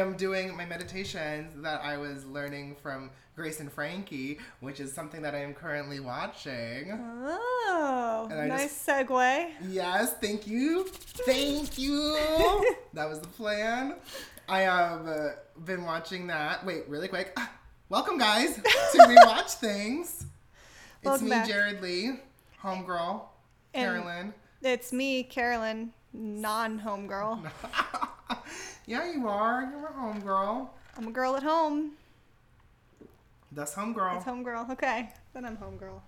am 0.00 0.16
doing 0.16 0.56
my 0.56 0.64
meditations 0.64 1.52
that 1.62 1.82
I 1.82 1.96
was 1.96 2.24
learning 2.26 2.76
from 2.82 3.10
Grace 3.36 3.60
and 3.60 3.72
Frankie, 3.72 4.38
which 4.60 4.80
is 4.80 4.92
something 4.92 5.22
that 5.22 5.34
I 5.34 5.38
am 5.42 5.54
currently 5.54 6.00
watching. 6.00 6.92
Oh, 6.92 8.28
nice 8.30 8.86
segue. 8.86 9.50
Yes, 9.68 10.14
thank 10.20 10.46
you. 10.46 10.84
Thank 11.26 11.78
you. 11.78 12.16
that 12.92 13.08
was 13.08 13.20
the 13.20 13.28
plan. 13.28 13.96
I 14.48 14.60
have 14.60 15.06
uh, 15.06 15.28
been 15.64 15.84
watching 15.84 16.26
that. 16.26 16.64
Wait, 16.66 16.88
really 16.88 17.08
quick. 17.08 17.38
Welcome, 17.88 18.18
guys, 18.18 18.54
to 18.56 18.62
Rewatch 18.98 19.54
Things. 19.54 20.26
It's 20.98 21.04
Welcome 21.04 21.26
me, 21.26 21.30
back. 21.30 21.48
Jared 21.48 21.80
Lee, 21.82 22.20
homegirl, 22.62 23.22
And- 23.74 23.84
Carolyn. 23.84 24.34
It's 24.62 24.92
me, 24.92 25.22
Carolyn, 25.22 25.92
non-homegirl. 26.12 27.50
yeah, 28.90 29.12
you 29.12 29.28
are. 29.28 29.62
You're 29.70 29.86
a 29.86 29.92
homegirl. 29.92 30.68
I'm 30.96 31.06
a 31.06 31.10
girl 31.12 31.36
at 31.36 31.42
home. 31.44 31.92
That's 33.52 33.72
homegirl. 33.74 34.16
It's 34.16 34.24
homegirl. 34.26 34.68
Okay, 34.72 35.08
then 35.32 35.44
I'm 35.44 35.56
homegirl. 35.56 36.00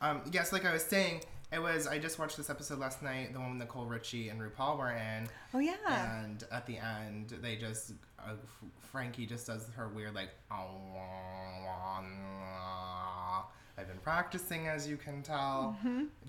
Um, 0.00 0.22
yes, 0.32 0.50
like 0.52 0.64
I 0.64 0.72
was 0.72 0.82
saying, 0.82 1.22
it 1.52 1.58
was. 1.60 1.86
I 1.86 1.98
just 1.98 2.18
watched 2.18 2.38
this 2.38 2.48
episode 2.48 2.78
last 2.78 3.02
night, 3.02 3.34
the 3.34 3.38
one 3.38 3.50
with 3.50 3.58
Nicole 3.58 3.84
Richie 3.84 4.30
and 4.30 4.40
RuPaul 4.40 4.78
were 4.78 4.92
in, 4.92 5.28
Oh 5.52 5.58
yeah. 5.58 6.22
and 6.24 6.42
at 6.50 6.66
the 6.66 6.78
end, 6.78 7.34
they 7.42 7.56
just 7.56 7.92
uh, 8.18 8.32
Frankie 8.90 9.26
just 9.26 9.46
does 9.46 9.68
her 9.76 9.88
weird 9.88 10.14
like. 10.14 10.30
I've 13.78 13.88
been 13.88 13.98
practicing, 14.02 14.68
as 14.68 14.86
you 14.88 14.96
can 14.96 15.22
tell, 15.22 15.76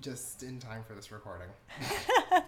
just 0.00 0.42
in 0.42 0.58
time 0.58 0.82
for 0.86 0.94
this 0.94 1.10
recording. 1.10 1.48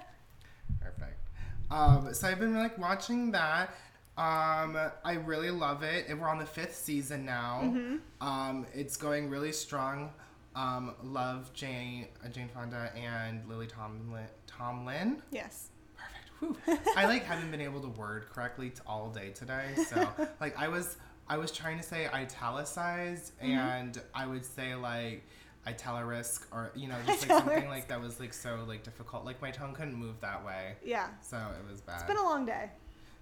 Um, 1.75 2.15
so 2.15 2.29
I've 2.29 2.39
been 2.39 2.55
like 2.55 2.79
watching 2.79 3.33
that. 3.33 3.71
Um, 4.17 4.79
I 5.05 5.15
really 5.25 5.51
love 5.51 5.83
it. 5.83 6.07
And 6.09 6.21
We're 6.21 6.29
on 6.29 6.39
the 6.39 6.47
fifth 6.47 6.77
season 6.77 7.25
now. 7.25 7.75
Um, 8.21 8.65
it's 8.73 8.97
going 8.97 9.29
really 9.29 9.51
strong. 9.53 10.13
Um, 10.55 10.95
love 11.03 11.53
Jane, 11.53 12.07
uh, 12.25 12.29
Jane 12.29 12.49
Fonda 12.49 12.93
and 12.97 13.43
Lily 13.49 13.67
Tomlin. 13.67 14.27
Tomlin. 14.47 15.21
Yes. 15.33 15.71
Perfect. 15.97 16.31
Whew. 16.67 16.79
I 16.97 17.07
like 17.07 17.25
haven't 17.33 17.51
been 17.51 17.61
able 17.61 17.81
to 17.81 17.89
word 17.89 18.27
correctly 18.33 18.71
t- 18.71 18.81
all 18.87 19.11
day 19.11 19.31
today. 19.31 19.75
So 19.89 20.07
like 20.41 20.57
I 20.57 20.69
was 20.69 20.97
I 21.29 21.39
was 21.39 21.51
trying 21.51 21.79
to 21.79 21.83
say 21.83 22.07
italicized 22.07 23.33
and 23.41 24.01
I 24.15 24.27
would 24.27 24.45
say 24.45 24.77
like 24.77 25.25
italarisk 25.67 26.43
or 26.53 26.71
you 26.75 26.89
know 26.89 26.97
just 27.07 27.29
like 27.29 27.39
something 27.39 27.69
like 27.69 27.89
that 27.89 28.01
was 28.01 28.21
like 28.21 28.33
so 28.33 28.59
like 28.67 28.83
difficult. 28.83 29.25
Like 29.25 29.41
my 29.43 29.51
tongue 29.51 29.75
couldn't 29.75 29.95
move 29.95 30.21
that 30.21 30.45
way. 30.45 30.75
Yeah. 30.85 31.09
So 31.21 31.37
it 31.37 31.71
was 31.71 31.81
bad. 31.81 31.97
It's 32.01 32.05
been 32.09 32.17
a 32.17 32.23
long 32.23 32.45
day. 32.47 32.71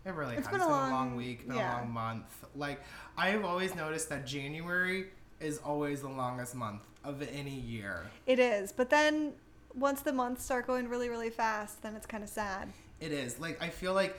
It 0.04 0.14
really 0.14 0.34
It's 0.36 0.46
has 0.46 0.52
been 0.52 0.60
been 0.60 0.68
a 0.68 0.70
a 0.70 0.76
long 0.76 0.90
long- 0.90 1.16
week, 1.16 1.46
been 1.46 1.56
yeah. 1.56 1.76
a 1.76 1.82
long 1.82 1.92
month. 1.92 2.44
Like 2.56 2.80
I've 3.16 3.44
always 3.44 3.74
noticed 3.74 4.08
that 4.08 4.26
January 4.26 5.06
is 5.40 5.58
always 5.58 6.02
the 6.02 6.08
longest 6.08 6.54
month 6.54 6.82
of 7.04 7.22
any 7.32 7.54
year. 7.54 8.10
It 8.26 8.38
is, 8.38 8.72
but 8.72 8.90
then 8.90 9.32
once 9.74 10.00
the 10.02 10.12
months 10.12 10.44
start 10.44 10.66
going 10.66 10.88
really, 10.88 11.08
really 11.08 11.30
fast, 11.30 11.82
then 11.82 11.94
it's 11.96 12.06
kind 12.06 12.22
of 12.22 12.28
sad. 12.28 12.72
It 13.00 13.10
is. 13.12 13.38
Like 13.40 13.62
I 13.62 13.68
feel 13.68 13.94
like 13.94 14.18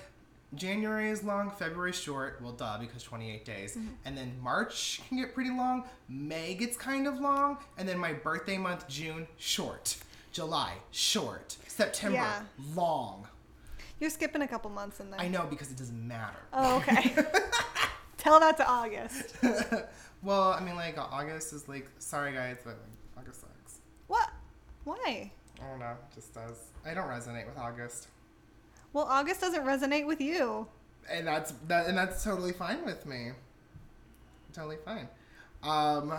January 0.55 1.09
is 1.09 1.23
long, 1.23 1.49
February's 1.51 1.95
short. 1.99 2.39
Well, 2.41 2.51
duh, 2.53 2.77
because 2.79 3.03
28 3.03 3.45
days. 3.45 3.75
Mm-hmm. 3.75 3.87
And 4.05 4.17
then 4.17 4.33
March 4.41 5.01
can 5.07 5.17
get 5.17 5.33
pretty 5.33 5.49
long. 5.49 5.83
May 6.09 6.53
gets 6.55 6.77
kind 6.77 7.07
of 7.07 7.19
long, 7.19 7.57
and 7.77 7.87
then 7.87 7.97
my 7.97 8.13
birthday 8.13 8.57
month, 8.57 8.87
June, 8.87 9.27
short. 9.37 9.97
July, 10.31 10.73
short. 10.91 11.55
September, 11.67 12.17
Yeah. 12.17 12.41
long. 12.75 13.27
You're 13.99 14.09
skipping 14.09 14.41
a 14.41 14.47
couple 14.47 14.69
months 14.69 14.99
in 14.99 15.11
there. 15.11 15.19
I 15.19 15.27
know 15.27 15.45
because 15.49 15.71
it 15.71 15.77
doesn't 15.77 16.07
matter. 16.07 16.39
Oh, 16.51 16.77
okay. 16.77 17.15
Tell 18.17 18.39
that 18.39 18.57
to 18.57 18.67
August. 18.67 19.35
well, 20.23 20.51
I 20.53 20.59
mean, 20.61 20.75
like 20.75 20.97
August 20.97 21.53
is 21.53 21.67
like, 21.67 21.89
sorry 21.99 22.33
guys, 22.33 22.57
but 22.63 22.71
like, 23.15 23.23
August 23.25 23.41
sucks. 23.41 23.79
What? 24.07 24.29
Why? 24.83 25.31
I 25.61 25.69
don't 25.69 25.79
know, 25.79 25.91
it 25.91 26.15
just 26.15 26.33
does. 26.33 26.71
I 26.85 26.93
don't 26.93 27.07
resonate 27.07 27.45
with 27.45 27.57
August, 27.57 28.07
Well, 28.93 29.05
August 29.05 29.41
doesn't 29.41 29.63
resonate 29.65 30.05
with 30.07 30.21
you. 30.21 30.67
and 31.11 31.27
that's 31.27 31.51
that, 31.67 31.87
and 31.87 31.97
that's 31.97 32.23
totally 32.23 32.53
fine 32.53 32.85
with 32.85 33.05
me. 33.05 33.31
Totally 34.53 34.77
fine. 34.85 35.07
Um. 35.63 36.13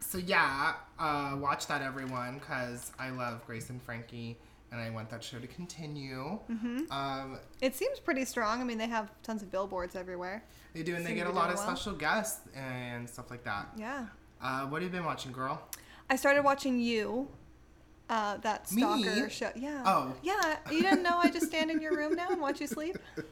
So 0.00 0.18
yeah, 0.18 0.74
uh, 0.98 1.36
watch 1.40 1.66
that 1.66 1.82
everyone, 1.82 2.38
cause 2.40 2.92
I 2.98 3.10
love 3.10 3.44
Grace 3.46 3.70
and 3.70 3.82
Frankie, 3.82 4.36
and 4.70 4.80
I 4.80 4.90
want 4.90 5.08
that 5.10 5.24
show 5.24 5.38
to 5.38 5.46
continue. 5.46 6.38
Mm-hmm. 6.50 6.92
Um, 6.92 7.38
It 7.62 7.74
seems 7.74 7.98
pretty 8.00 8.24
strong. 8.26 8.60
I 8.60 8.64
mean, 8.64 8.76
they 8.78 8.86
have 8.86 9.10
tons 9.22 9.42
of 9.42 9.50
billboards 9.50 9.96
everywhere. 9.96 10.44
they 10.74 10.82
do, 10.82 10.94
and 10.94 11.04
they 11.06 11.14
get 11.14 11.26
a 11.26 11.30
lot 11.32 11.48
of 11.50 11.56
well. 11.56 11.64
special 11.66 11.94
guests 11.94 12.46
and 12.54 13.08
stuff 13.08 13.30
like 13.30 13.44
that. 13.44 13.68
Yeah. 13.76 14.06
Uh, 14.42 14.66
what 14.66 14.82
have 14.82 14.92
you 14.92 14.96
been 14.98 15.06
watching, 15.06 15.32
girl? 15.32 15.62
I 16.10 16.16
started 16.16 16.42
watching 16.44 16.78
you. 16.78 17.28
Uh, 18.08 18.36
that 18.38 18.70
Me? 18.70 18.82
stalker 18.82 19.30
show. 19.30 19.50
Yeah. 19.56 19.82
Oh. 19.86 20.14
Yeah. 20.22 20.56
You 20.70 20.82
didn't 20.82 21.02
know 21.02 21.18
I 21.18 21.30
just 21.30 21.46
stand 21.46 21.70
in 21.70 21.80
your 21.80 21.96
room 21.96 22.14
now 22.14 22.28
and 22.30 22.40
watch 22.40 22.60
you 22.60 22.66
sleep? 22.66 22.98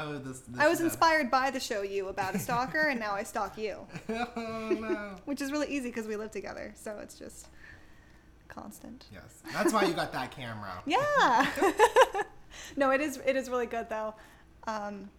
Oh, 0.00 0.16
this. 0.18 0.40
this 0.40 0.60
I 0.60 0.68
was 0.68 0.80
uh, 0.80 0.84
inspired 0.84 1.28
by 1.28 1.50
the 1.50 1.58
show 1.58 1.82
You 1.82 2.06
about 2.06 2.34
a 2.34 2.38
stalker, 2.38 2.82
and 2.82 3.00
now 3.00 3.14
I 3.14 3.24
stalk 3.24 3.58
you, 3.58 3.78
oh 4.08 4.68
no. 4.70 5.16
which 5.24 5.40
is 5.40 5.50
really 5.50 5.66
easy 5.66 5.88
because 5.88 6.06
we 6.06 6.14
live 6.14 6.30
together. 6.30 6.72
So 6.76 6.98
it's 7.02 7.18
just 7.18 7.48
constant. 8.46 9.06
Yes, 9.12 9.42
that's 9.52 9.72
why 9.72 9.84
you 9.84 9.94
got 9.94 10.12
that 10.12 10.30
camera. 10.30 10.82
Yeah. 10.86 11.50
no, 12.76 12.90
it 12.92 13.00
is. 13.00 13.18
It 13.26 13.34
is 13.34 13.50
really 13.50 13.66
good 13.66 13.88
though. 13.88 14.14
Um, 14.68 15.10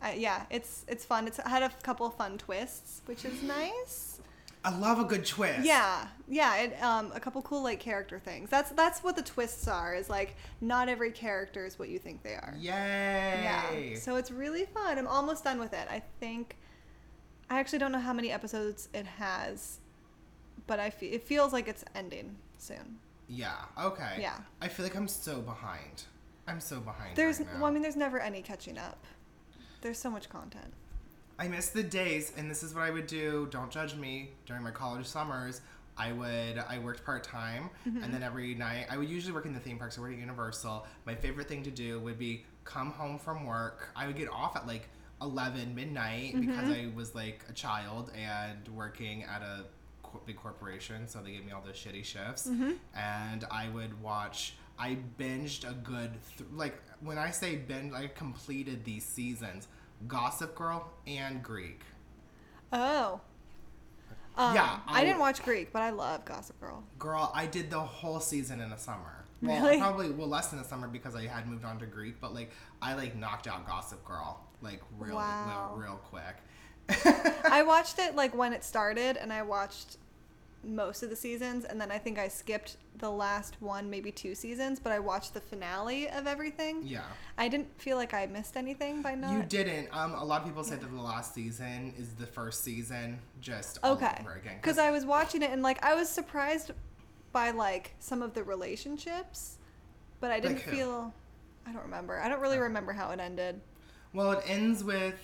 I, 0.00 0.14
yeah, 0.14 0.44
it's 0.50 0.86
it's 0.88 1.04
fun. 1.04 1.26
It's 1.26 1.38
had 1.38 1.62
a 1.62 1.70
couple 1.82 2.06
of 2.06 2.14
fun 2.14 2.38
twists, 2.38 3.02
which 3.04 3.26
is 3.26 3.42
nice. 3.42 4.20
I 4.64 4.76
love 4.78 4.98
a 4.98 5.04
good 5.04 5.26
twist. 5.26 5.64
Yeah, 5.64 6.06
yeah. 6.26 6.56
It, 6.56 6.82
um, 6.82 7.12
a 7.14 7.20
couple 7.20 7.42
cool 7.42 7.62
like 7.62 7.80
character 7.80 8.18
things. 8.18 8.48
That's 8.48 8.70
that's 8.70 9.04
what 9.04 9.14
the 9.14 9.22
twists 9.22 9.68
are. 9.68 9.94
Is 9.94 10.08
like 10.08 10.36
not 10.60 10.88
every 10.88 11.10
character 11.10 11.66
is 11.66 11.78
what 11.78 11.90
you 11.90 11.98
think 11.98 12.22
they 12.22 12.34
are. 12.34 12.54
Yay. 12.58 12.70
Yeah. 12.72 13.98
So 13.98 14.16
it's 14.16 14.30
really 14.30 14.64
fun. 14.64 14.98
I'm 14.98 15.06
almost 15.06 15.44
done 15.44 15.58
with 15.60 15.72
it. 15.72 15.86
I 15.90 16.02
think. 16.20 16.56
I 17.50 17.60
actually 17.60 17.78
don't 17.78 17.92
know 17.92 18.00
how 18.00 18.14
many 18.14 18.32
episodes 18.32 18.88
it 18.94 19.04
has, 19.04 19.80
but 20.66 20.80
I 20.80 20.88
fe- 20.88 21.08
it 21.08 21.24
feels 21.26 21.52
like 21.52 21.68
it's 21.68 21.84
ending 21.94 22.36
soon. 22.56 22.98
Yeah. 23.28 23.52
Okay. 23.78 24.16
Yeah. 24.18 24.38
I 24.62 24.68
feel 24.68 24.84
like 24.86 24.96
I'm 24.96 25.08
so 25.08 25.40
behind. 25.40 26.04
I'm 26.48 26.60
so 26.60 26.80
behind. 26.80 27.16
There's, 27.16 27.40
right 27.40 27.48
well, 27.56 27.66
I 27.66 27.70
mean, 27.70 27.82
there's 27.82 27.96
never 27.96 28.18
any 28.18 28.42
catching 28.42 28.78
up. 28.78 29.04
There's 29.82 29.98
so 29.98 30.10
much 30.10 30.28
content. 30.28 30.72
I 31.38 31.48
miss 31.48 31.70
the 31.70 31.82
days, 31.82 32.32
and 32.36 32.50
this 32.50 32.62
is 32.62 32.74
what 32.74 32.84
I 32.84 32.90
would 32.90 33.06
do. 33.06 33.48
Don't 33.50 33.70
judge 33.70 33.94
me. 33.96 34.30
During 34.46 34.62
my 34.62 34.70
college 34.70 35.06
summers, 35.06 35.60
I 35.96 36.12
would 36.12 36.58
I 36.58 36.78
worked 36.78 37.04
part 37.04 37.24
time, 37.24 37.70
Mm-hmm. 37.88 38.02
and 38.02 38.14
then 38.14 38.22
every 38.22 38.54
night 38.54 38.86
I 38.90 38.96
would 38.96 39.08
usually 39.08 39.32
work 39.32 39.46
in 39.46 39.52
the 39.52 39.60
theme 39.60 39.78
parks. 39.78 39.98
I 39.98 40.00
work 40.00 40.12
at 40.12 40.18
Universal. 40.18 40.86
My 41.06 41.14
favorite 41.14 41.48
thing 41.48 41.62
to 41.64 41.70
do 41.70 41.98
would 42.00 42.18
be 42.18 42.44
come 42.64 42.90
home 42.92 43.18
from 43.18 43.44
work. 43.46 43.90
I 43.96 44.06
would 44.06 44.16
get 44.16 44.28
off 44.28 44.56
at 44.56 44.66
like 44.66 44.88
eleven 45.22 45.74
midnight 45.74 46.34
because 46.40 46.68
Mm-hmm. 46.68 46.90
I 46.92 46.96
was 46.96 47.14
like 47.14 47.44
a 47.48 47.52
child 47.52 48.10
and 48.16 48.66
working 48.68 49.24
at 49.24 49.42
a 49.42 49.64
big 50.26 50.36
corporation, 50.36 51.08
so 51.08 51.18
they 51.20 51.32
gave 51.32 51.44
me 51.44 51.50
all 51.52 51.62
those 51.66 51.74
shitty 51.76 52.04
shifts. 52.04 52.46
Mm-hmm. 52.48 52.72
And 52.96 53.44
I 53.50 53.68
would 53.70 54.00
watch. 54.00 54.54
I 54.78 54.98
binged 55.20 55.68
a 55.68 55.72
good 55.74 56.10
th- 56.36 56.50
like 56.52 56.80
when 57.00 57.16
I 57.18 57.30
say 57.30 57.56
binge, 57.56 57.92
I 57.92 58.08
completed 58.08 58.84
these 58.84 59.04
seasons. 59.04 59.68
Gossip 60.08 60.54
Girl 60.54 60.90
and 61.06 61.42
Greek. 61.42 61.80
Oh. 62.72 63.20
Um, 64.36 64.54
Yeah, 64.54 64.78
I, 64.86 65.00
I- 65.00 65.04
didn't 65.04 65.20
watch 65.20 65.42
Greek, 65.42 65.72
but 65.72 65.82
I 65.82 65.90
love 65.90 66.24
Gossip 66.24 66.60
Girl. 66.60 66.82
Girl, 66.98 67.30
I 67.34 67.46
did 67.46 67.70
the 67.70 67.80
whole 67.80 68.20
season 68.20 68.60
in 68.60 68.72
a 68.72 68.78
summer. 68.78 69.24
Well, 69.42 69.62
Really? 69.62 69.78
probably 69.78 70.10
well 70.10 70.28
less 70.28 70.48
than 70.48 70.58
a 70.58 70.64
summer 70.64 70.88
because 70.88 71.14
I 71.14 71.26
had 71.26 71.46
moved 71.48 71.64
on 71.64 71.78
to 71.80 71.86
Greek, 71.86 72.20
but 72.20 72.32
like 72.34 72.50
I 72.80 72.94
like 72.94 73.14
knocked 73.14 73.46
out 73.46 73.66
Gossip 73.66 74.02
Girl 74.04 74.40
like 74.62 74.80
real 74.98 75.16
Wow. 75.16 75.74
real, 75.76 75.82
real 75.82 75.96
quick. 75.96 76.36
I 77.50 77.62
watched 77.62 77.98
it 77.98 78.14
like 78.16 78.34
when 78.34 78.52
it 78.52 78.64
started, 78.64 79.16
and 79.18 79.32
I 79.32 79.42
watched 79.42 79.98
most 80.66 81.02
of 81.02 81.10
the 81.10 81.16
seasons, 81.16 81.64
and 81.64 81.80
then 81.80 81.90
I 81.90 81.98
think 81.98 82.18
I 82.18 82.28
skipped 82.28 82.76
the 82.98 83.10
last 83.10 83.56
one, 83.60 83.90
maybe 83.90 84.10
two 84.12 84.34
seasons, 84.34 84.78
but 84.80 84.92
I 84.92 84.98
watched 84.98 85.34
the 85.34 85.40
finale 85.40 86.08
of 86.08 86.26
everything. 86.26 86.82
Yeah. 86.84 87.02
I 87.36 87.48
didn't 87.48 87.68
feel 87.80 87.96
like 87.96 88.14
I 88.14 88.26
missed 88.26 88.56
anything 88.56 89.02
by 89.02 89.14
not. 89.14 89.32
You 89.32 89.42
didn't. 89.42 89.88
Um, 89.92 90.14
a 90.14 90.24
lot 90.24 90.42
of 90.42 90.46
people 90.46 90.62
said 90.64 90.80
that 90.80 90.90
the 90.94 91.00
last 91.02 91.34
season 91.34 91.92
is 91.98 92.14
the 92.14 92.26
first 92.26 92.62
season, 92.64 93.18
just 93.40 93.78
all 93.82 93.92
Okay. 93.94 94.16
over 94.20 94.34
again. 94.34 94.56
Because 94.60 94.78
I 94.78 94.90
was 94.90 95.04
watching 95.04 95.42
it 95.42 95.50
and 95.50 95.62
like 95.62 95.82
I 95.84 95.94
was 95.94 96.08
surprised 96.08 96.70
by 97.32 97.50
like 97.50 97.94
some 97.98 98.22
of 98.22 98.32
the 98.34 98.44
relationships, 98.44 99.58
but 100.20 100.30
I 100.30 100.40
didn't 100.40 100.58
Like 100.66 100.68
feel. 100.76 101.12
I 101.66 101.72
don't 101.72 101.82
remember. 101.82 102.20
I 102.20 102.28
don't 102.28 102.40
really 102.40 102.58
remember 102.58 102.92
how 102.92 103.10
it 103.10 103.20
ended. 103.20 103.60
well, 104.12 104.32
it 104.32 104.44
ends 104.46 104.84
with 104.84 105.14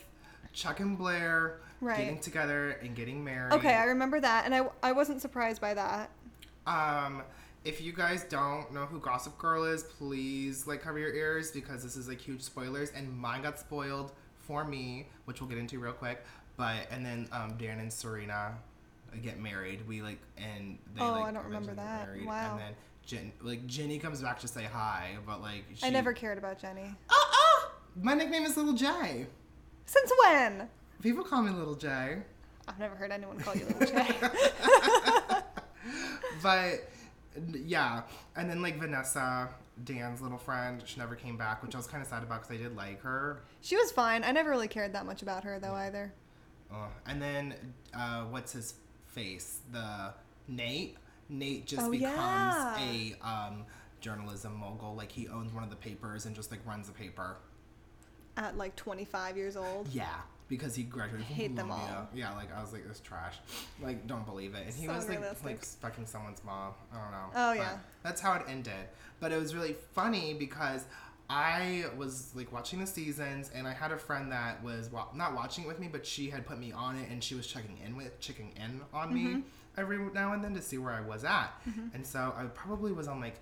Chuck 0.53 0.81
and 0.81 0.97
Blair 0.99 1.61
Right. 1.83 1.97
getting 1.97 2.19
together 2.19 2.73
and 2.83 2.95
getting 2.95 3.25
married. 3.25 3.55
Okay, 3.55 3.75
I 3.75 3.85
remember 3.85 4.21
that, 4.21 4.45
and 4.45 4.55
I 4.55 4.67
I 4.83 4.93
wasn't 4.93 5.23
surprised 5.23 5.61
by 5.61 5.73
that. 5.75 6.11
Um, 6.67 7.23
if 7.65 7.81
you 7.81 7.93
guys 7.93 8.25
don't 8.25 8.73
know 8.73 8.85
who 8.87 9.01
Gossip 9.01 9.37
Girl 9.39 9.65
is, 9.65 9.83
please 9.85 10.67
like 10.67 10.83
cover 10.83 10.99
your 10.99 11.15
ears 11.15 11.51
because 11.51 11.83
this 11.83 11.97
is 11.97 12.07
like 12.09 12.21
huge 12.21 12.43
spoilers, 12.43 12.91
and 12.95 13.11
mine 13.17 13.43
got 13.43 13.59
spoiled 13.59 14.13
for 14.39 14.65
me, 14.65 15.07
which 15.25 15.41
we'll 15.41 15.49
get 15.49 15.59
into 15.59 15.79
real 15.79 15.93
quick. 15.93 16.23
But 16.59 16.87
and 16.91 17.05
then 17.05 17.29
um, 17.33 17.55
Dan 17.59 17.79
and 17.81 17.91
Serena 17.91 18.53
uh, 19.13 19.17
get 19.23 19.41
married. 19.41 19.87
We 19.89 20.03
like 20.03 20.19
and 20.37 20.77
they 20.95 21.01
Oh, 21.03 21.13
like 21.13 21.25
I 21.25 21.33
don't 21.33 21.45
remember 21.47 21.73
that. 21.75 22.09
married. 22.09 22.27
Wow. 22.27 22.53
And 22.53 22.61
then 22.61 22.73
Jen, 23.07 23.33
like 23.41 23.67
Jenny 23.67 23.99
comes 23.99 24.21
back 24.21 24.39
to 24.41 24.49
say 24.49 24.65
hi, 24.65 25.17
but 25.27 25.41
like 25.41 25.65
she, 25.75 25.87
I 25.87 25.91
never 25.91 26.13
cared 26.13 26.37
about 26.37 26.61
Jenny. 26.61 26.95
Oh, 27.09 27.31
oh! 27.33 27.71
My 28.03 28.13
nickname 28.13 28.43
is 28.45 28.57
Little 28.59 28.75
J. 28.75 29.27
Since 29.91 30.13
when? 30.25 30.69
People 31.03 31.25
call 31.25 31.43
me 31.43 31.51
Little 31.51 31.75
J. 31.75 32.19
I've 32.69 32.79
never 32.79 32.95
heard 32.95 33.11
anyone 33.11 33.39
call 33.41 33.57
you 33.57 33.67
Little 33.67 33.87
J. 33.89 34.07
but 36.45 36.89
yeah, 37.65 38.03
and 38.37 38.49
then 38.49 38.63
like 38.63 38.79
Vanessa, 38.79 39.49
Dan's 39.83 40.21
little 40.21 40.39
friend, 40.39 40.81
she 40.87 41.01
never 41.01 41.17
came 41.17 41.37
back, 41.37 41.61
which 41.65 41.75
I 41.75 41.79
was 41.79 41.89
kind 41.89 42.01
of 42.05 42.09
sad 42.09 42.23
about 42.23 42.43
because 42.43 42.55
I 42.57 42.63
did 42.63 42.77
like 42.77 43.01
her. 43.03 43.41
she 43.63 43.75
was 43.75 43.91
fine. 43.91 44.23
I 44.23 44.31
never 44.31 44.51
really 44.51 44.69
cared 44.69 44.93
that 44.93 45.07
much 45.07 45.23
about 45.23 45.43
her 45.43 45.59
though 45.59 45.75
either. 45.75 46.13
Uh, 46.73 46.87
and 47.07 47.21
then 47.21 47.55
uh, 47.93 48.23
what's 48.27 48.53
his 48.53 48.75
face? 49.09 49.59
The 49.73 50.15
Nate. 50.47 50.99
Nate 51.29 51.67
just 51.67 51.83
Oh, 51.83 51.91
becomes 51.91 52.15
yeah. 52.15 52.79
a 52.79 53.15
um, 53.27 53.65
journalism 54.01 54.55
mogul. 54.55 54.95
Like 54.95 55.11
he 55.11 55.27
owns 55.27 55.53
one 55.53 55.65
of 55.65 55.71
the 55.71 55.75
papers 55.77 56.27
and 56.27 56.37
just 56.37 56.53
like 56.53 56.65
runs 56.65 56.87
the 56.87 56.93
paper. 56.93 57.39
At 58.41 58.57
like 58.57 58.75
25 58.77 59.37
years 59.37 59.55
old. 59.57 59.87
Yeah, 59.93 60.07
because 60.49 60.75
he 60.75 60.83
graduated 60.83 61.27
from 61.27 61.35
hate 61.37 61.55
them 61.57 61.69
Columbia. 61.69 61.97
all. 61.99 62.09
Yeah, 62.15 62.35
like 62.35 62.49
I 62.57 62.61
was 62.63 62.73
like, 62.73 62.89
this 62.89 63.01
trash. 63.01 63.37
Like, 63.83 64.07
don't 64.07 64.25
believe 64.25 64.55
it. 64.55 64.65
And 64.67 64.75
he 64.75 64.87
So 64.87 64.95
was 64.95 65.07
like, 65.09 65.19
unrealistic. 65.19 65.47
like 65.47 65.65
fucking 65.65 66.07
someone's 66.07 66.43
mom. 66.43 66.73
I 66.93 66.97
don't 67.03 67.11
know. 67.13 67.27
Oh, 67.35 67.51
But 67.51 67.57
yeah. 67.59 67.79
That's 68.03 68.21
how 68.21 68.33
it 68.35 68.43
ended. 68.49 68.73
But 69.21 69.33
it 69.33 69.39
was 69.39 69.55
really 69.55 69.77
funny 69.93 70.33
because 70.33 70.87
I 71.29 71.85
was 71.99 72.33
like 72.35 72.51
watching 72.53 72.81
the 72.81 72.87
seasons, 72.87 73.51
and 73.55 73.69
I 73.69 73.73
had 73.75 73.93
a 73.93 73.99
friend 73.99 74.33
that 74.33 74.65
was 74.65 74.91
wa- 74.91 75.09
not 75.15 75.35
watching 75.35 75.65
it 75.65 75.69
with 75.69 75.79
me, 75.79 75.89
but 75.93 76.07
she 76.07 76.31
had 76.31 76.47
put 76.47 76.59
me 76.59 76.73
on 76.73 76.97
it, 76.97 77.09
and 77.11 77.23
she 77.23 77.35
was 77.35 77.47
checking 77.47 77.77
in 77.85 77.95
with 77.97 78.19
checking 78.21 78.53
in 78.57 78.81
on 78.95 79.09
Mm-hmm. 79.13 79.35
me 79.37 79.43
every 79.77 79.99
now 80.13 80.33
and 80.33 80.43
then 80.43 80.55
to 80.55 80.63
see 80.63 80.79
where 80.79 80.93
I 80.93 81.01
was 81.01 81.25
at. 81.25 81.53
And 81.95 82.05
so 82.07 82.35
I 82.37 82.45
probably 82.47 82.91
was 82.93 83.07
on 83.07 83.21
like 83.21 83.37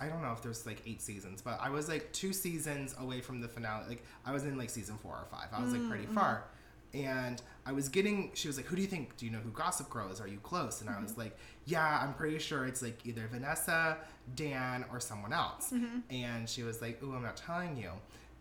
I 0.00 0.08
don't 0.08 0.22
know 0.22 0.32
if 0.32 0.42
there's 0.42 0.66
like 0.66 0.82
eight 0.86 1.00
seasons, 1.00 1.40
but 1.42 1.58
I 1.60 1.70
was 1.70 1.88
like 1.88 2.12
two 2.12 2.32
seasons 2.32 2.94
away 2.98 3.20
from 3.20 3.40
the 3.40 3.48
finale. 3.48 3.84
Like 3.88 4.04
I 4.26 4.32
was 4.32 4.44
in 4.44 4.58
like 4.58 4.70
season 4.70 4.96
four 4.98 5.12
or 5.12 5.26
five. 5.30 5.48
I 5.52 5.62
was 5.62 5.72
like 5.72 5.82
mm, 5.82 5.88
pretty 5.88 6.04
mm-hmm. 6.04 6.14
far. 6.14 6.44
And 6.92 7.42
I 7.66 7.72
was 7.72 7.88
getting, 7.88 8.30
she 8.34 8.46
was 8.46 8.56
like, 8.56 8.66
Who 8.66 8.76
do 8.76 8.82
you 8.82 8.88
think? 8.88 9.16
Do 9.16 9.26
you 9.26 9.32
know 9.32 9.38
who 9.38 9.50
Gossip 9.50 9.90
Girl 9.90 10.10
is? 10.12 10.20
Are 10.20 10.28
you 10.28 10.38
close? 10.38 10.80
And 10.80 10.88
I 10.88 11.00
was 11.00 11.12
mm-hmm. 11.12 11.22
like, 11.22 11.38
Yeah, 11.66 12.00
I'm 12.02 12.14
pretty 12.14 12.38
sure 12.38 12.66
it's 12.66 12.82
like 12.82 13.04
either 13.04 13.28
Vanessa, 13.30 13.98
Dan, 14.36 14.84
or 14.92 15.00
someone 15.00 15.32
else. 15.32 15.70
Mm-hmm. 15.72 15.98
And 16.10 16.48
she 16.48 16.62
was 16.62 16.80
like, 16.80 17.02
Ooh, 17.02 17.14
I'm 17.14 17.22
not 17.22 17.36
telling 17.36 17.76
you. 17.76 17.90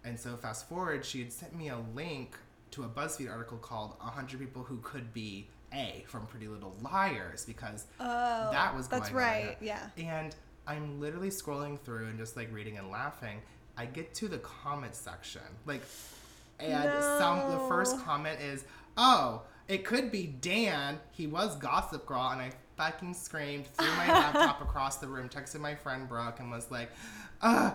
And 0.06 0.20
so 0.20 0.36
fast 0.36 0.70
forward, 0.70 1.04
she 1.04 1.20
had 1.20 1.32
sent 1.32 1.56
me 1.56 1.70
a 1.70 1.78
link 1.96 2.38
to 2.72 2.84
a 2.84 2.88
BuzzFeed 2.88 3.32
article 3.32 3.58
called 3.58 3.96
100 4.02 4.40
People 4.40 4.64
Who 4.64 4.78
Could 4.78 5.14
Be 5.14 5.48
A 5.74 6.04
from 6.08 6.26
Pretty 6.28 6.48
Little 6.48 6.76
Liars 6.82 7.46
because 7.46 7.86
Oh, 8.00 8.50
that 8.52 8.76
was 8.76 8.88
that's 8.88 9.10
going 9.10 9.24
on, 9.24 9.32
right. 9.32 9.58
Yeah. 9.62 9.80
and 9.98 10.36
I'm 10.68 11.00
literally 11.00 11.30
scrolling 11.30 11.80
through 11.80 12.08
and 12.08 12.18
just 12.18 12.38
like 12.38 12.52
reading 12.54 12.78
and 12.78 12.90
laughing. 12.90 13.42
I 13.78 13.86
get 13.86 14.14
to 14.16 14.28
the 14.28 14.38
comment 14.40 14.96
section, 14.96 15.42
like, 15.66 15.82
and 16.60 16.84
some 17.20 17.52
the 17.52 17.60
first 17.68 18.00
comment 18.06 18.40
is, 18.40 18.64
"Oh, 18.98 19.42
it 19.68 19.84
could 19.84 20.12
be 20.12 20.28
Dan. 20.28 21.00
He 21.12 21.28
was 21.28 21.56
Gossip 21.56 22.06
Girl," 22.06 22.30
and 22.30 22.42
I 22.42 22.52
fucking 22.78 23.14
screamed, 23.16 23.66
threw 23.68 23.88
my 23.98 24.08
laptop 24.08 24.62
across 24.68 24.98
the 24.98 25.08
room, 25.08 25.28
texted 25.28 25.60
my 25.60 25.76
friend 25.76 26.08
Brooke, 26.08 26.40
and 26.40 26.52
was 26.52 26.70
like, 26.72 26.92
"Uh." 27.42 27.72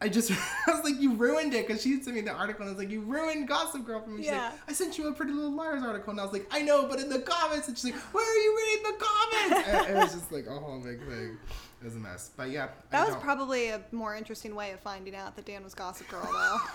I 0.00 0.08
just, 0.08 0.32
I 0.66 0.72
was 0.72 0.82
like, 0.82 1.00
you 1.00 1.12
ruined 1.12 1.54
it 1.54 1.64
because 1.64 1.80
she 1.80 2.02
sent 2.02 2.16
me 2.16 2.22
the 2.22 2.32
article 2.32 2.62
and 2.62 2.70
I 2.70 2.72
was 2.72 2.78
like, 2.82 2.90
you 2.90 3.02
ruined 3.02 3.46
Gossip 3.46 3.86
Girl 3.86 4.00
for 4.02 4.10
me. 4.10 4.22
She's 4.24 4.32
Yeah. 4.32 4.46
like, 4.50 4.58
I 4.66 4.72
sent 4.72 4.98
you 4.98 5.06
a 5.06 5.12
Pretty 5.12 5.30
Little 5.30 5.52
Liars 5.52 5.84
article 5.84 6.10
and 6.10 6.18
I 6.18 6.24
was 6.24 6.32
like, 6.32 6.48
I 6.50 6.60
know, 6.60 6.88
but 6.88 6.98
in 6.98 7.08
the 7.08 7.20
comments. 7.20 7.68
And 7.68 7.78
she's 7.78 7.92
like, 7.92 8.00
where 8.12 8.24
are 8.28 8.36
you 8.36 8.56
reading 8.56 8.82
the 8.98 9.04
comments? 9.04 9.68
and 9.88 9.96
it 9.96 10.00
was 10.02 10.12
just 10.12 10.32
like 10.32 10.48
a 10.48 10.58
whole 10.58 10.80
big 10.80 10.98
thing. 11.06 11.36
It 11.82 11.86
was 11.86 11.96
a 11.96 11.98
mess. 11.98 12.30
But 12.36 12.50
yeah. 12.50 12.64
I 12.64 12.68
That 12.90 13.06
was 13.06 13.14
don't- 13.14 13.24
probably 13.24 13.70
a 13.70 13.80
more 13.90 14.14
interesting 14.14 14.54
way 14.54 14.70
of 14.70 14.78
finding 14.80 15.16
out 15.16 15.34
that 15.36 15.44
Dan 15.44 15.64
was 15.64 15.74
Gossip 15.74 16.08
Girl, 16.08 16.28
though. 16.30 16.58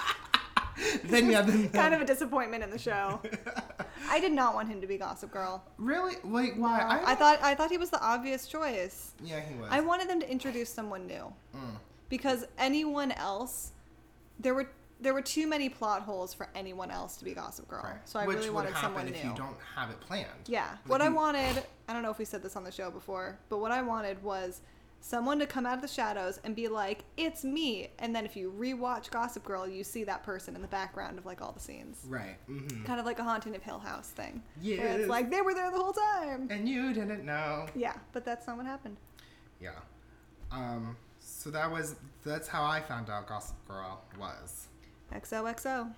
Then 1.05 1.31
yeah, 1.31 1.41
then 1.41 1.69
kind 1.73 1.95
of 1.95 2.01
a 2.01 2.05
disappointment 2.05 2.63
in 2.63 2.69
the 2.69 2.77
show. 2.77 3.19
I 4.11 4.19
did 4.19 4.31
not 4.31 4.53
want 4.53 4.69
him 4.69 4.79
to 4.81 4.85
be 4.85 4.95
Gossip 4.97 5.31
Girl. 5.31 5.63
really 5.79 6.17
like 6.23 6.53
why? 6.55 6.81
I, 6.81 6.97
don't- 7.07 7.17
thought 7.17 7.39
I 7.41 7.55
thought 7.55 7.71
he 7.71 7.79
was 7.79 7.89
the 7.89 7.99
obvious 7.99 8.45
choice. 8.45 9.13
Yeah, 9.23 9.39
he 9.39 9.55
was. 9.55 9.69
I 9.71 9.79
wanted 9.79 10.07
them 10.07 10.19
to 10.19 10.29
introduce 10.31 10.69
someone 10.69 11.07
new 11.07 11.33
Mm. 11.55 11.77
because 12.09 12.45
anyone 12.59 13.11
else, 13.13 13.71
there 14.39 14.53
were 14.53 14.69
there 15.01 15.15
were 15.15 15.21
too 15.23 15.47
many 15.47 15.67
plot 15.67 16.03
holes 16.03 16.35
for 16.35 16.47
anyone 16.53 16.91
else 16.91 17.17
to 17.17 17.25
be 17.25 17.33
Gossip 17.33 17.67
Girl. 17.67 17.81
Right. 17.83 17.95
So 18.05 18.19
I 18.19 18.27
Which 18.27 18.35
really 18.37 18.49
would 18.51 18.55
wanted 18.55 18.73
happen 18.73 18.83
someone 18.83 19.07
if 19.07 19.23
new. 19.23 19.31
you 19.31 19.35
don't 19.35 19.57
have 19.75 19.89
it 19.89 19.99
planned. 20.01 20.27
Yeah. 20.45 20.67
Like 20.69 20.89
what 20.89 21.01
I 21.01 21.07
you- 21.07 21.15
wanted, 21.15 21.63
I 21.87 21.93
don't 21.93 22.03
know 22.03 22.11
if 22.11 22.19
we 22.19 22.25
said 22.25 22.43
this 22.43 22.55
on 22.55 22.63
the 22.63 22.71
show 22.71 22.91
before, 22.91 23.39
but 23.49 23.57
what 23.57 23.71
I 23.71 23.81
wanted 23.81 24.21
was 24.21 24.61
someone 24.99 25.39
to 25.39 25.47
come 25.47 25.65
out 25.65 25.75
of 25.75 25.81
the 25.81 25.87
shadows 25.87 26.39
and 26.43 26.55
be 26.55 26.67
like, 26.67 27.03
"It's 27.15 27.43
me." 27.43 27.89
And 27.99 28.15
then 28.15 28.25
if 28.25 28.35
you 28.35 28.53
rewatch 28.57 29.09
Gossip 29.09 29.43
Girl, 29.43 29.67
you 29.67 29.83
see 29.83 30.03
that 30.03 30.23
person 30.23 30.55
in 30.55 30.61
the 30.61 30.67
background 30.67 31.17
of 31.17 31.25
like 31.25 31.41
all 31.41 31.51
the 31.51 31.59
scenes. 31.59 32.01
Right. 32.07 32.37
Mm-hmm. 32.49 32.83
Kind 32.83 32.99
of 32.99 33.05
like 33.05 33.19
a 33.19 33.23
Haunting 33.23 33.55
of 33.55 33.63
Hill 33.63 33.79
House 33.79 34.09
thing. 34.09 34.41
Yeah, 34.61 34.77
Where 34.77 34.99
it's 34.99 35.09
like 35.09 35.29
they 35.29 35.41
were 35.41 35.53
there 35.53 35.71
the 35.71 35.77
whole 35.77 35.93
time. 35.93 36.47
And 36.49 36.67
you 36.67 36.93
didn't 36.93 37.25
know. 37.25 37.67
Yeah, 37.75 37.93
but 38.13 38.25
that's 38.25 38.47
not 38.47 38.57
what 38.57 38.65
happened. 38.65 38.97
Yeah. 39.61 39.71
Um. 40.51 40.97
So 41.19 41.49
that 41.51 41.69
was 41.71 41.95
that's 42.23 42.47
how 42.47 42.63
I 42.65 42.81
found 42.81 43.09
out 43.09 43.27
Gossip 43.27 43.55
Girl 43.67 44.01
was. 44.19 44.67
XOXO. 45.13 45.93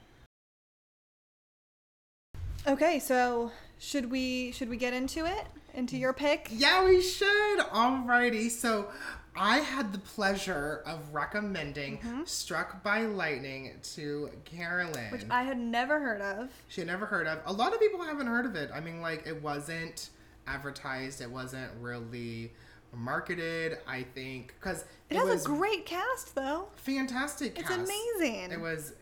Okay, 2.68 3.00
so 3.00 3.52
should 3.80 4.12
we 4.12 4.52
should 4.52 4.70
we 4.70 4.78
get 4.78 4.94
into 4.94 5.26
it? 5.26 5.46
Into 5.74 5.98
your 5.98 6.14
pick? 6.14 6.48
Yeah, 6.52 6.86
we 6.86 7.02
should. 7.02 7.60
Alrighty. 7.60 8.50
So 8.50 8.90
I 9.36 9.60
had 9.60 9.94
the 9.94 10.00
pleasure 10.00 10.84
of 10.86 11.14
recommending 11.14 12.00
Struck 12.26 12.84
by 12.84 13.04
Lightning 13.06 13.74
to 13.96 14.30
Carolyn. 14.46 14.96
Mm-hmm. 14.96 15.12
Which 15.12 15.26
I 15.30 15.44
had 15.44 15.58
never 15.58 16.00
heard 16.00 16.22
of. 16.22 16.50
she 16.68 16.82
had 16.82 16.88
never 16.88 17.06
heard 17.06 17.28
of. 17.28 17.40
A 17.46 17.54
lot 17.54 17.74
of 17.74 17.80
people 17.80 18.02
haven't 18.02 18.28
heard 18.28 18.46
of 18.46 18.56
it. 18.56 18.70
I 18.74 18.80
mean, 18.80 19.02
like, 19.02 19.26
it 19.28 19.42
wasn't 19.42 20.10
advertised, 20.48 21.22
it 21.22 21.30
wasn't 21.30 21.70
really 21.80 22.52
marketed, 22.94 23.78
I 23.88 24.04
think. 24.04 24.56
Because 24.60 24.84
It, 25.10 25.18
has 25.18 25.46
a 25.46 25.48
great 25.48 25.86
cast 25.86 26.36
though. 26.36 26.70
fantastic 26.76 27.60
It's 27.60 27.70
amazing. 27.70 28.52
It 28.52 28.60
was 28.60 28.94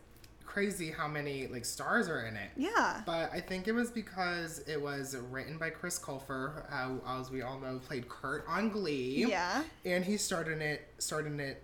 crazy 0.58 0.90
how 0.90 1.06
many, 1.06 1.46
like, 1.46 1.64
stars 1.64 2.08
are 2.08 2.26
in 2.26 2.34
it. 2.34 2.50
Yeah. 2.56 3.00
But 3.06 3.30
I 3.32 3.38
think 3.40 3.68
it 3.68 3.72
was 3.72 3.92
because 3.92 4.58
it 4.66 4.80
was 4.80 5.16
written 5.30 5.56
by 5.56 5.70
Chris 5.70 6.00
Colfer, 6.00 6.68
who, 6.68 7.00
as 7.06 7.30
we 7.30 7.42
all 7.42 7.60
know, 7.60 7.78
played 7.78 8.08
Kurt 8.08 8.44
on 8.48 8.68
Glee. 8.70 9.24
Yeah. 9.28 9.62
And 9.84 10.04
he 10.04 10.16
starred 10.16 10.48
in 10.48 10.60
it. 10.60 10.88
Starred 10.98 11.26
in 11.26 11.38
it. 11.38 11.62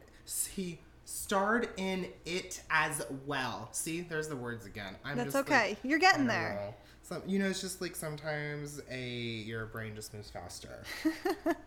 He 0.54 0.78
starred 1.06 1.70
in 1.76 2.06
it 2.24 2.62
as 2.70 3.04
well. 3.26 3.68
See, 3.72 4.02
there's 4.02 4.28
the 4.28 4.36
words 4.36 4.64
again. 4.64 4.94
I'm 5.04 5.16
That's 5.16 5.32
just, 5.32 5.48
okay. 5.48 5.70
like, 5.70 5.78
You're 5.82 5.98
getting 5.98 6.28
there. 6.28 6.56
roll. 6.60 6.74
Some, 7.02 7.22
you 7.26 7.40
know, 7.40 7.48
it's 7.48 7.60
just 7.60 7.80
like 7.80 7.96
sometimes 7.96 8.80
a 8.88 9.00
your 9.00 9.66
brain 9.66 9.96
just 9.96 10.14
moves 10.14 10.30
faster. 10.30 10.84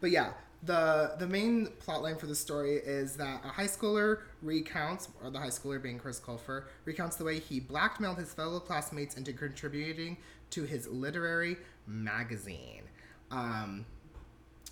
But 0.00 0.10
yeah, 0.10 0.32
the 0.62 1.14
the 1.18 1.26
main 1.26 1.68
plot 1.78 2.02
line 2.02 2.16
for 2.16 2.26
the 2.26 2.34
story 2.34 2.74
is 2.76 3.16
that 3.16 3.42
a 3.44 3.48
high 3.48 3.66
schooler 3.66 4.18
recounts, 4.42 5.08
or 5.22 5.30
the 5.30 5.38
high 5.38 5.46
schooler 5.48 5.82
being 5.82 5.98
Chris 5.98 6.20
Colfer, 6.20 6.64
recounts 6.84 7.16
the 7.16 7.24
way 7.24 7.38
he 7.38 7.60
blackmailed 7.60 8.18
his 8.18 8.32
fellow 8.34 8.60
classmates 8.60 9.16
into 9.16 9.32
contributing 9.32 10.16
to 10.50 10.64
his 10.64 10.86
literary 10.88 11.56
magazine. 11.86 12.82
Um, 13.30 13.86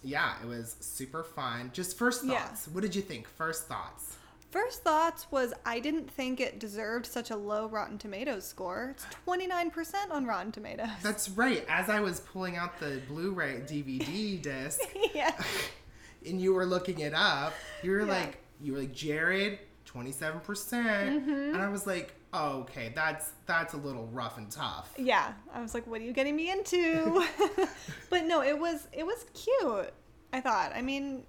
yeah, 0.03 0.35
it 0.43 0.47
was 0.47 0.77
super 0.81 1.23
fun. 1.25 1.71
Just 1.73 1.97
first 1.97 2.25
Yeah. 2.25 2.43
thoughts. 2.45 2.69
What 2.69 2.83
did 2.83 2.95
you 2.95 3.03
think? 3.03 3.27
First 3.29 3.67
thoughts. 3.67 4.17
First 4.51 4.83
thoughts 4.83 5.27
was 5.31 5.53
I 5.67 5.79
didn't 5.79 6.11
think 6.11 6.41
it 6.41 6.59
deserved 6.59 7.05
such 7.07 7.31
a 7.31 7.37
low 7.37 7.67
Rotten 7.69 7.99
Tomatoes 7.99 8.47
score. 8.47 8.91
It's 8.97 9.05
29% 9.27 10.11
on 10.11 10.25
Rotten 10.27 10.53
Tomatoes. 10.53 10.89
That's 11.03 11.29
right. 11.31 11.65
As 11.69 11.89
I 11.91 12.01
was 12.01 12.21
pulling 12.21 12.57
out 12.57 12.79
the 12.81 13.01
Blu-ray 13.09 13.63
DVD 13.67 14.41
disc, 14.43 14.81
yeah. 15.15 15.33
And 16.27 16.41
you 16.41 16.53
were 16.55 16.67
looking 16.67 17.01
it 17.01 17.15
up, 17.15 17.53
you 17.83 17.91
were 17.93 18.01
Yeah. 18.01 18.07
like, 18.07 18.39
you 18.61 18.73
were 18.73 18.79
like, 18.81 18.93
Jared, 18.93 19.59
twenty 19.85 20.13
seven 20.13 20.41
percent, 20.41 21.23
Mm-hmm. 21.23 21.55
and 21.55 21.57
I 21.57 21.69
was 21.69 21.87
like, 21.87 22.15
oh, 22.33 22.61
okay, 22.61 22.93
that's 22.95 23.33
that's 23.47 23.75
a 23.75 23.77
little 23.79 24.07
rough 24.09 24.37
and 24.39 24.51
tough. 24.51 24.93
Yeah. 24.99 25.33
I 25.55 25.61
was 25.63 25.75
like, 25.75 25.87
what 25.87 26.01
are 26.01 26.05
you 26.05 26.13
getting 26.13 26.37
me 26.37 26.51
into? 26.51 27.25
but 28.11 28.25
no, 28.25 28.43
it 28.43 28.59
was 28.59 28.89
it 28.93 29.05
was 29.07 29.25
cute. 29.35 29.93
I 30.33 30.41
thought. 30.41 30.73
I 30.75 30.83
mean, 30.83 31.25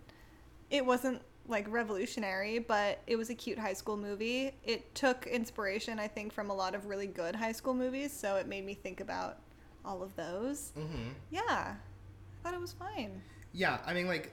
it 0.69 0.85
wasn't 0.85 1.21
like 1.47 1.65
revolutionary, 1.71 2.59
but 2.59 2.99
it 3.07 3.15
was 3.15 3.29
a 3.31 3.33
cute 3.35 3.57
high 3.57 3.73
school 3.73 3.97
movie. 3.97 4.51
It 4.63 4.93
took 4.93 5.25
inspiration, 5.25 5.97
I 5.97 6.07
think, 6.07 6.31
from 6.33 6.49
a 6.49 6.53
lot 6.53 6.75
of 6.75 6.85
really 6.85 7.07
good 7.07 7.35
high 7.35 7.53
school 7.53 7.73
movies, 7.73 8.11
so 8.13 8.35
it 8.35 8.45
made 8.47 8.65
me 8.65 8.73
think 8.75 8.99
about 8.99 9.37
all 9.85 10.03
of 10.03 10.15
those. 10.15 10.71
hmm 10.75 11.09
Yeah. 11.31 11.39
I 11.75 12.43
thought 12.43 12.53
it 12.53 12.59
was 12.61 12.73
fine. 12.73 13.21
Yeah, 13.51 13.79
I 13.85 13.93
mean, 13.93 14.05
like, 14.07 14.31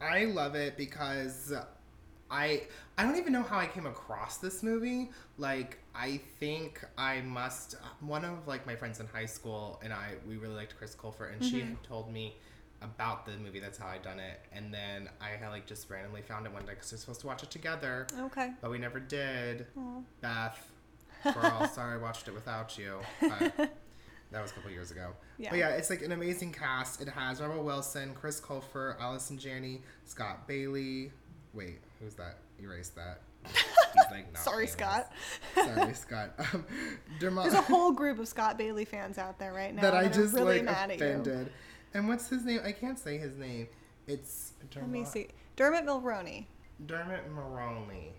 I 0.00 0.24
love 0.24 0.54
it 0.54 0.76
because 0.76 1.52
I 2.30 2.62
I 2.96 3.04
don't 3.04 3.16
even 3.16 3.32
know 3.32 3.42
how 3.42 3.58
I 3.58 3.66
came 3.66 3.86
across 3.86 4.38
this 4.38 4.62
movie. 4.62 5.10
Like 5.36 5.78
I 5.94 6.20
think 6.40 6.84
I 6.96 7.20
must 7.22 7.76
one 8.00 8.24
of 8.24 8.46
like 8.46 8.66
my 8.66 8.76
friends 8.76 9.00
in 9.00 9.06
high 9.06 9.26
school 9.26 9.80
and 9.82 9.92
I 9.92 10.14
we 10.26 10.36
really 10.36 10.54
liked 10.54 10.76
Chris 10.76 10.94
Colfer 10.94 11.32
and 11.32 11.44
she 11.44 11.58
mm-hmm. 11.58 11.68
had 11.68 11.82
told 11.82 12.12
me 12.12 12.36
about 12.82 13.26
the 13.26 13.32
movie. 13.38 13.60
That's 13.60 13.78
how 13.78 13.88
I 13.88 13.98
done 13.98 14.20
it. 14.20 14.40
And 14.52 14.72
then 14.72 15.08
I 15.20 15.30
had 15.30 15.48
like 15.50 15.66
just 15.66 15.88
randomly 15.90 16.22
found 16.22 16.46
it 16.46 16.52
one 16.52 16.64
day 16.64 16.72
because 16.74 16.92
we 16.92 16.96
are 16.96 16.98
supposed 16.98 17.20
to 17.22 17.26
watch 17.26 17.42
it 17.42 17.50
together, 17.50 18.06
Okay. 18.18 18.52
but 18.60 18.70
we 18.70 18.78
never 18.78 19.00
did. 19.00 19.66
Aw. 19.76 20.00
Beth, 20.20 20.70
girl, 21.24 21.68
sorry 21.72 21.94
I 21.94 21.96
watched 21.96 22.28
it 22.28 22.34
without 22.34 22.78
you. 22.78 23.00
But 23.20 23.72
that 24.30 24.42
was 24.42 24.50
a 24.50 24.54
couple 24.54 24.70
years 24.70 24.90
ago. 24.90 25.10
Yeah. 25.38 25.50
But 25.50 25.58
yeah, 25.58 25.68
it's 25.70 25.90
like 25.90 26.02
an 26.02 26.12
amazing 26.12 26.52
cast. 26.52 27.00
It 27.00 27.08
has 27.08 27.40
Rebel 27.40 27.62
Wilson, 27.64 28.14
Chris 28.14 28.40
Colfer, 28.40 29.00
Allison 29.00 29.38
Janney, 29.38 29.82
Scott 30.04 30.46
Bailey. 30.46 31.12
Wait, 31.54 31.78
who's 32.00 32.14
that? 32.14 32.38
Erase 32.60 32.90
that. 32.90 33.20
Like 34.10 34.26
Sorry, 34.38 34.66
famous. 34.66 34.72
Scott. 34.72 35.12
Sorry, 35.54 35.94
Scott. 35.94 36.30
Um, 36.52 36.64
Dermot, 37.20 37.44
There's 37.44 37.54
a 37.54 37.62
whole 37.72 37.92
group 37.92 38.18
of 38.18 38.28
Scott 38.28 38.58
Bailey 38.58 38.84
fans 38.84 39.16
out 39.16 39.38
there 39.38 39.52
right 39.52 39.74
now 39.74 39.82
that 39.82 39.94
I 39.94 40.08
just 40.08 40.34
really 40.34 40.56
like 40.56 40.64
mad 40.64 40.90
at 40.90 40.98
you. 40.98 41.06
offended. 41.06 41.50
And 41.94 42.06
what's 42.08 42.28
his 42.28 42.44
name? 42.44 42.60
I 42.64 42.72
can't 42.72 42.98
say 42.98 43.16
his 43.16 43.36
name. 43.38 43.68
It's 44.06 44.52
Let 44.74 44.88
me 44.88 44.98
Dermot- 45.00 45.08
see. 45.12 45.28
Dermot 45.56 45.86
Mulroney. 45.86 46.44
Dermot 46.86 47.24
Mulroney. 47.34 48.10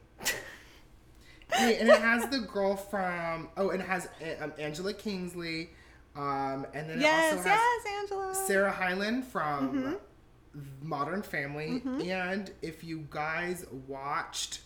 And 1.57 1.89
it 1.89 1.99
has 2.01 2.29
the 2.29 2.39
girl 2.39 2.75
from 2.75 3.49
oh, 3.57 3.69
and 3.71 3.81
it 3.81 3.87
has 3.87 4.07
um, 4.39 4.53
Angela 4.59 4.93
Kinsey, 4.93 5.71
um, 6.15 6.65
and 6.73 6.89
then 6.89 6.99
Yes, 7.01 7.33
it 7.33 7.37
also 7.37 7.49
has 7.49 7.59
yes, 7.85 7.99
Angela. 8.01 8.35
Sarah 8.47 8.71
Hyland 8.71 9.25
from 9.25 9.69
Mm-hmm. 9.73 9.93
Modern 10.87 11.21
Family. 11.21 11.81
And 11.85 12.51
if 12.61 12.83
you 12.83 13.05
guys 13.09 13.65
watched, 13.87 14.61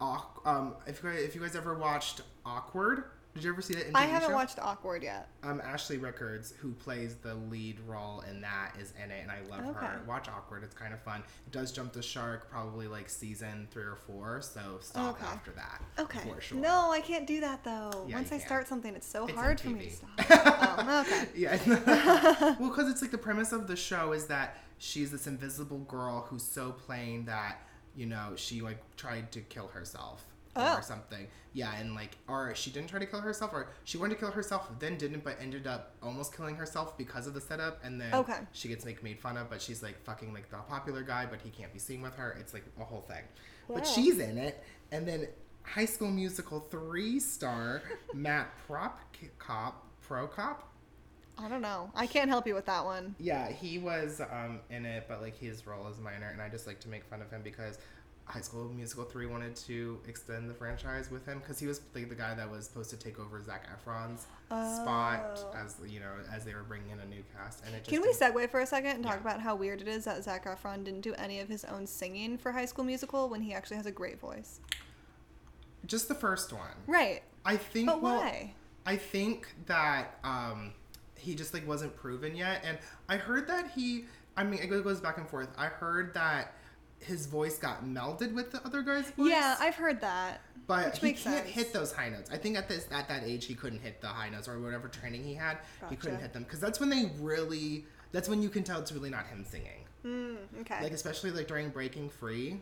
um, 0.00 0.74
if 0.86 1.02
you 1.02 1.10
guys, 1.10 1.22
if 1.22 1.34
you 1.34 1.40
guys 1.42 1.54
ever 1.54 1.74
watched 1.76 2.22
Awkward, 2.44 3.04
did 3.34 3.44
you 3.44 3.50
ever 3.50 3.62
see 3.62 3.74
that? 3.74 3.86
In 3.88 3.96
I 3.96 4.02
haven't 4.02 4.28
show? 4.28 4.34
watched 4.34 4.58
Awkward 4.60 5.02
yet. 5.02 5.28
Um, 5.42 5.60
Ashley 5.64 5.96
Rickards, 5.96 6.52
who 6.60 6.72
plays 6.72 7.16
the 7.16 7.34
lead 7.34 7.78
role 7.86 8.22
in 8.30 8.40
that, 8.42 8.74
is 8.78 8.92
in 9.02 9.10
it, 9.10 9.22
and 9.22 9.30
I 9.30 9.40
love 9.50 9.74
Okay. 9.74 9.86
her. 9.86 10.00
Watch 10.06 10.28
Awkward; 10.28 10.62
it's 10.64 10.74
kind 10.74 10.92
of 10.92 11.00
fun. 11.00 11.20
It 11.46 11.52
does 11.52 11.72
jump 11.72 11.92
the 11.94 12.02
shark, 12.02 12.50
probably 12.50 12.88
like 12.88 13.08
season 13.08 13.68
three 13.70 13.84
or 13.84 13.96
four, 13.96 14.40
so 14.42 14.78
stop 14.80 15.16
Okay. 15.16 15.26
after 15.26 15.50
that. 15.52 15.82
Okay. 15.98 16.20
for 16.28 16.40
sure. 16.40 16.58
No, 16.58 16.90
I 16.90 17.00
can't 17.00 17.26
do 17.26 17.40
that 17.40 17.64
though. 17.64 18.04
Yeah, 18.06 18.16
Once 18.16 18.28
I 18.32 18.36
can. 18.38 18.46
start 18.46 18.68
something, 18.68 18.94
it's 18.94 19.06
so 19.06 19.24
It's 19.26 19.34
hard 19.34 19.58
for 19.60 19.70
me 19.70 19.86
to 19.86 19.90
stop. 19.90 20.10
oh, 20.30 21.00
okay. 21.06 21.28
Yeah. 21.34 21.58
well, 22.60 22.68
because 22.70 22.90
it's 22.90 23.00
like 23.02 23.10
the 23.12 23.18
premise 23.18 23.52
of 23.52 23.66
the 23.66 23.76
show 23.76 24.12
is 24.12 24.26
that 24.26 24.58
she's 24.78 25.10
this 25.10 25.26
invisible 25.26 25.78
girl 25.78 26.26
who's 26.28 26.42
so 26.42 26.72
plain 26.72 27.24
that 27.26 27.58
you 27.96 28.06
know 28.06 28.32
she 28.36 28.60
like 28.62 28.78
tried 28.96 29.30
to 29.32 29.40
kill 29.42 29.68
herself 29.68 30.24
Oh. 30.54 30.76
or 30.76 30.82
something. 30.82 31.26
Yeah, 31.54 31.74
and 31.78 31.94
like, 31.94 32.16
or 32.28 32.54
she 32.54 32.70
didn't 32.70 32.88
try 32.90 32.98
to 32.98 33.06
kill 33.06 33.20
herself, 33.20 33.52
or 33.52 33.68
she 33.84 33.96
wanted 33.98 34.14
to 34.14 34.20
kill 34.20 34.30
herself, 34.30 34.68
then 34.78 34.96
didn't, 34.98 35.24
but 35.24 35.36
ended 35.40 35.66
up 35.66 35.94
almost 36.02 36.36
killing 36.36 36.56
herself 36.56 36.96
because 36.98 37.26
of 37.26 37.34
the 37.34 37.40
setup, 37.40 37.82
and 37.84 38.00
then 38.00 38.12
Okay. 38.14 38.38
she 38.52 38.68
gets 38.68 38.84
like 38.84 39.02
made 39.02 39.18
fun 39.18 39.36
of, 39.36 39.48
but 39.50 39.60
she's 39.62 39.82
like 39.82 39.98
fucking 40.04 40.32
like 40.34 40.50
the 40.50 40.56
popular 40.68 41.02
guy, 41.02 41.26
but 41.26 41.40
he 41.42 41.50
can't 41.50 41.72
be 41.72 41.78
seen 41.78 42.02
with 42.02 42.14
her. 42.16 42.36
It's 42.40 42.52
like 42.54 42.64
a 42.80 42.84
whole 42.84 43.02
thing. 43.02 43.22
But 43.68 43.86
she's 43.86 44.18
in 44.18 44.36
it, 44.38 44.62
and 44.90 45.06
then 45.08 45.28
High 45.62 45.84
School 45.86 46.10
Musical 46.10 46.60
three 46.60 47.18
star 47.20 47.82
Matt 48.14 48.48
Prop 48.66 49.00
Cop 49.38 49.86
Pro 50.02 50.26
Cop. 50.26 50.68
I 51.38 51.48
don't 51.48 51.62
know. 51.62 51.90
I 51.94 52.06
can't 52.06 52.28
help 52.28 52.46
you 52.46 52.54
with 52.54 52.66
that 52.66 52.84
one. 52.84 53.14
yeah, 53.18 53.50
he 53.50 53.78
was 53.78 54.20
um, 54.20 54.60
in 54.70 54.84
it, 54.84 55.06
but 55.08 55.22
like 55.22 55.36
his 55.38 55.66
role 55.66 55.88
is 55.88 55.98
minor, 55.98 56.28
and 56.28 56.42
I 56.42 56.48
just 56.50 56.66
like 56.66 56.78
to 56.80 56.88
make 56.88 57.04
fun 57.04 57.22
of 57.22 57.30
him 57.30 57.40
because 57.42 57.78
High 58.24 58.40
School 58.40 58.68
Musical 58.70 59.04
three 59.04 59.26
wanted 59.26 59.56
to 59.56 59.98
extend 60.08 60.48
the 60.48 60.54
franchise 60.54 61.10
with 61.10 61.26
him 61.26 61.40
because 61.40 61.58
he 61.58 61.66
was 61.66 61.80
like 61.94 62.08
the 62.08 62.14
guy 62.14 62.34
that 62.34 62.50
was 62.50 62.64
supposed 62.66 62.88
to 62.90 62.96
take 62.96 63.18
over 63.18 63.42
Zac 63.42 63.66
Efron's 63.68 64.22
spot 64.48 65.38
Oh. 65.44 65.54
as 65.56 65.76
you 65.86 66.00
know 66.00 66.12
as 66.32 66.44
they 66.44 66.54
were 66.54 66.62
bringing 66.62 66.90
in 66.90 67.00
a 67.00 67.06
new 67.06 67.22
cast, 67.36 67.64
and 67.66 67.74
it 67.74 67.78
just 67.78 67.90
Can 67.90 68.00
we 68.00 68.12
didn't- 68.12 68.34
segue 68.34 68.50
for 68.50 68.60
a 68.60 68.66
second 68.66 68.90
and 68.92 69.02
talk 69.04 69.14
Yeah. 69.16 69.20
about 69.20 69.40
how 69.40 69.54
weird 69.54 69.80
it 69.82 69.88
is 69.88 70.04
that 70.04 70.22
Zac 70.24 70.44
Efron 70.46 70.84
didn't 70.84 71.00
do 71.02 71.14
any 71.14 71.40
of 71.40 71.48
his 71.48 71.64
own 71.64 71.86
singing 71.86 72.38
for 72.38 72.52
High 72.52 72.64
School 72.66 72.84
Musical 72.84 73.28
when 73.28 73.42
he 73.42 73.52
actually 73.54 73.76
has 73.78 73.86
a 73.86 73.92
great 73.92 74.18
voice? 74.20 74.60
just 75.86 76.06
the 76.08 76.14
first 76.14 76.52
one. 76.52 76.70
Right. 76.86 77.22
I 77.44 77.56
think. 77.56 77.86
But 77.88 78.00
well, 78.02 78.20
why? 78.20 78.54
I 78.86 78.96
think 78.96 79.52
that 79.66 80.16
um, 80.24 80.72
he 81.16 81.34
just 81.34 81.52
like 81.52 81.66
wasn't 81.66 81.96
proven 81.96 82.36
yet, 82.36 82.62
and 82.64 82.78
I 83.08 83.16
heard 83.16 83.46
that 83.48 83.72
he. 83.72 84.04
I 84.36 84.44
mean, 84.44 84.60
it 84.62 84.68
goes 84.68 85.00
back 85.00 85.18
and 85.18 85.28
forth. 85.28 85.48
I 85.58 85.66
heard 85.66 86.14
that 86.14 86.54
his 87.02 87.26
voice 87.26 87.58
got 87.58 87.84
melded 87.84 88.32
with 88.32 88.52
the 88.52 88.64
other 88.64 88.82
guy's 88.82 89.10
voice. 89.10 89.30
Yeah, 89.30 89.56
I've 89.60 89.74
heard 89.74 90.00
that. 90.00 90.40
But 90.66 90.96
he 90.98 91.08
can't 91.12 91.18
sense. 91.44 91.48
hit 91.50 91.72
those 91.72 91.92
high 91.92 92.08
notes. 92.08 92.30
I 92.30 92.36
think 92.38 92.56
at 92.56 92.68
this 92.68 92.86
at 92.92 93.08
that 93.08 93.24
age 93.24 93.46
he 93.46 93.54
couldn't 93.54 93.80
hit 93.80 94.00
the 94.00 94.06
high 94.06 94.28
notes 94.28 94.48
or 94.48 94.60
whatever 94.60 94.88
training 94.88 95.24
he 95.24 95.34
had. 95.34 95.58
He 95.90 95.96
couldn't 95.96 96.20
hit 96.20 96.32
them 96.32 96.44
because 96.44 96.60
that's 96.60 96.78
when 96.80 96.88
they 96.88 97.10
really. 97.20 97.84
That's 98.12 98.28
when 98.28 98.42
you 98.42 98.48
can 98.48 98.62
tell 98.62 98.78
it's 98.80 98.92
really 98.92 99.10
not 99.10 99.26
him 99.26 99.44
singing. 99.44 99.84
Mm, 100.06 100.36
okay. 100.60 100.82
Like 100.82 100.92
especially 100.92 101.30
like 101.30 101.48
during 101.48 101.70
Breaking 101.70 102.08
Free, 102.10 102.60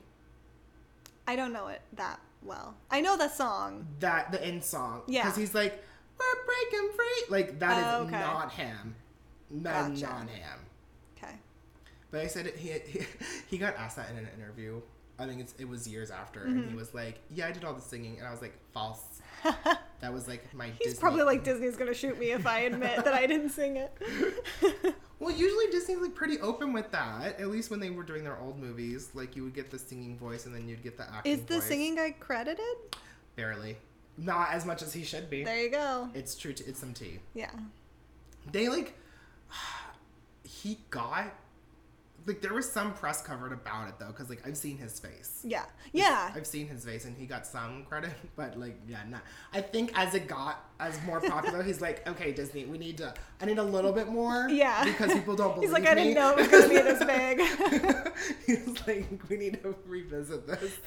I 1.26 1.36
don't 1.36 1.52
know 1.52 1.68
it 1.68 1.82
that 1.94 2.20
well. 2.42 2.74
I 2.90 3.00
know 3.00 3.16
that 3.16 3.34
song. 3.34 3.86
that 4.00 4.32
the 4.32 4.44
end 4.44 4.64
song. 4.64 5.02
Yeah. 5.06 5.22
Because 5.22 5.36
he's 5.36 5.54
like, 5.54 5.82
"We're 6.18 6.44
breaking 6.46 6.90
free." 6.96 7.24
Like 7.28 7.58
that 7.60 7.78
is 7.78 7.84
Oh, 7.86 8.02
okay. 8.04 8.18
not 8.18 8.52
him. 8.52 8.94
That 9.50 9.90
is 9.92 10.00
Gotcha. 10.00 10.12
not 10.14 10.30
him. 10.30 10.58
But 12.10 12.20
I 12.22 12.26
said 12.26 12.46
it, 12.46 12.56
he, 12.56 12.70
he 12.86 13.06
he 13.48 13.58
got 13.58 13.76
asked 13.76 13.96
that 13.96 14.10
in 14.10 14.16
an 14.18 14.28
interview. 14.36 14.80
I 15.18 15.26
think 15.26 15.40
it's, 15.40 15.54
it 15.58 15.68
was 15.68 15.86
years 15.86 16.10
after, 16.10 16.44
and 16.44 16.56
Mm-hmm. 16.60 16.70
he 16.70 16.76
was 16.76 16.94
like, 16.94 17.18
"Yeah, 17.30 17.46
I 17.46 17.52
did 17.52 17.64
all 17.64 17.74
the 17.74 17.80
singing," 17.82 18.18
and 18.18 18.26
I 18.26 18.30
was 18.30 18.40
like, 18.40 18.54
"False." 18.72 19.02
that 20.00 20.12
was 20.12 20.26
like 20.26 20.52
my. 20.54 20.66
He's 20.78 20.78
Disney 20.92 21.00
probably 21.00 21.22
like 21.24 21.44
Disney's 21.44 21.76
gonna 21.76 21.92
shoot 21.94 22.18
me 22.18 22.30
if 22.32 22.46
I 22.46 22.60
admit 22.60 23.04
that 23.04 23.12
I 23.14 23.26
didn't 23.26 23.50
sing 23.50 23.76
it. 23.76 23.92
Well, 25.20 25.36
usually 25.36 25.66
Disney's 25.66 25.98
like 25.98 26.14
pretty 26.14 26.40
open 26.40 26.72
with 26.72 26.90
that. 26.92 27.38
At 27.38 27.48
least 27.50 27.70
when 27.70 27.78
they 27.78 27.90
were 27.90 28.02
doing 28.04 28.24
their 28.24 28.38
old 28.38 28.58
movies, 28.58 29.10
like 29.12 29.36
you 29.36 29.44
would 29.44 29.52
get 29.52 29.70
the 29.70 29.78
singing 29.78 30.16
voice 30.16 30.46
and 30.46 30.54
then 30.54 30.66
you'd 30.66 30.82
get 30.82 30.96
the 30.96 31.02
acting. 31.12 31.30
Is 31.34 31.42
the 31.42 31.56
voice. 31.56 31.64
singing 31.64 31.94
guy 31.96 32.12
credited? 32.18 32.64
barely, 33.36 33.76
not 34.16 34.48
as 34.50 34.64
much 34.64 34.80
as 34.80 34.94
he 34.94 35.04
should 35.04 35.28
be. 35.28 35.44
There 35.44 35.62
you 35.62 35.70
go. 35.70 36.08
It's 36.14 36.34
true. 36.34 36.52
It's 36.52 36.78
some 36.80 36.94
tea. 36.94 37.18
Yeah. 37.34 37.50
They 38.50 38.70
like 38.70 38.96
he 40.42 40.78
got 40.88 41.34
like 42.26 42.40
there 42.40 42.52
was 42.52 42.70
some 42.70 42.92
press 42.92 43.22
covered 43.22 43.52
about 43.52 43.88
it 43.88 43.94
though, 43.98 44.08
because 44.08 44.28
like 44.28 44.46
I've 44.46 44.56
seen 44.56 44.76
his 44.76 44.98
face. 45.00 45.40
Yeah. 45.44 45.64
Yeah. 45.92 46.30
I've 46.34 46.46
seen 46.46 46.68
his 46.68 46.84
face 46.84 47.04
and 47.04 47.16
he 47.16 47.26
got 47.26 47.46
some 47.46 47.84
credit, 47.84 48.12
but 48.36 48.58
like 48.58 48.78
yeah, 48.86 48.98
not. 49.08 49.22
I 49.52 49.60
think 49.60 49.92
as 49.98 50.14
it 50.14 50.26
got 50.26 50.64
as 50.78 51.00
more 51.04 51.20
popular, 51.20 51.62
he's 51.62 51.80
like, 51.80 52.06
okay, 52.08 52.32
Disney, 52.32 52.64
we 52.64 52.78
need 52.78 52.98
to. 52.98 53.14
I 53.40 53.46
need 53.46 53.58
a 53.58 53.62
little 53.62 53.92
bit 53.92 54.08
more. 54.08 54.48
Yeah. 54.60 54.84
Because 54.84 55.12
people 55.12 55.36
don't 55.36 55.54
believe 55.54 55.70
He's 55.70 55.72
like, 55.72 55.88
I 55.88 55.94
didn't 55.94 56.14
know 56.14 56.32
it 56.32 56.36
was 56.36 56.48
gonna 56.48 56.68
be 56.68 56.74
this 56.76 57.04
big. 57.04 57.40
He's 58.46 58.86
like, 58.86 59.28
we 59.28 59.36
need 59.36 59.62
to 59.62 59.74
revisit 59.86 60.46
this. 60.46 60.78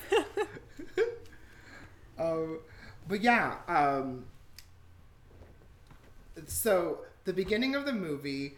um, 2.19 2.59
but 3.07 3.21
yeah, 3.21 3.55
um, 3.67 4.25
so 6.45 6.99
the 7.25 7.33
beginning 7.33 7.75
of 7.75 7.85
the 7.85 7.93
movie 7.93 8.57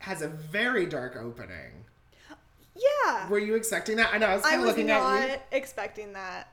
has 0.00 0.22
a 0.22 0.28
very 0.28 0.86
dark 0.86 1.16
opening. 1.16 1.84
yeah. 2.74 3.28
Were 3.28 3.38
you 3.38 3.54
expecting 3.54 3.96
that? 3.96 4.12
I 4.12 4.18
know. 4.18 4.26
I 4.26 4.34
was 4.36 4.42
kind 4.44 4.60
of 4.60 4.66
looking 4.66 4.90
at 4.90 4.98
you. 4.98 5.02
I 5.02 5.20
was 5.20 5.28
not 5.30 5.40
expecting 5.52 6.12
that 6.14 6.52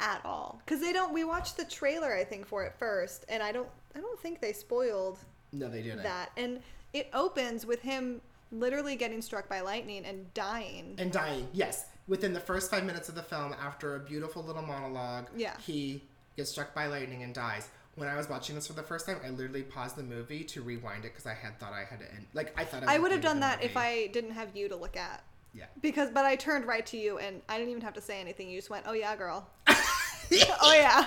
at 0.00 0.20
all 0.24 0.60
because 0.64 0.80
they 0.80 0.92
don't. 0.92 1.12
We 1.12 1.24
watched 1.24 1.56
the 1.56 1.64
trailer, 1.64 2.14
I 2.14 2.24
think, 2.24 2.46
for 2.46 2.64
it 2.64 2.74
first, 2.78 3.24
and 3.28 3.42
I 3.42 3.52
don't. 3.52 3.68
I 3.96 4.00
don't 4.00 4.18
think 4.18 4.40
they 4.40 4.52
spoiled 4.52 5.18
No, 5.52 5.68
they 5.68 5.82
didn't. 5.82 6.02
that. 6.02 6.30
And 6.36 6.60
it 6.92 7.08
opens 7.14 7.64
with 7.64 7.80
him 7.82 8.20
literally 8.50 8.96
getting 8.96 9.22
struck 9.22 9.48
by 9.48 9.60
lightning 9.60 10.04
and 10.04 10.32
dying. 10.34 10.94
and 10.98 11.12
dying. 11.12 11.46
Yes, 11.52 11.86
within 12.08 12.32
the 12.32 12.40
first 12.40 12.70
five 12.70 12.84
minutes 12.84 13.08
of 13.08 13.14
the 13.14 13.22
film, 13.22 13.54
after 13.60 13.94
a 13.96 14.00
beautiful 14.00 14.42
little 14.42 14.62
monologue, 14.62 15.26
Yeah. 15.36 15.56
he 15.64 16.02
gets 16.36 16.50
struck 16.50 16.74
by 16.74 16.86
lightning 16.86 17.22
and 17.22 17.32
dies. 17.34 17.68
When 17.96 18.08
I 18.08 18.16
was 18.16 18.28
watching 18.28 18.54
this 18.56 18.66
for 18.66 18.72
the 18.72 18.82
first 18.82 19.06
time, 19.06 19.18
I 19.24 19.30
literally 19.30 19.62
paused 19.62 19.96
the 19.96 20.02
movie 20.02 20.42
to 20.44 20.62
rewind 20.62 21.04
it 21.04 21.12
because 21.12 21.26
I 21.26 21.34
had 21.34 21.58
thought 21.60 21.72
I 21.72 21.84
had 21.84 22.00
to 22.00 22.12
end. 22.12 22.26
Like 22.34 22.52
I 22.58 22.64
thought 22.64 22.82
I, 22.88 22.96
I 22.96 22.98
would 22.98 23.12
have 23.12 23.20
done 23.20 23.40
that 23.40 23.62
if. 23.62 23.76
I 23.76 24.08
didn't 24.08 24.32
have 24.32 24.56
you 24.56 24.68
to 24.68 24.76
look 24.76 24.96
at. 24.96 25.22
Yeah. 25.52 25.66
Because, 25.80 26.10
but 26.10 26.24
I 26.24 26.34
turned 26.34 26.66
right 26.66 26.84
to 26.86 26.96
you 26.96 27.18
and 27.18 27.40
I 27.48 27.56
didn't 27.58 27.70
even 27.70 27.82
have 27.82 27.94
to 27.94 28.00
say 28.00 28.20
anything. 28.20 28.50
You 28.50 28.58
just 28.58 28.70
went, 28.70 28.84
"Oh 28.88 28.92
yeah, 28.92 29.14
girl." 29.14 29.48
oh 29.68 30.72
yeah. 30.74 31.06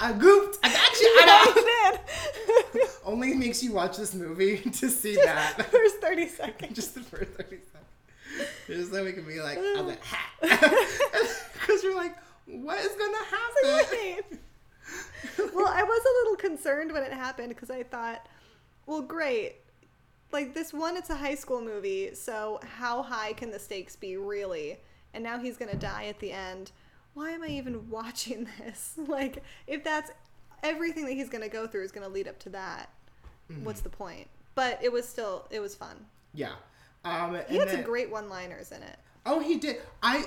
I 0.00 0.12
goofed. 0.12 0.58
I 0.62 0.72
got 0.72 1.00
you. 1.00 1.16
I. 1.20 1.54
I 1.92 2.72
did. 2.72 2.88
Only 3.04 3.34
makes 3.34 3.62
you 3.62 3.72
watch 3.72 3.96
this 3.96 4.14
movie 4.14 4.58
to 4.60 4.88
see 4.88 5.14
Just 5.14 5.26
that. 5.26 5.56
the 5.58 5.64
first 5.64 5.96
thirty 5.96 6.28
seconds. 6.28 6.74
Just 6.74 6.94
the 6.94 7.02
first 7.02 7.32
30 7.32 7.42
seconds. 7.44 7.66
Just 8.66 8.92
so 8.92 9.04
we 9.04 9.12
can 9.12 9.24
be 9.26 9.40
like, 9.40 9.58
I'm 9.58 9.86
like, 9.86 10.02
ha. 10.04 10.30
Because 10.40 11.82
you're 11.82 11.96
like, 11.96 12.16
what 12.46 12.78
is 12.78 12.94
going 12.96 13.12
to 13.12 13.24
happen? 13.36 14.38
Well, 15.54 15.66
I 15.66 15.82
was 15.82 16.00
a 16.04 16.14
little 16.22 16.36
concerned 16.36 16.92
when 16.92 17.02
it 17.02 17.12
happened 17.12 17.48
because 17.50 17.70
I 17.70 17.82
thought, 17.82 18.26
well, 18.86 19.02
great. 19.02 19.56
like 20.32 20.54
this 20.54 20.72
one 20.72 20.96
it's 20.96 21.10
a 21.10 21.14
high 21.16 21.34
school 21.34 21.60
movie 21.60 22.14
so 22.14 22.60
how 22.78 23.02
high 23.02 23.32
can 23.32 23.50
the 23.50 23.58
stakes 23.58 23.96
be 23.96 24.16
really 24.16 24.78
and 25.12 25.24
now 25.24 25.38
he's 25.38 25.56
gonna 25.56 25.74
die 25.74 26.04
at 26.06 26.18
the 26.20 26.30
end 26.32 26.70
why 27.14 27.30
am 27.30 27.42
i 27.42 27.48
even 27.48 27.88
watching 27.98 28.46
this 28.58 28.94
like 29.08 29.42
if 29.66 29.82
that's 29.82 30.12
everything 30.62 31.04
that 31.04 31.12
he's 31.14 31.28
gonna 31.28 31.48
go 31.48 31.66
through 31.66 31.82
is 31.82 31.90
gonna 31.92 32.08
lead 32.08 32.28
up 32.28 32.38
to 32.38 32.50
that 32.50 32.88
Mm-hmm. 33.50 33.64
what's 33.64 33.80
the 33.80 33.88
point 33.90 34.28
but 34.54 34.78
it 34.80 34.92
was 34.92 35.08
still 35.08 35.48
it 35.50 35.58
was 35.58 35.74
fun 35.74 35.96
Yeah. 36.32 36.52
Um, 37.04 37.34
he 37.48 37.58
and 37.58 37.68
had 37.68 37.70
some 37.70 37.82
great 37.82 38.08
one 38.10 38.28
liners 38.28 38.70
in 38.70 38.82
it 38.84 38.96
Oh, 39.26 39.40
he 39.40 39.56
did. 39.58 39.78
I 40.02 40.24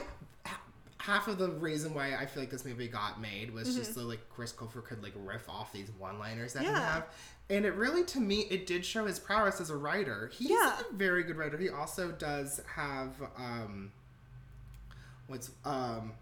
half 1.04 1.28
of 1.28 1.38
the 1.38 1.50
reason 1.50 1.94
why 1.94 2.16
I 2.16 2.26
feel 2.26 2.42
like 2.44 2.50
this 2.50 2.64
movie 2.64 2.88
got 2.88 3.20
made 3.20 3.54
was 3.54 3.76
just 3.76 3.94
so 3.94 4.02
like 4.04 4.22
Chris 4.30 4.54
Colfer 4.54 4.82
could 4.82 5.04
like 5.04 5.12
riff 5.18 5.50
off 5.50 5.74
these 5.74 5.90
one-liners 6.00 6.54
that 6.54 6.62
he 6.64 6.68
Mm-hmm. 6.70 6.76
Have, 6.78 7.06
and 7.50 7.66
it 7.66 7.74
really 7.74 8.06
to 8.06 8.22
me 8.22 8.42
it 8.50 8.66
did 8.66 8.86
show 8.86 9.06
his 9.06 9.20
prowess 9.20 9.60
as 9.60 9.70
a 9.70 9.76
writer. 9.76 10.32
He's 10.34 10.50
Yeah. 10.52 10.80
a 10.90 10.94
very 10.94 11.24
good 11.24 11.36
writer. 11.36 11.58
He 11.58 11.68
also 11.70 12.12
does 12.14 12.62
have 12.76 13.10
um, 13.38 13.92
what's 15.28 15.52
um, 15.66 16.14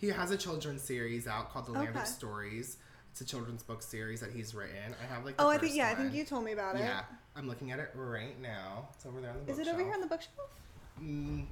he 0.00 0.08
has 0.08 0.30
a 0.32 0.36
children's 0.36 0.82
series 0.82 1.26
out 1.28 1.52
called 1.52 1.66
The 1.66 1.72
Land 1.72 1.90
Okay. 1.90 2.00
of 2.00 2.06
Stories. 2.06 2.78
It's 3.12 3.20
a 3.20 3.24
children's 3.24 3.62
book 3.62 3.80
series 3.80 4.20
that 4.20 4.30
he's 4.32 4.54
written. 4.54 4.94
I 5.02 5.14
have 5.14 5.24
like 5.24 5.36
oh 5.38 5.48
i 5.48 5.56
think 5.56 5.74
yeah 5.74 5.88
i 5.88 5.94
think 5.94 6.12
you 6.12 6.24
told 6.24 6.44
me 6.44 6.52
about 6.52 6.74
it. 6.76 6.80
Yeah, 6.80 7.00
I'm 7.36 7.48
looking 7.48 7.70
at 7.70 7.78
it 7.78 7.90
right 7.94 8.38
now. 8.42 8.88
It's 8.94 9.06
over 9.06 9.20
there 9.20 9.30
on 9.30 9.36
the 9.38 9.44
bookshelf. 9.44 9.60
is 9.60 9.68
it 9.68 9.72
over 9.72 9.82
here 9.84 9.94
on 9.94 10.00
the 10.00 10.06
bookshelf 10.08 10.50
Mm, 11.02 11.44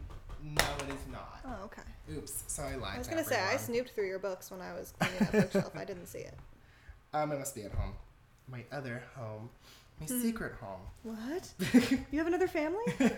no, 0.44 0.62
it 0.80 0.88
is 0.90 1.06
not. 1.10 1.40
oh 1.46 1.64
okay 1.64 1.82
Oops, 2.16 2.44
so 2.48 2.62
I 2.62 2.74
lied. 2.76 2.94
i 2.96 2.98
was 2.98 3.08
gonna 3.08 3.24
say 3.24 3.40
i 3.40 3.56
snooped 3.56 3.90
through 3.94 4.06
your 4.06 4.18
books 4.18 4.50
when 4.50 4.60
i 4.60 4.72
was 4.74 4.92
cleaning 4.98 5.18
that 5.20 5.32
bookshelf 5.32 5.72
i 5.76 5.84
didn't 5.84 6.06
see 6.06 6.18
it 6.18 6.34
Um, 7.14 7.30
it 7.30 7.38
must 7.38 7.54
be 7.54 7.62
at 7.62 7.70
home. 7.70 7.92
My 8.50 8.64
other 8.72 9.04
home. 9.16 9.48
My 10.00 10.06
Hmm. 10.06 10.20
secret 10.20 10.54
home. 10.60 10.80
what 11.04 11.52
you 12.10 12.18
have 12.18 12.26
another 12.26 12.48
family 12.48 12.82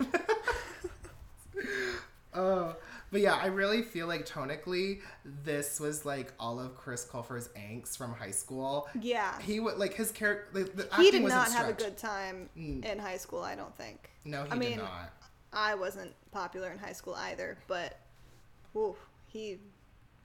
Oh, 2.34 2.76
but 3.10 3.22
yeah, 3.22 3.32
I 3.34 3.46
really 3.46 3.80
feel 3.80 4.06
like 4.06 4.26
tonically, 4.28 5.00
this 5.24 5.80
was 5.80 6.04
like 6.04 6.34
all 6.38 6.60
of 6.60 6.76
Chris 6.76 7.02
Colfer's 7.06 7.48
angst 7.56 7.96
from 7.96 8.12
high 8.12 8.30
school. 8.32 8.88
yeah 9.00 9.40
He 9.40 9.58
would 9.58 9.78
like 9.78 9.94
his 9.94 10.10
character. 10.12 10.66
He 11.00 11.10
did 11.10 11.22
not 11.22 11.50
have 11.52 11.68
a 11.70 11.72
good 11.72 11.96
time 11.96 12.50
Mm. 12.58 12.84
in 12.84 12.98
high 12.98 13.16
school 13.16 13.40
i 13.42 13.54
don't 13.54 13.74
think 13.76 14.10
No, 14.26 14.42
he 14.44 14.50
I 14.50 14.50
did 14.50 14.58
mean, 14.58 14.78
not. 14.78 15.12
I 15.52 15.74
wasn't 15.74 16.12
popular 16.32 16.70
in 16.70 16.78
high 16.78 16.92
school 16.92 17.14
either, 17.14 17.58
but 17.68 17.98
ooh, 18.74 18.96
he 19.26 19.58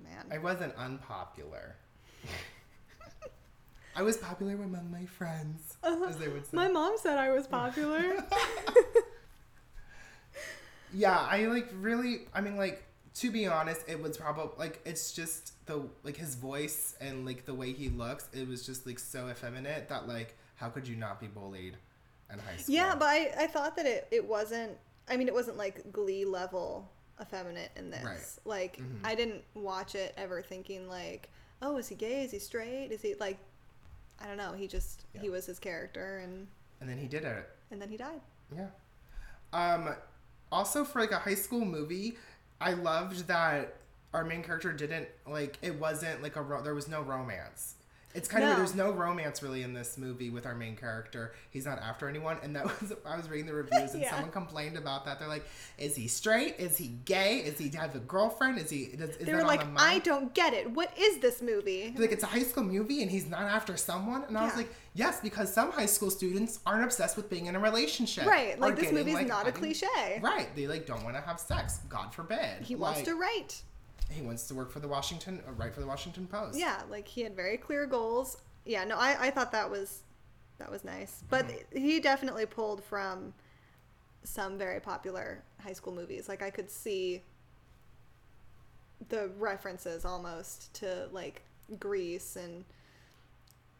man. 0.03 0.25
I 0.31 0.37
wasn't 0.37 0.75
unpopular. 0.75 1.75
I 3.95 4.03
was 4.03 4.17
popular 4.17 4.53
among 4.53 4.89
my 4.89 5.05
friends, 5.05 5.77
uh-huh. 5.83 6.05
as 6.05 6.17
they 6.17 6.27
would 6.27 6.45
say. 6.45 6.55
My 6.55 6.69
mom 6.69 6.97
said 6.97 7.17
I 7.17 7.31
was 7.31 7.47
popular. 7.47 8.25
Yeah, 10.93 11.17
I 11.17 11.45
like 11.45 11.69
really. 11.73 12.27
I 12.33 12.41
mean, 12.41 12.57
like 12.57 12.83
to 13.15 13.31
be 13.31 13.47
honest, 13.47 13.81
it 13.87 14.01
was 14.01 14.17
probably 14.17 14.53
like 14.57 14.81
it's 14.85 15.11
just 15.11 15.53
the 15.65 15.83
like 16.03 16.17
his 16.17 16.35
voice 16.35 16.95
and 16.99 17.25
like 17.25 17.45
the 17.45 17.53
way 17.53 17.73
he 17.73 17.89
looks. 17.89 18.27
It 18.33 18.47
was 18.47 18.65
just 18.65 18.85
like 18.85 18.99
so 18.99 19.29
effeminate 19.29 19.89
that 19.89 20.07
like 20.07 20.37
how 20.55 20.69
could 20.69 20.87
you 20.87 20.95
not 20.95 21.19
be 21.19 21.27
bullied 21.27 21.77
in 22.31 22.39
high 22.39 22.57
school? 22.57 22.75
yeah, 22.75 22.95
but 22.95 23.05
I, 23.05 23.31
I 23.39 23.47
thought 23.47 23.75
that 23.77 23.85
it, 23.85 24.07
it 24.11 24.25
wasn't 24.25 24.77
I 25.09 25.17
mean 25.17 25.27
it 25.27 25.33
wasn't 25.33 25.57
like 25.57 25.91
glee 25.91 26.25
level 26.25 26.89
effeminate 27.21 27.71
in 27.75 27.89
this. 27.91 28.03
Right. 28.03 28.19
Like 28.45 28.77
Mhm. 28.77 28.99
I 29.03 29.15
didn't 29.15 29.43
watch 29.53 29.95
it 29.95 30.13
ever 30.17 30.41
thinking 30.41 30.87
like, 30.87 31.29
Oh, 31.61 31.77
is 31.77 31.87
he 31.87 31.95
gay? 31.95 32.23
Is 32.23 32.31
he 32.31 32.39
straight? 32.39 32.89
Is 32.91 33.01
he 33.01 33.15
like 33.15 33.37
I 34.19 34.27
don't 34.27 34.37
know, 34.37 34.53
he 34.53 34.67
just 34.67 35.05
he 35.19 35.29
was 35.29 35.45
his 35.45 35.59
character 35.59 36.19
and 36.19 36.47
and 36.79 36.89
then 36.89 36.97
he 36.97 37.07
did 37.07 37.23
it. 37.25 37.49
and 37.71 37.81
then 37.81 37.89
he 37.89 37.97
died. 37.97 38.21
Yeah. 38.55 38.67
Um. 39.53 39.95
Also, 40.51 40.83
for 40.83 40.99
like 40.99 41.11
a 41.11 41.19
high 41.19 41.35
school 41.35 41.63
movie, 41.63 42.17
I 42.59 42.73
loved 42.73 43.27
that 43.27 43.75
our 44.13 44.23
main 44.25 44.43
character 44.43 44.73
didn't 44.73 45.07
like 45.27 45.57
it 45.61 45.79
wasn't 45.79 46.21
like 46.21 46.35
a 46.35 46.41
ro- 46.41 46.61
there 46.61 46.75
was 46.75 46.87
no 46.87 47.01
romance. 47.01 47.75
It's 48.13 48.27
kind 48.27 48.43
of 48.43 48.57
there's 48.57 48.75
no 48.75 48.91
romance 48.91 49.41
really 49.43 49.63
in 49.63 49.73
this 49.73 49.97
movie 49.97 50.29
with 50.29 50.45
our 50.45 50.55
main 50.55 50.75
character. 50.75 51.33
He's 51.49 51.65
not 51.65 51.79
after 51.79 52.07
anyone, 52.09 52.37
and 52.43 52.55
that 52.55 52.65
was 52.81 52.93
I 53.05 53.17
was 53.17 53.29
reading 53.29 53.45
the 53.47 53.53
reviews 53.53 53.93
and 53.93 54.01
Yeah. 54.03 54.11
someone 54.11 54.31
complained 54.31 54.77
about 54.77 55.05
that. 55.05 55.19
They're 55.19 55.27
like, 55.27 55.45
"Is 55.77 55.95
he 55.95 56.07
straight? 56.07 56.55
Is 56.59 56.77
he 56.77 56.87
gay? 57.05 57.37
Is 57.37 57.57
he 57.57 57.69
have 57.77 57.95
a 57.95 57.99
girlfriend? 57.99 58.57
Is 58.59 58.69
he? 58.69 58.87
Does, 58.95 59.11
is 59.17 59.25
They 59.25 59.33
were 59.33 59.43
like, 59.43 59.61
the? 59.61 59.79
I 59.81 59.99
don't 59.99 60.33
get 60.33 60.53
it. 60.53 60.71
What 60.71 60.97
is 60.97 61.19
this 61.19 61.41
movie? 61.41 61.93
like 61.97 62.11
it's 62.11 62.23
a 62.23 62.27
high 62.27 62.43
school 62.43 62.63
movie 62.63 63.01
and 63.01 63.09
he's 63.11 63.27
not 63.29 63.41
after 63.43 63.77
someone 63.77 64.23
and 64.23 64.37
i 64.37 64.43
was 64.45 64.55
like 64.55 64.73
yes 64.93 65.19
because 65.21 65.53
some 65.53 65.71
high 65.71 65.85
school 65.85 66.09
students 66.09 66.59
aren't 66.65 66.83
obsessed 66.83 67.15
with 67.15 67.29
being 67.29 67.45
in 67.45 67.55
a 67.55 67.59
relationship 67.59 68.25
Right, 68.25 68.59
like 68.59 68.75
this 68.75 68.85
getting, 68.85 68.97
movie's 68.97 69.13
like, 69.15 69.27
not 69.27 69.47
a 69.47 69.51
cliche. 69.51 69.87
right 70.21 70.47
they 70.55 70.67
like 70.67 70.85
don't 70.85 71.03
want 71.03 71.15
to 71.15 71.21
have 71.21 71.39
sex 71.39 71.79
god 71.89 72.13
forbid 72.13 72.61
He 72.63 72.75
wants 72.75 72.99
Like, 72.99 73.05
to 73.07 73.15
write. 73.15 73.61
He 74.11 74.21
wants 74.21 74.47
to 74.47 74.55
work 74.55 74.71
for 74.71 74.79
the 74.79 74.87
washington 74.87 75.41
uh, 75.47 75.51
write 75.53 75.73
for 75.73 75.79
the 75.81 75.87
washington 75.87 76.27
post 76.27 76.57
Yeah, 76.57 76.81
like 76.89 77.07
he 77.07 77.21
had 77.21 77.35
very 77.35 77.57
clear 77.57 77.85
goals. 77.85 78.37
Yeah, 78.65 78.83
no, 78.83 78.95
I, 78.97 79.15
I 79.27 79.29
thought 79.31 79.51
that 79.53 79.69
was 79.71 80.03
that 80.59 80.69
was 80.71 80.83
nice. 80.83 81.23
But 81.29 81.47
Mm-hmm. 81.47 81.77
he 81.79 81.99
definitely 81.99 82.45
pulled 82.45 82.83
from 82.83 83.33
some 84.23 84.57
very 84.57 84.79
popular 84.79 85.43
high 85.59 85.73
school 85.73 85.93
movies. 85.93 86.29
Like 86.29 86.43
I 86.43 86.51
could 86.51 86.69
see 86.69 87.23
the 89.09 89.29
references 89.39 90.05
almost 90.05 90.73
to 90.75 91.07
like 91.11 91.41
Grease 91.79 92.35
and 92.35 92.63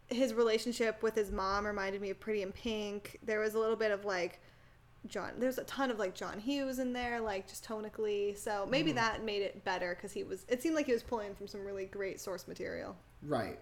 his 0.09 0.33
relationship 0.33 1.03
with 1.03 1.15
his 1.15 1.31
mom 1.31 1.65
reminded 1.65 2.01
me 2.01 2.09
of 2.09 2.19
Pretty 2.19 2.41
in 2.41 2.51
Pink. 2.51 3.19
There 3.23 3.39
was 3.39 3.53
a 3.53 3.59
little 3.59 3.75
bit 3.75 3.91
of 3.91 4.03
like 4.03 4.41
John. 5.07 5.31
There's 5.37 5.57
a 5.57 5.63
ton 5.65 5.89
of 5.91 5.97
like 5.99 6.13
John 6.15 6.39
Hughes 6.39 6.79
in 6.79 6.93
there, 6.93 7.19
like 7.19 7.47
just 7.47 7.65
tonically. 7.67 8.37
So 8.37 8.67
maybe 8.69 8.91
Mm-hmm. 8.91 8.95
that 8.97 9.23
made 9.23 9.41
it 9.41 9.63
better 9.63 9.95
because 9.95 10.11
he 10.11 10.23
was. 10.23 10.45
It 10.47 10.61
seemed 10.61 10.75
like 10.75 10.85
he 10.85 10.93
was 10.93 11.03
pulling 11.03 11.33
from 11.35 11.47
some 11.47 11.65
really 11.65 11.85
great 11.85 12.19
source 12.19 12.47
material. 12.47 12.95
right 13.23 13.59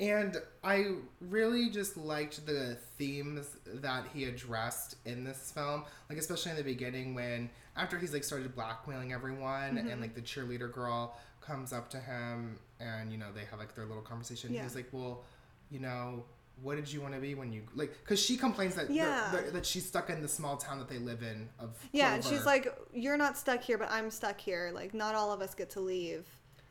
and 0.00 0.38
i 0.64 0.86
really 1.20 1.68
just 1.68 1.98
liked 1.98 2.46
the 2.46 2.78
themes 2.96 3.58
that 3.66 4.06
he 4.14 4.24
addressed 4.24 4.96
in 5.04 5.22
this 5.22 5.52
film 5.54 5.84
like 6.08 6.16
especially 6.18 6.50
in 6.50 6.56
the 6.56 6.64
beginning 6.64 7.14
when 7.14 7.50
after 7.76 7.98
he's 7.98 8.14
like 8.14 8.24
started 8.24 8.54
blackmailing 8.54 9.12
everyone 9.12 9.76
Mm-hmm. 9.76 9.88
and 9.88 10.00
like 10.00 10.14
the 10.14 10.22
cheerleader 10.22 10.72
girl 10.72 11.14
comes 11.42 11.74
up 11.74 11.90
to 11.90 11.98
him 12.00 12.58
and 12.80 13.12
you 13.12 13.18
know 13.18 13.26
they 13.34 13.44
have 13.50 13.58
like 13.58 13.74
their 13.74 13.84
little 13.84 14.02
conversation 14.02 14.54
Yeah. 14.54 14.62
he's 14.62 14.74
like 14.74 14.88
well 14.92 15.24
you 15.70 15.78
know 15.78 16.24
what 16.62 16.76
did 16.76 16.90
you 16.92 17.00
want 17.00 17.12
to 17.14 17.20
be 17.20 17.34
when 17.34 17.52
you 17.52 17.62
like 17.74 17.92
because 18.02 18.20
she 18.20 18.36
complains 18.36 18.74
that 18.76 18.90
Yeah. 18.90 19.30
that- 19.32 19.52
that 19.52 19.66
she's 19.66 19.84
stuck 19.86 20.08
in 20.10 20.22
the 20.22 20.28
small 20.28 20.56
town 20.56 20.78
that 20.78 20.88
they 20.88 20.98
live 20.98 21.22
in 21.22 21.48
of 21.58 21.76
Yeah, 21.92 22.14
and 22.14 22.24
she's 22.24 22.46
like, 22.46 22.68
"You're 22.92 23.16
not 23.16 23.36
stuck 23.36 23.60
here, 23.62 23.78
but 23.78 23.90
I'm 23.90 24.10
stuck 24.10 24.40
here. 24.40 24.70
Like, 24.72 24.94
not 24.94 25.14
all 25.14 25.32
of 25.32 25.40
us 25.40 25.54
get 25.54 25.70
to 25.70 25.80
leave." 25.80 26.26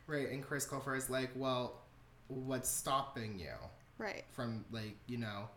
right 0.08 0.30
and 0.30 0.42
chris 0.42 0.66
Colfer 0.66 0.96
is 0.96 1.08
like 1.08 1.30
well 1.36 1.80
what's 2.26 2.68
stopping 2.68 3.38
you 3.38 3.54
Right. 3.98 4.24
from 4.32 4.64
like 4.72 4.96
you 5.06 5.16
know 5.16 5.48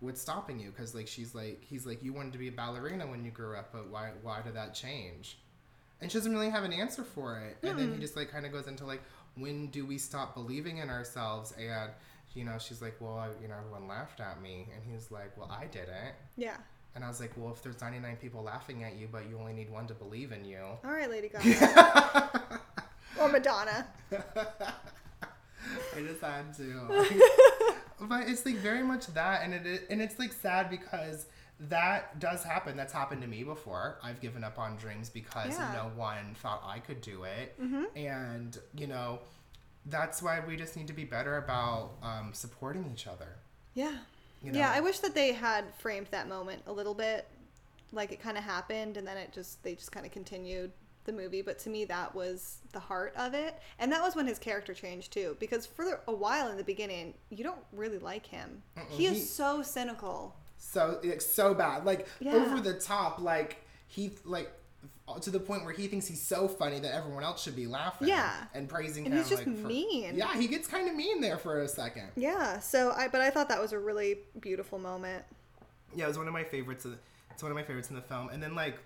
what's 0.00 0.20
stopping 0.20 0.60
you 0.60 0.70
because 0.70 0.94
like 0.94 1.08
she's 1.08 1.34
like 1.34 1.64
he's 1.64 1.86
like 1.86 2.02
you 2.02 2.12
wanted 2.12 2.32
to 2.34 2.38
be 2.38 2.48
a 2.48 2.52
ballerina 2.52 3.06
when 3.06 3.24
you 3.24 3.30
grew 3.30 3.56
up 3.56 3.70
but 3.72 3.88
why 3.88 4.12
why 4.22 4.42
did 4.42 4.54
that 4.54 4.74
change 4.74 5.38
and 6.00 6.12
she 6.12 6.18
doesn't 6.18 6.32
really 6.32 6.50
have 6.50 6.62
an 6.62 6.72
answer 6.74 7.02
for 7.02 7.38
it 7.38 7.56
and 7.66 7.78
then 7.78 7.94
he 7.94 7.98
just 7.98 8.16
like 8.16 8.30
kind 8.30 8.44
of 8.44 8.52
goes 8.52 8.66
into 8.68 8.84
like 8.84 9.00
when 9.34 9.68
do 9.68 9.86
we 9.86 9.96
stop 9.96 10.34
believing 10.34 10.76
in 10.78 10.90
ourselves 10.90 11.52
and 11.58 11.90
you 12.38 12.44
know 12.44 12.56
she's 12.58 12.80
like 12.80 12.96
well 13.00 13.18
I, 13.18 13.28
you 13.42 13.48
know 13.48 13.56
everyone 13.58 13.88
laughed 13.88 14.20
at 14.20 14.40
me 14.40 14.68
and 14.74 14.82
he's 14.90 15.10
like 15.10 15.36
well 15.36 15.50
i 15.50 15.64
didn't 15.66 16.14
Yeah. 16.36 16.56
and 16.94 17.04
i 17.04 17.08
was 17.08 17.20
like 17.20 17.32
well 17.36 17.52
if 17.52 17.62
there's 17.62 17.80
99 17.80 18.16
people 18.22 18.42
laughing 18.42 18.84
at 18.84 18.94
you 18.96 19.08
but 19.10 19.28
you 19.28 19.38
only 19.38 19.52
need 19.52 19.70
one 19.70 19.86
to 19.88 19.94
believe 19.94 20.30
in 20.32 20.44
you 20.44 20.58
All 20.84 20.90
right, 20.98 21.10
Lady 21.10 21.28
Gaga 21.28 22.60
or 23.20 23.28
Madonna. 23.28 23.86
I 25.96 26.00
just 26.00 26.20
had 26.20 26.54
to. 26.56 27.06
but 28.00 28.28
it's 28.28 28.46
like 28.46 28.56
very 28.56 28.82
much 28.82 29.06
that, 29.08 29.42
and 29.42 29.52
it 29.52 29.66
is, 29.66 29.80
and 29.90 30.00
it's 30.00 30.18
like 30.18 30.32
sad 30.32 30.70
because 30.70 31.26
that 31.60 32.18
does 32.20 32.44
happen. 32.44 32.76
That's 32.76 32.92
happened 32.92 33.20
to 33.22 33.28
me 33.28 33.42
before. 33.42 33.98
I've 34.02 34.20
given 34.20 34.44
up 34.44 34.58
on 34.58 34.76
dreams 34.76 35.10
because 35.10 35.58
Yeah. 35.58 35.72
no 35.74 35.90
one 36.00 36.34
thought 36.36 36.62
I 36.64 36.78
could 36.78 37.00
do 37.00 37.24
it, 37.24 37.60
Mm-hmm. 37.60 37.84
and 37.96 38.56
you 38.76 38.86
know, 38.86 39.18
that's 39.86 40.22
why 40.22 40.40
we 40.46 40.56
just 40.56 40.76
need 40.76 40.86
to 40.88 40.92
be 40.92 41.04
better 41.04 41.36
about 41.38 41.92
um, 42.02 42.30
supporting 42.32 42.88
each 42.92 43.06
other. 43.06 43.36
Yeah. 43.74 43.92
You 44.42 44.52
know? 44.52 44.58
Yeah, 44.58 44.70
I 44.72 44.80
wish 44.80 44.98
that 45.00 45.14
they 45.14 45.32
had 45.32 45.64
framed 45.78 46.06
that 46.10 46.28
moment 46.28 46.62
a 46.66 46.72
little 46.72 46.94
bit, 46.94 47.26
like 47.92 48.12
it 48.12 48.20
kind 48.20 48.36
of 48.38 48.44
happened, 48.44 48.96
and 48.96 49.06
then 49.06 49.16
it 49.16 49.32
just 49.32 49.62
they 49.62 49.74
just 49.74 49.90
kind 49.92 50.06
of 50.06 50.12
continued 50.12 50.70
the 51.04 51.12
movie. 51.12 51.42
But 51.42 51.58
to 51.60 51.70
me, 51.70 51.84
that 51.86 52.14
was 52.14 52.58
the 52.72 52.78
heart 52.78 53.14
of 53.16 53.34
it, 53.34 53.58
and 53.78 53.90
that 53.90 54.02
was 54.02 54.14
when 54.14 54.26
his 54.26 54.38
character 54.38 54.74
changed 54.74 55.12
too. 55.12 55.36
Because 55.40 55.66
for 55.66 56.00
a 56.06 56.12
while 56.14 56.48
in 56.50 56.56
the 56.56 56.62
beginning, 56.64 57.14
you 57.30 57.42
don't 57.42 57.58
really 57.72 57.98
like 57.98 58.26
him. 58.26 58.62
He 58.90 59.06
is 59.06 59.14
he- 59.14 59.20
so 59.22 59.62
cynical. 59.62 60.36
so 60.58 60.98
it's 61.02 61.24
so 61.26 61.54
bad 61.54 61.84
like 61.84 62.06
Yeah. 62.20 62.34
over 62.34 62.60
the 62.60 62.74
top 62.74 63.20
like 63.20 63.64
he 63.86 64.10
like 64.24 64.52
to 65.16 65.30
the 65.30 65.40
point 65.40 65.64
where 65.64 65.72
he 65.72 65.86
thinks 65.88 66.06
he's 66.06 66.20
so 66.22 66.46
funny 66.48 66.78
that 66.80 66.94
everyone 66.94 67.22
else 67.24 67.42
should 67.42 67.56
be 67.56 67.66
laughing 67.66 68.08
Yeah. 68.08 68.32
and 68.54 68.68
praising 68.68 69.04
And 69.06 69.14
him 69.14 69.20
he's 69.20 69.28
just 69.30 69.46
like, 69.46 69.56
for- 69.56 69.66
mean. 69.66 70.16
yeah 70.16 70.36
he 70.36 70.46
gets 70.46 70.68
kind 70.68 70.88
of 70.88 70.94
mean 70.94 71.20
there 71.20 71.38
for 71.38 71.60
a 71.62 71.68
second 71.68 72.08
Yeah. 72.16 72.58
So 72.60 72.92
I, 72.92 73.08
but 73.08 73.20
I 73.20 73.30
thought 73.30 73.48
that 73.48 73.60
was 73.60 73.72
a 73.72 73.78
really 73.78 74.18
beautiful 74.40 74.78
moment. 74.78 75.24
Yeah, 75.94 76.04
it 76.04 76.08
was 76.08 76.18
one 76.18 76.26
of 76.28 76.34
my 76.34 76.44
favorites. 76.44 76.84
Of, 76.84 76.98
it's 77.30 77.42
one 77.42 77.50
of 77.50 77.56
my 77.56 77.62
favorites 77.62 77.88
in 77.90 77.96
the 77.96 78.02
film. 78.02 78.28
And 78.28 78.42
then 78.42 78.54
like 78.54 78.78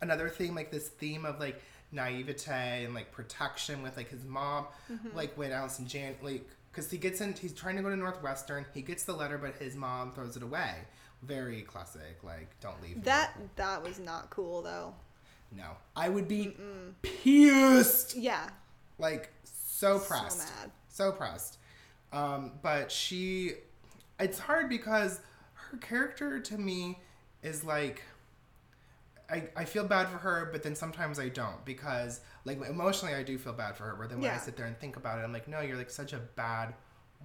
another 0.00 0.28
thing, 0.28 0.54
like 0.54 0.70
this 0.70 0.88
theme 0.88 1.24
of 1.24 1.38
like 1.38 1.60
naivete 1.92 2.84
and 2.84 2.94
like 2.94 3.12
protection 3.12 3.82
with 3.82 3.96
like 3.96 4.08
his 4.10 4.24
mom, 4.24 4.66
Mm-hmm. 4.90 5.16
like 5.16 5.36
when 5.38 5.52
Allison 5.52 5.86
Jan 5.86 6.14
like 6.22 6.46
because 6.72 6.90
he 6.90 6.98
gets 6.98 7.20
in, 7.20 7.34
he's 7.34 7.52
trying 7.52 7.76
to 7.76 7.82
go 7.82 7.88
to 7.90 7.96
Northwestern. 7.96 8.66
He 8.74 8.82
gets 8.82 9.04
the 9.04 9.12
letter, 9.12 9.38
but 9.38 9.54
his 9.56 9.76
mom 9.76 10.12
throws 10.12 10.36
it 10.36 10.42
away. 10.42 10.72
Very 11.22 11.62
classic. 11.62 12.18
Like, 12.24 12.48
don't 12.60 12.82
leave. 12.82 12.96
me. 12.96 13.02
That 13.04 13.30
that 13.56 13.82
was 13.82 13.98
not 14.00 14.28
cool 14.30 14.60
though. 14.60 14.92
No, 15.52 15.70
I 15.96 16.08
would 16.08 16.28
be 16.28 16.56
pierced. 17.02 18.16
Yeah. 18.16 18.48
Like 18.98 19.30
so 19.44 19.98
So 19.98 20.04
pressed. 20.06 20.38
mad. 20.38 20.70
So 20.88 21.12
pressed. 21.12 21.58
Um, 22.12 22.52
but 22.62 22.90
she, 22.92 23.52
it's 24.20 24.38
hard 24.38 24.68
because 24.68 25.20
her 25.54 25.76
character 25.78 26.38
to 26.40 26.58
me 26.58 26.98
is 27.42 27.64
like, 27.64 28.02
I, 29.30 29.44
I 29.56 29.64
feel 29.64 29.84
bad 29.84 30.08
for 30.08 30.18
her, 30.18 30.48
but 30.52 30.62
then 30.62 30.74
sometimes 30.76 31.18
I 31.18 31.28
don't 31.28 31.64
because 31.64 32.20
like 32.44 32.60
emotionally 32.68 33.14
I 33.14 33.22
do 33.22 33.38
feel 33.38 33.54
bad 33.54 33.74
for 33.76 33.84
her. 33.84 33.96
But 33.98 34.10
then 34.10 34.20
when 34.20 34.30
I 34.30 34.38
sit 34.38 34.56
there 34.56 34.66
and 34.66 34.78
think 34.78 34.96
about 34.96 35.18
it, 35.18 35.22
I'm 35.22 35.32
like, 35.32 35.48
no, 35.48 35.60
you're 35.60 35.76
like 35.78 35.90
such 35.90 36.12
a 36.12 36.18
bad 36.18 36.74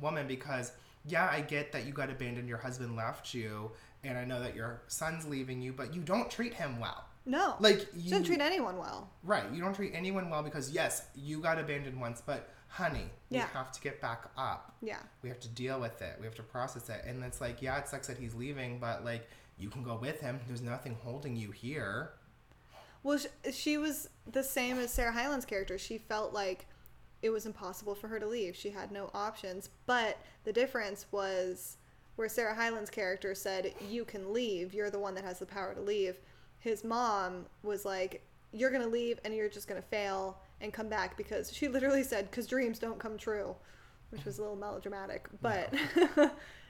woman 0.01 0.25
because 0.27 0.71
yeah, 1.05 1.29
I 1.31 1.41
get 1.41 1.71
that 1.73 1.85
you 1.85 1.91
got 1.93 2.09
abandoned, 2.09 2.47
your 2.47 2.57
husband 2.57 2.95
left 2.95 3.33
you, 3.33 3.71
and 4.03 4.17
I 4.17 4.23
know 4.25 4.39
that 4.41 4.55
your 4.55 4.81
son's 4.87 5.25
leaving 5.27 5.61
you, 5.61 5.73
but 5.73 5.93
you 5.93 6.01
don't 6.01 6.31
treat 6.31 6.53
him 6.53 6.79
well. 6.79 7.03
No. 7.25 7.55
Like 7.59 7.79
She 7.93 8.01
you 8.01 8.09
doesn't 8.11 8.25
treat 8.25 8.41
anyone 8.41 8.77
well. 8.77 9.09
Right. 9.23 9.43
You 9.53 9.61
don't 9.61 9.73
treat 9.75 9.91
anyone 9.93 10.29
well 10.29 10.41
because 10.43 10.71
yes, 10.71 11.05
you 11.15 11.39
got 11.39 11.59
abandoned 11.59 11.99
once, 11.99 12.21
but 12.25 12.49
honey, 12.67 13.05
Yeah. 13.29 13.45
we 13.45 13.57
have 13.57 13.71
to 13.71 13.81
get 13.81 14.01
back 14.01 14.23
up. 14.37 14.75
Yeah. 14.81 14.99
We 15.21 15.29
have 15.29 15.39
to 15.41 15.47
deal 15.49 15.79
with 15.79 16.01
it. 16.01 16.15
We 16.19 16.25
have 16.25 16.35
to 16.35 16.43
process 16.43 16.89
it. 16.89 17.03
And 17.05 17.23
it's 17.23 17.41
like, 17.41 17.61
yeah, 17.61 17.77
it 17.77 17.87
sucks 17.87 18.07
that 18.07 18.17
he's 18.17 18.33
leaving, 18.35 18.79
but 18.79 19.03
like 19.05 19.27
you 19.57 19.69
can 19.69 19.83
go 19.83 19.95
with 19.95 20.21
him. 20.21 20.39
There's 20.47 20.61
nothing 20.61 20.97
holding 21.03 21.35
you 21.35 21.51
here. 21.51 22.11
Well, 23.03 23.17
she, 23.17 23.51
she 23.51 23.77
was 23.77 24.09
the 24.31 24.43
same 24.43 24.77
as 24.79 24.91
Sarah 24.91 25.11
Hyland's 25.11 25.45
character. 25.45 25.77
She 25.77 25.97
felt 25.97 26.33
like 26.33 26.65
it 27.21 27.29
was 27.29 27.45
impossible 27.45 27.95
for 27.95 28.07
her 28.07 28.19
to 28.19 28.27
leave. 28.27 28.55
She 28.55 28.69
had 28.69 28.91
no 28.91 29.09
options. 29.13 29.69
But 29.85 30.17
the 30.45 30.53
difference 30.53 31.05
was 31.11 31.77
where 32.15 32.29
Sarah 32.29 32.55
Hyland's 32.55 32.89
character 32.89 33.33
said, 33.35 33.73
You 33.89 34.03
can 34.05 34.33
leave. 34.33 34.73
You're 34.73 34.89
the 34.89 34.99
one 34.99 35.15
that 35.15 35.23
has 35.23 35.39
the 35.39 35.45
power 35.45 35.73
to 35.73 35.81
leave. 35.81 36.15
His 36.59 36.83
mom 36.83 37.45
was 37.63 37.85
like, 37.85 38.25
You're 38.51 38.69
going 38.69 38.83
to 38.83 38.89
leave 38.89 39.19
and 39.23 39.33
you're 39.33 39.49
just 39.49 39.67
going 39.67 39.81
to 39.81 39.87
fail 39.87 40.39
and 40.61 40.73
come 40.73 40.89
back 40.89 41.17
because 41.17 41.51
she 41.53 41.67
literally 41.67 42.03
said, 42.03 42.29
Because 42.29 42.47
dreams 42.47 42.79
don't 42.79 42.99
come 42.99 43.17
true, 43.17 43.55
which 44.09 44.25
was 44.25 44.39
a 44.39 44.41
little 44.41 44.57
melodramatic. 44.57 45.27
But 45.41 45.73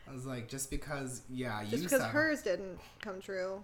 I 0.09 0.13
was 0.13 0.25
like, 0.25 0.47
just 0.47 0.69
because, 0.69 1.21
yeah, 1.29 1.61
just 1.63 1.73
you 1.73 1.83
because 1.83 2.01
said 2.01 2.11
hers 2.11 2.41
didn't 2.41 2.79
come 3.01 3.21
true. 3.21 3.63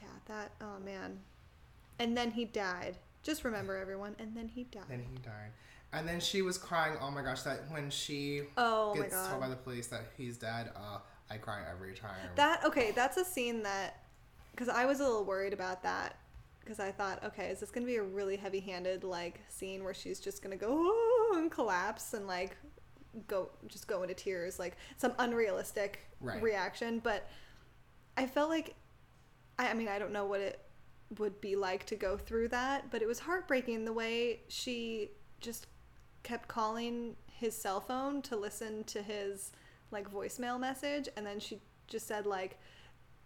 Yeah, 0.00 0.08
that, 0.26 0.52
oh 0.60 0.78
man. 0.84 1.18
And 1.98 2.16
then 2.16 2.30
he 2.30 2.44
died. 2.44 2.96
Just 3.22 3.44
remember, 3.44 3.76
everyone. 3.80 4.14
And 4.18 4.36
then 4.36 4.48
he 4.48 4.64
died. 4.64 4.84
then 4.88 5.04
he 5.10 5.18
died. 5.18 5.50
And 5.92 6.06
then 6.06 6.20
she 6.20 6.42
was 6.42 6.58
crying. 6.58 6.96
Oh 7.00 7.10
my 7.10 7.22
gosh, 7.22 7.42
that 7.42 7.70
when 7.70 7.88
she 7.90 8.42
Oh 8.58 8.94
gets 8.94 9.14
told 9.28 9.40
by 9.40 9.48
the 9.48 9.56
police 9.56 9.86
that 9.88 10.02
he's 10.16 10.36
dead, 10.36 10.70
uh, 10.76 10.98
I 11.30 11.36
cry 11.38 11.60
every 11.70 11.94
time. 11.94 12.10
That, 12.36 12.64
okay, 12.64 12.92
that's 12.94 13.16
a 13.16 13.24
scene 13.24 13.62
that, 13.62 14.02
because 14.58 14.74
I 14.74 14.86
was 14.86 14.98
a 14.98 15.04
little 15.04 15.24
worried 15.24 15.52
about 15.52 15.84
that. 15.84 16.16
Because 16.58 16.80
I 16.80 16.90
thought, 16.90 17.22
okay, 17.24 17.46
is 17.48 17.60
this 17.60 17.70
going 17.70 17.86
to 17.86 17.90
be 17.90 17.96
a 17.96 18.02
really 18.02 18.36
heavy 18.36 18.58
handed, 18.58 19.04
like, 19.04 19.40
scene 19.48 19.84
where 19.84 19.94
she's 19.94 20.18
just 20.18 20.42
going 20.42 20.50
to 20.50 20.62
go 20.62 20.66
"Oh," 20.68 21.34
and 21.38 21.48
collapse 21.50 22.12
and, 22.12 22.26
like, 22.26 22.56
go, 23.28 23.50
just 23.68 23.86
go 23.86 24.02
into 24.02 24.14
tears, 24.14 24.58
like, 24.58 24.76
some 24.96 25.12
unrealistic 25.20 26.00
Right. 26.20 26.42
reaction. 26.42 26.98
But 26.98 27.30
I 28.16 28.26
felt 28.26 28.50
like, 28.50 28.74
I, 29.60 29.68
I 29.68 29.74
mean, 29.74 29.86
I 29.86 30.00
don't 30.00 30.12
know 30.12 30.26
what 30.26 30.40
it 30.40 30.60
would 31.18 31.40
be 31.40 31.54
like 31.54 31.86
to 31.86 31.94
go 31.96 32.16
through 32.18 32.48
that, 32.48 32.90
but 32.90 33.00
it 33.00 33.06
was 33.06 33.20
heartbreaking 33.20 33.84
the 33.84 33.92
way 33.92 34.40
she 34.48 35.12
just 35.40 35.68
kept 36.24 36.48
calling 36.48 37.14
his 37.30 37.54
cell 37.56 37.80
phone 37.80 38.20
to 38.22 38.36
listen 38.36 38.82
to 38.84 39.00
his 39.00 39.52
like 39.92 40.12
voicemail 40.12 40.58
message 40.60 41.08
and 41.16 41.24
then 41.24 41.38
she 41.38 41.58
just 41.86 42.06
said 42.06 42.26
like 42.26 42.58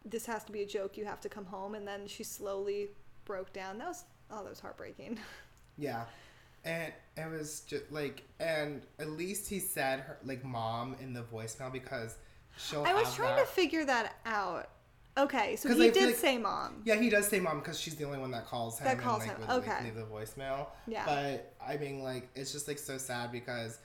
this 0.04 0.26
has 0.26 0.44
to 0.44 0.52
be 0.52 0.62
a 0.62 0.66
joke 0.66 0.96
you 0.96 1.04
have 1.04 1.20
to 1.20 1.28
come 1.28 1.44
home 1.46 1.74
and 1.74 1.86
then 1.86 2.06
she 2.06 2.22
slowly 2.24 2.88
broke 3.24 3.52
down 3.52 3.78
that 3.78 3.86
was 3.88 4.04
oh 4.30 4.42
that 4.42 4.50
was 4.50 4.60
heartbreaking 4.60 5.18
Yeah. 5.78 6.04
And 6.64 6.92
it 7.16 7.28
was 7.30 7.60
just 7.66 7.90
like, 7.90 8.22
and 8.38 8.82
at 9.00 9.08
least 9.08 9.48
he 9.48 9.58
said 9.58 10.00
her, 10.00 10.18
like, 10.24 10.44
mom 10.44 10.94
in 11.00 11.12
the 11.12 11.22
voicemail 11.22 11.72
because 11.72 12.16
she'll 12.56 12.84
i 12.84 12.92
was 12.94 13.06
have 13.06 13.16
trying 13.16 13.36
that. 13.36 13.46
to 13.46 13.52
figure 13.52 13.84
that 13.86 14.14
out 14.26 14.68
okay 15.18 15.56
so 15.56 15.74
he 15.74 15.86
I 15.86 15.90
did 15.90 16.06
like- 16.06 16.14
say 16.16 16.38
mom 16.38 16.82
Yeah, 16.84 16.96
he 16.96 17.08
does 17.10 17.26
say 17.26 17.40
mom 17.40 17.58
because 17.60 17.80
she's 17.80 17.96
the 17.96 18.04
only 18.04 18.18
one 18.18 18.30
that 18.32 18.46
calls 18.46 18.78
him 18.78 18.84
That 18.84 18.98
calls 18.98 19.22
and 19.22 19.30
like 19.30 19.38
him, 19.40 19.46
would 19.48 19.66
like, 19.66 19.68
okay. 19.68 19.84
leave 19.84 19.94
the 19.96 20.02
voicemail. 20.02 20.66
Yeah. 20.86 21.04
But 21.06 21.54
I 21.66 21.78
mean, 21.78 22.02
like, 22.02 22.28
it's 22.34 22.52
just 22.52 22.68
like 22.68 22.78
so 22.78 22.96
sad 22.98 23.32
because 23.32 23.78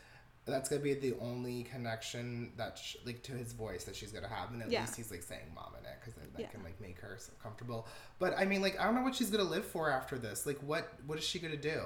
that's 0.51 0.69
gonna 0.69 0.81
be 0.81 0.93
the 0.93 1.13
only 1.19 1.63
connection 1.63 2.51
that 2.57 2.77
sh- 2.77 2.95
like 3.05 3.21
to 3.23 3.33
his 3.33 3.53
voice 3.53 3.83
that 3.86 3.95
she's 3.95 4.12
gonna 4.12 4.27
have, 4.27 4.51
and 4.51 4.62
at 4.62 4.69
Yeah. 4.71 4.81
least 4.81 4.95
he's 4.95 5.12
like 5.12 5.23
saying 5.23 5.51
mom 5.53 5.73
in 5.79 5.86
it 5.86 5.97
because 5.99 6.13
that 6.15 6.39
Yeah. 6.39 6.47
can 6.47 6.63
like 6.63 6.79
make 6.81 6.99
her 6.99 7.17
so 7.19 7.31
comfortable. 7.41 7.88
But 8.19 8.38
I 8.38 8.45
mean, 8.45 8.62
like, 8.62 8.79
I 8.79 8.86
don't 8.86 8.95
know 8.95 9.01
what 9.03 9.15
she's 9.15 9.29
gonna 9.29 9.43
live 9.43 9.65
for 9.65 9.89
after 9.89 10.17
this. 10.17 10.45
Like, 10.45 10.60
what 10.60 10.88
what 11.05 11.17
is 11.17 11.23
she 11.23 11.39
gonna 11.39 11.57
do? 11.57 11.83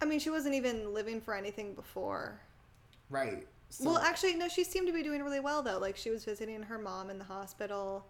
i 0.00 0.04
mean 0.04 0.20
she 0.20 0.30
wasn't 0.30 0.54
even 0.54 0.94
living 0.94 1.20
for 1.20 1.34
anything 1.34 1.74
before 1.74 2.40
Right. 3.10 3.48
So, 3.70 3.84
well 3.86 3.98
actually 3.98 4.34
no 4.36 4.46
she 4.48 4.62
seemed 4.62 4.86
to 4.86 4.92
be 4.92 5.02
doing 5.02 5.22
really 5.24 5.40
well 5.40 5.60
though 5.60 5.78
like 5.78 5.96
she 5.96 6.10
was 6.10 6.24
visiting 6.24 6.62
her 6.62 6.78
mom 6.78 7.10
in 7.10 7.18
the 7.18 7.24
hospital 7.24 8.06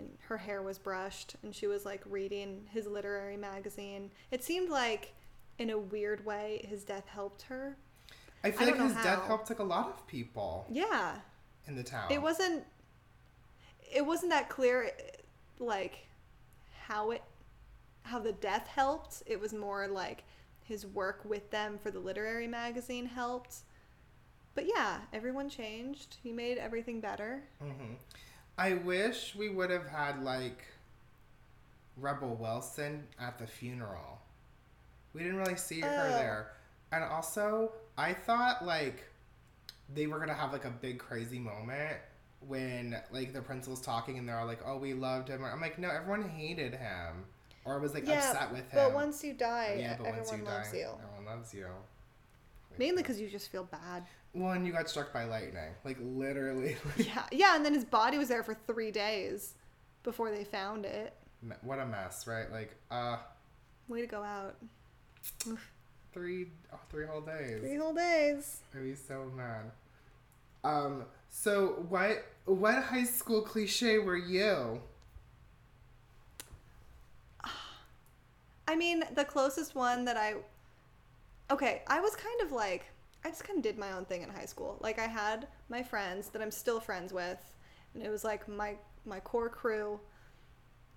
and 0.00 0.18
her 0.22 0.36
hair 0.36 0.62
was 0.62 0.78
brushed 0.78 1.36
and 1.44 1.54
she 1.54 1.68
was 1.68 1.84
like 1.84 2.02
reading 2.06 2.66
his 2.72 2.86
literary 2.88 3.36
magazine 3.36 4.10
it 4.32 4.42
seemed 4.42 4.68
like 4.68 5.14
in 5.58 5.70
a 5.70 5.78
weird 5.78 6.24
way 6.26 6.66
his 6.68 6.82
death 6.82 7.06
helped 7.06 7.42
her 7.42 7.76
I 8.44 8.50
feel 8.50 8.68
I 8.68 8.72
like 8.72 8.80
his 8.80 8.92
death 8.94 9.24
helped 9.26 9.50
like 9.50 9.58
a 9.58 9.64
lot 9.64 9.88
of 9.88 10.06
people 10.06 10.66
yeah 10.70 11.16
in 11.66 11.74
the 11.76 11.82
town. 11.82 12.10
it 12.10 12.20
wasn't 12.22 12.64
it 13.92 14.04
wasn't 14.04 14.30
that 14.30 14.48
clear 14.48 14.90
like 15.58 16.06
how 16.86 17.10
it 17.10 17.22
how 18.02 18.18
the 18.18 18.32
death 18.32 18.66
helped 18.68 19.22
it 19.26 19.40
was 19.40 19.52
more 19.52 19.86
like 19.88 20.24
his 20.62 20.86
work 20.86 21.20
with 21.24 21.50
them 21.50 21.78
for 21.82 21.90
the 21.90 21.98
literary 21.98 22.46
magazine 22.46 23.06
helped 23.06 23.56
but 24.54 24.66
yeah 24.66 24.98
everyone 25.12 25.48
changed 25.48 26.16
he 26.22 26.32
made 26.32 26.58
everything 26.58 27.00
better 27.00 27.42
hmm 27.60 27.94
I 28.60 28.74
wish 28.74 29.36
we 29.36 29.48
would 29.50 29.70
have 29.70 29.86
had 29.86 30.22
like 30.24 30.64
Rebel 31.96 32.34
Wilson 32.34 33.04
at 33.20 33.38
the 33.38 33.46
funeral. 33.46 34.20
We 35.14 35.20
didn't 35.22 35.36
really 35.36 35.54
see 35.56 35.80
her 35.80 35.88
Oh. 35.88 36.18
there. 36.18 36.52
And 36.90 37.04
also, 37.04 37.70
I 37.98 38.14
thought 38.14 38.64
like 38.64 39.04
they 39.94 40.06
were 40.06 40.18
gonna 40.18 40.34
have 40.34 40.52
like 40.52 40.64
a 40.64 40.70
big 40.70 40.98
crazy 40.98 41.38
moment 41.38 41.98
when 42.46 42.96
like 43.10 43.32
the 43.32 43.42
principal's 43.42 43.82
talking 43.82 44.16
and 44.16 44.28
they're 44.28 44.38
all 44.38 44.46
like, 44.46 44.60
"Oh, 44.64 44.78
we 44.78 44.94
loved 44.94 45.28
him." 45.28 45.44
I'm 45.44 45.60
like, 45.60 45.78
no, 45.78 45.90
everyone 45.90 46.28
hated 46.28 46.74
him 46.74 47.24
or 47.64 47.78
was 47.80 47.92
like 47.92 48.04
upset 48.08 48.50
with 48.50 48.70
him. 48.70 48.76
but 48.76 48.94
once 48.94 49.22
you 49.22 49.34
die 49.34 49.76
yeah, 49.78 49.96
but 49.98 50.06
everyone 50.06 50.16
once 50.16 50.32
you 50.32 50.44
loves 50.44 50.72
die, 50.72 50.78
you 50.78 50.84
everyone 50.84 51.26
loves 51.26 51.52
you. 51.52 51.66
mainly 52.78 53.02
because 53.02 53.20
you 53.20 53.28
just 53.28 53.50
feel 53.50 53.64
bad 53.64 54.04
One, 54.32 54.64
you 54.64 54.72
got 54.72 54.88
struck 54.88 55.12
by 55.12 55.24
lightning, 55.24 55.74
like 55.84 55.98
literally. 56.00 56.76
yeah 56.96 57.24
yeah 57.32 57.56
and 57.56 57.64
then 57.64 57.74
his 57.74 57.84
body 57.84 58.16
was 58.16 58.28
there 58.28 58.42
for 58.42 58.56
three 58.66 58.90
days 58.90 59.54
before 60.04 60.30
they 60.30 60.44
found 60.44 60.86
it 60.86 61.14
what 61.62 61.78
a 61.78 61.86
mess, 61.86 62.26
right? 62.26 62.50
Like, 62.50 62.74
uh, 62.90 63.18
way 63.88 64.00
to 64.00 64.06
go 64.06 64.22
out 64.22 64.56
three, 66.12 66.48
oh, 66.72 66.78
three 66.90 67.06
whole 67.06 67.20
days. 67.20 67.60
three 67.60 67.76
whole 67.76 67.94
days 67.94 68.60
I'd 68.74 68.82
be 68.82 68.94
so 68.94 69.30
mad. 69.36 69.70
Um. 70.64 71.04
So 71.30 71.84
what? 71.88 72.24
What 72.44 72.82
high 72.82 73.04
school 73.04 73.42
cliche 73.42 73.98
were 73.98 74.16
you? 74.16 74.80
I 78.68 78.76
mean, 78.76 79.02
the 79.14 79.24
closest 79.24 79.74
one 79.74 80.04
that 80.04 80.16
I. 80.16 80.34
Okay, 81.50 81.82
I 81.86 82.00
was 82.00 82.14
kind 82.14 82.40
of 82.42 82.52
like. 82.52 82.84
I 83.24 83.30
just 83.30 83.42
kind 83.42 83.56
of 83.56 83.62
did 83.62 83.78
my 83.78 83.92
own 83.92 84.04
thing 84.04 84.22
in 84.22 84.28
high 84.28 84.44
school. 84.44 84.78
Like, 84.80 84.98
I 85.00 85.06
had 85.06 85.48
my 85.68 85.82
friends 85.82 86.28
that 86.28 86.40
I'm 86.40 86.52
still 86.52 86.78
friends 86.78 87.12
with, 87.12 87.38
and 87.94 88.02
it 88.02 88.10
was 88.10 88.24
like 88.24 88.46
my 88.48 88.76
my 89.06 89.20
core 89.20 89.48
crew. 89.48 89.98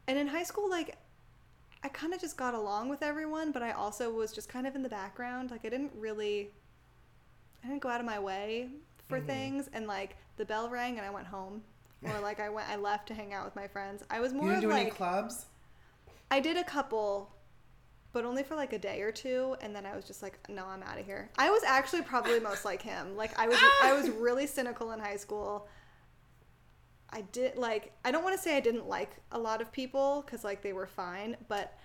And 0.07 0.17
in 0.17 0.27
high 0.27 0.43
school, 0.43 0.69
like, 0.69 0.97
I 1.83 1.89
kind 1.89 2.13
of 2.13 2.21
just 2.21 2.37
got 2.37 2.53
along 2.53 2.89
with 2.89 3.01
everyone, 3.01 3.51
but 3.51 3.63
I 3.63 3.71
also 3.71 4.11
was 4.11 4.31
just 4.31 4.47
kind 4.49 4.67
of 4.67 4.75
in 4.75 4.83
the 4.83 4.89
background. 4.89 5.49
Like, 5.51 5.65
I 5.65 5.69
didn't 5.69 5.91
really. 5.97 6.51
I 7.63 7.67
didn't 7.67 7.81
go 7.81 7.89
out 7.89 7.99
of 7.99 8.05
my 8.07 8.17
way 8.19 8.69
for 9.07 9.19
Mhm. 9.19 9.25
things, 9.27 9.69
and 9.73 9.85
like 9.87 10.15
the 10.37 10.45
bell 10.45 10.67
rang 10.69 10.97
and 10.97 11.05
I 11.05 11.11
went 11.11 11.27
home, 11.27 11.63
or 12.03 12.19
like 12.19 12.39
I 12.39 12.49
went, 12.49 12.67
I 12.69 12.75
left 12.75 13.07
to 13.09 13.13
hang 13.13 13.33
out 13.33 13.45
with 13.45 13.55
my 13.55 13.67
friends. 13.67 14.03
I 14.09 14.19
was 14.19 14.33
more 14.33 14.45
you 14.45 14.51
didn't 14.53 14.61
do 14.63 14.69
like 14.69 14.81
any 14.81 14.89
clubs? 14.91 15.45
I 16.31 16.39
did 16.39 16.57
a 16.57 16.63
couple, 16.63 17.31
but 18.13 18.25
only 18.25 18.41
for 18.41 18.55
like 18.55 18.73
a 18.73 18.79
day 18.79 19.01
or 19.01 19.11
two, 19.11 19.55
and 19.61 19.75
then 19.75 19.85
I 19.85 19.95
was 19.95 20.05
just 20.05 20.23
like, 20.23 20.39
no, 20.49 20.65
I'm 20.65 20.81
out 20.81 20.97
of 20.97 21.05
here. 21.05 21.29
I 21.37 21.51
was 21.51 21.61
actually 21.63 22.01
probably 22.01 22.39
most 22.39 22.65
like 22.65 22.81
him. 22.81 23.15
Like 23.15 23.37
I 23.37 23.47
was, 23.47 23.59
I 23.83 23.93
was 23.93 24.09
really 24.27 24.47
cynical 24.47 24.91
in 24.93 24.99
high 24.99 25.17
school. 25.17 25.67
I 27.13 27.21
did 27.21 27.57
like 27.57 27.93
I 28.05 28.11
don't 28.11 28.23
want 28.23 28.35
to 28.35 28.41
say 28.41 28.55
I 28.55 28.61
didn't 28.61 28.87
like 28.87 29.17
a 29.31 29.39
lot 29.39 29.61
of 29.61 29.71
people 29.71 30.23
cuz 30.27 30.43
like 30.43 30.61
they 30.61 30.73
were 30.73 30.87
fine, 30.87 31.37
but 31.47 31.77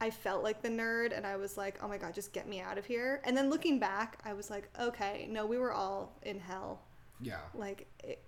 I 0.00 0.10
felt 0.10 0.42
like 0.42 0.62
the 0.62 0.68
nerd 0.68 1.16
and 1.16 1.24
I 1.26 1.36
was 1.36 1.56
like, 1.56 1.78
"Oh 1.82 1.86
my 1.86 1.96
god, 1.96 2.12
just 2.14 2.32
get 2.32 2.48
me 2.48 2.60
out 2.60 2.76
of 2.76 2.84
here." 2.86 3.20
And 3.24 3.36
then 3.36 3.50
looking 3.50 3.78
back, 3.78 4.18
I 4.24 4.32
was 4.32 4.50
like, 4.50 4.68
"Okay, 4.80 5.28
no, 5.30 5.46
we 5.46 5.58
were 5.58 5.72
all 5.72 6.18
in 6.22 6.40
hell." 6.40 6.80
Yeah. 7.20 7.40
Like 7.54 7.86
it, 8.02 8.22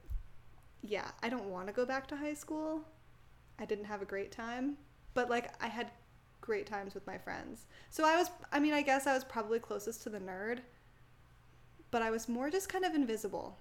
yeah, 0.82 1.10
I 1.22 1.28
don't 1.28 1.46
want 1.46 1.66
to 1.66 1.72
go 1.72 1.84
back 1.84 2.06
to 2.08 2.16
high 2.16 2.34
school. 2.34 2.84
I 3.58 3.64
didn't 3.64 3.86
have 3.86 4.02
a 4.02 4.04
great 4.04 4.30
time, 4.30 4.76
but 5.14 5.30
like 5.30 5.50
I 5.62 5.68
had 5.68 5.90
great 6.40 6.66
times 6.66 6.94
with 6.94 7.06
my 7.06 7.18
friends. 7.18 7.66
So 7.90 8.04
I 8.04 8.16
was 8.16 8.30
I 8.52 8.60
mean, 8.60 8.74
I 8.74 8.82
guess 8.82 9.06
I 9.06 9.14
was 9.14 9.24
probably 9.24 9.58
closest 9.58 10.02
to 10.04 10.10
the 10.10 10.20
nerd, 10.20 10.60
but 11.90 12.02
I 12.02 12.10
was 12.10 12.28
more 12.28 12.50
just 12.50 12.68
kind 12.68 12.84
of 12.84 12.94
invisible. 12.94 13.56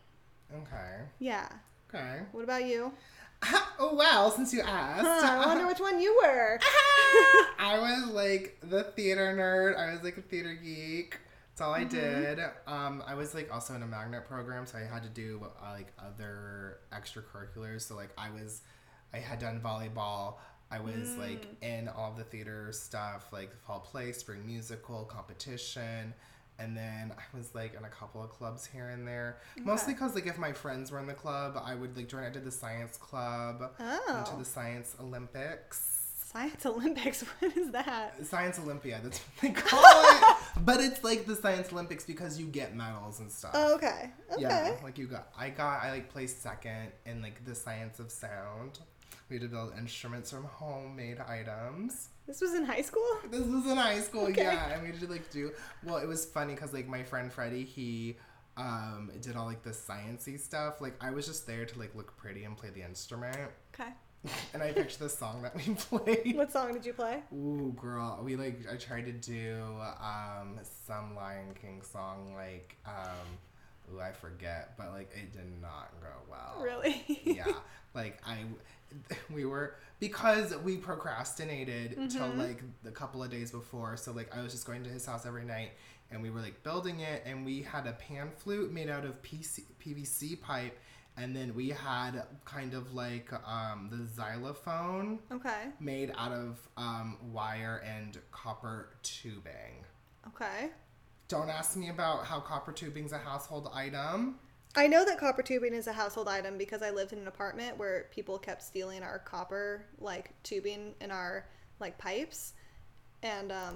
Okay. 0.53 1.01
Yeah. 1.19 1.47
Okay. 1.93 2.19
What 2.31 2.43
about 2.43 2.65
you? 2.65 2.91
oh 3.79 3.93
wow! 3.93 4.31
Since 4.35 4.53
you 4.53 4.61
asked, 4.61 5.05
Huh, 5.05 5.41
I 5.43 5.45
wonder 5.45 5.67
which 5.67 5.79
one 5.79 5.99
you 5.99 6.15
were. 6.23 6.59
I 7.59 7.77
was 7.77 8.07
like 8.07 8.57
the 8.63 8.83
theater 8.83 9.35
nerd. 9.37 9.77
I 9.77 9.93
was 9.93 10.03
like 10.03 10.17
a 10.17 10.21
theater 10.21 10.53
geek. 10.53 11.19
That's 11.49 11.61
all 11.61 11.73
I 11.73 11.83
did. 11.83 12.39
Um, 12.65 13.03
I 13.05 13.13
was 13.13 13.35
like 13.35 13.53
also 13.53 13.75
in 13.75 13.83
a 13.83 13.85
magnet 13.85 14.25
program, 14.27 14.65
so 14.65 14.77
I 14.77 14.91
had 14.91 15.03
to 15.03 15.09
do 15.09 15.39
uh, 15.61 15.71
like 15.71 15.93
other 15.99 16.79
extracurriculars. 16.91 17.81
So 17.81 17.95
like 17.95 18.09
I 18.17 18.31
was, 18.31 18.61
I 19.13 19.17
had 19.17 19.37
done 19.37 19.61
volleyball. 19.63 20.35
I 20.71 20.79
was 20.79 21.15
like 21.17 21.45
in 21.61 21.87
all 21.89 22.15
the 22.17 22.23
theater 22.23 22.69
stuff, 22.71 23.27
like 23.31 23.53
fall 23.67 23.79
play, 23.81 24.13
spring 24.13 24.43
musical, 24.47 25.03
competition. 25.05 26.15
And 26.59 26.77
then 26.77 27.11
I 27.17 27.37
was 27.37 27.53
like 27.55 27.73
in 27.77 27.83
a 27.83 27.89
couple 27.89 28.23
of 28.23 28.29
clubs 28.29 28.65
here 28.65 28.89
and 28.89 29.07
there. 29.07 29.37
Mostly 29.63 29.93
because 29.93 30.13
like 30.15 30.27
if 30.27 30.37
my 30.37 30.53
friends 30.53 30.91
were 30.91 30.99
in 30.99 31.07
the 31.07 31.13
club, 31.13 31.61
I 31.63 31.75
would 31.75 31.95
like 31.97 32.07
join. 32.07 32.23
I 32.23 32.29
did 32.29 32.45
the 32.45 32.51
science 32.51 32.97
club. 32.97 33.59
Went 33.79 34.25
to 34.27 34.33
Oh. 34.33 34.35
the 34.39 34.45
science 34.45 34.95
Olympics. 34.99 35.89
Science 36.31 36.65
Olympics. 36.65 37.23
What 37.39 37.55
is 37.57 37.71
that? 37.71 38.25
Science 38.25 38.57
Olympiad, 38.59 39.03
that's 39.03 39.19
what 39.19 39.41
they 39.41 39.61
call 39.61 39.81
it. 39.83 40.37
but 40.65 40.79
it's 40.79 41.03
like 41.03 41.25
the 41.27 41.35
Science 41.35 41.71
Olympics 41.71 42.05
because 42.05 42.39
you 42.39 42.47
get 42.47 42.75
medals 42.75 43.19
and 43.19 43.31
stuff. 43.31 43.51
Oh, 43.53 43.75
okay. 43.75 44.11
Okay. 44.31 44.41
Yeah, 44.41 44.75
like 44.83 44.97
you 44.97 45.05
got, 45.07 45.27
I 45.37 45.49
got, 45.49 45.83
I 45.83 45.91
like 45.91 46.09
placed 46.09 46.41
second 46.41 46.91
in 47.05 47.21
like 47.21 47.45
the 47.45 47.53
science 47.53 47.99
of 47.99 48.11
sound. 48.11 48.79
We 49.33 49.39
had 49.39 49.49
to 49.49 49.55
build 49.55 49.73
instruments 49.79 50.29
from 50.29 50.43
homemade 50.43 51.17
items. 51.19 52.09
This 52.27 52.39
was 52.39 52.53
in 52.53 52.65
high 52.65 52.83
school? 52.83 53.03
This 53.31 53.41
was 53.41 53.65
in 53.65 53.77
high 53.77 53.99
school, 53.99 54.25
Okay. 54.27 54.43
yeah, 54.43 54.73
and 54.75 54.83
we 54.83 54.91
did 54.95 55.09
like 55.09 55.27
do. 55.31 55.49
Well, 55.83 55.97
it 55.97 56.07
was 56.07 56.23
funny 56.23 56.53
because 56.53 56.71
like 56.71 56.87
my 56.87 57.01
friend 57.01 57.33
Freddie, 57.33 57.63
he 57.63 58.15
um 58.57 59.09
did 59.21 59.35
all 59.35 59.47
like 59.47 59.63
the 59.63 59.71
sciency 59.71 60.39
stuff. 60.39 60.81
Like 60.81 60.93
I 61.03 61.09
was 61.09 61.25
just 61.25 61.47
there 61.47 61.65
to 61.65 61.79
like 61.79 61.95
look 61.95 62.15
pretty 62.15 62.43
and 62.43 62.55
play 62.55 62.69
the 62.69 62.83
instrument, 62.83 63.49
Okay. 63.73 63.89
and 64.53 64.61
I 64.61 64.71
picked 64.71 64.99
the 64.99 65.09
song 65.09 65.41
that 65.41 65.55
we 65.55 65.73
played. 65.89 66.35
What 66.37 66.51
song 66.51 66.71
did 66.73 66.85
you 66.85 66.93
play? 66.93 67.23
Ooh, 67.33 67.73
girl, 67.75 68.19
we 68.23 68.35
like 68.35 68.59
I 68.71 68.75
tried 68.75 69.05
to 69.07 69.13
do 69.13 69.63
um 69.99 70.59
some 70.85 71.15
Lion 71.15 71.55
King 71.59 71.81
song 71.81 72.33
like 72.35 72.75
um 72.85 73.95
ooh 73.95 73.99
I 73.99 74.11
forget, 74.11 74.75
but 74.77 74.91
like 74.91 75.11
it 75.15 75.33
did 75.33 75.59
not 75.59 75.89
go 76.01 76.09
well. 76.29 76.63
Really? 76.63 77.03
yeah, 77.25 77.47
like 77.95 78.19
I 78.23 78.37
we 79.33 79.45
were 79.45 79.75
because 79.99 80.55
we 80.63 80.77
procrastinated 80.77 82.09
till 82.11 82.27
like 82.29 82.61
the 82.83 82.91
couple 82.91 83.23
of 83.23 83.29
days 83.29 83.51
before. 83.51 83.95
So 83.97 84.11
like 84.11 84.35
I 84.35 84.41
was 84.41 84.51
just 84.51 84.65
going 84.65 84.83
to 84.83 84.89
his 84.89 85.05
house 85.05 85.25
every 85.25 85.45
night 85.45 85.71
and 86.11 86.21
we 86.21 86.29
were 86.29 86.41
like 86.41 86.61
building 86.63 86.99
it 86.99 87.23
and 87.25 87.45
we 87.45 87.61
had 87.61 87.87
a 87.87 87.93
pan 87.93 88.29
flute 88.37 88.71
made 88.71 88.89
out 88.89 89.05
of 89.05 89.21
PC, 89.21 89.61
PVC 89.83 90.39
pipe 90.39 90.77
and 91.15 91.35
then 91.35 91.53
we 91.53 91.69
had 91.69 92.23
kind 92.43 92.73
of 92.73 92.93
like 92.93 93.31
um 93.47 93.87
the 93.91 94.05
xylophone 94.13 95.19
Okay. 95.31 95.65
made 95.79 96.11
out 96.17 96.31
of 96.31 96.59
um, 96.75 97.17
wire 97.31 97.83
and 97.85 98.17
copper 98.31 98.89
tubing. 99.03 99.85
Okay. 100.27 100.71
Don't 101.27 101.49
ask 101.49 101.77
me 101.77 101.89
about 101.89 102.25
how 102.25 102.39
copper 102.39 102.71
tubing's 102.71 103.11
a 103.13 103.17
household 103.17 103.69
item. 103.73 104.39
I 104.75 104.87
know 104.87 105.05
that 105.05 105.19
copper 105.19 105.43
tubing 105.43 105.75
is 105.75 105.85
a 105.85 105.93
household 105.93 106.27
item 106.27 106.57
because 106.57 106.81
I 106.81 106.89
lived 106.89 107.13
in 107.13 107.19
an 107.19 107.27
apartment 107.27 107.77
where 107.77 108.07
people 108.11 108.39
kept 108.39 108.63
stealing 108.63 109.03
our 109.03 109.19
copper 109.19 109.85
like 109.99 110.31
tubing 110.41 110.95
in 110.99 111.11
our 111.11 111.45
like 111.79 111.97
pipes, 111.99 112.53
and 113.21 113.51
um, 113.51 113.75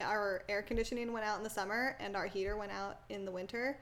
our 0.00 0.42
air 0.48 0.62
conditioning 0.62 1.12
went 1.12 1.26
out 1.26 1.36
in 1.36 1.44
the 1.44 1.50
summer 1.50 1.96
and 2.00 2.16
our 2.16 2.26
heater 2.26 2.56
went 2.56 2.72
out 2.72 3.00
in 3.10 3.26
the 3.26 3.30
winter, 3.30 3.78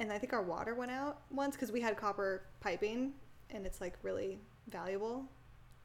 and 0.00 0.10
I 0.10 0.18
think 0.18 0.32
our 0.32 0.42
water 0.42 0.74
went 0.74 0.92
out 0.92 1.20
once 1.30 1.56
because 1.56 1.70
we 1.70 1.82
had 1.82 1.96
copper 1.96 2.42
piping 2.60 3.12
and 3.50 3.66
it's 3.66 3.80
like 3.80 3.98
really 4.02 4.38
valuable, 4.68 5.26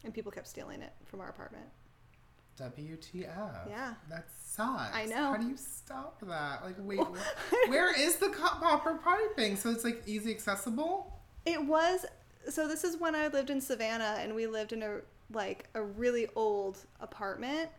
and 0.05 0.13
people 0.13 0.31
kept 0.31 0.47
stealing 0.47 0.81
it 0.81 0.93
from 1.05 1.19
our 1.19 1.29
apartment. 1.29 1.65
WTF. 2.59 3.69
Yeah. 3.69 3.93
That 4.09 4.25
sucks. 4.45 4.95
I 4.95 5.05
know. 5.05 5.31
How 5.33 5.37
do 5.37 5.47
you 5.47 5.57
stop 5.57 6.19
that? 6.21 6.63
Like, 6.63 6.75
wait, 6.79 6.99
where 7.67 7.99
is 7.99 8.17
the 8.17 8.29
co- 8.29 8.59
copper 8.59 8.99
piping? 9.03 9.55
So 9.55 9.69
it's 9.69 9.83
like 9.83 10.03
easy 10.05 10.31
accessible? 10.31 11.19
It 11.45 11.63
was 11.65 12.05
so 12.49 12.67
this 12.67 12.83
is 12.83 12.97
when 12.97 13.15
I 13.15 13.27
lived 13.27 13.49
in 13.49 13.61
Savannah 13.61 14.17
and 14.19 14.35
we 14.35 14.47
lived 14.47 14.73
in 14.73 14.83
a 14.83 14.99
like 15.31 15.69
a 15.75 15.81
really 15.81 16.27
old 16.35 16.79
apartment 16.99 17.69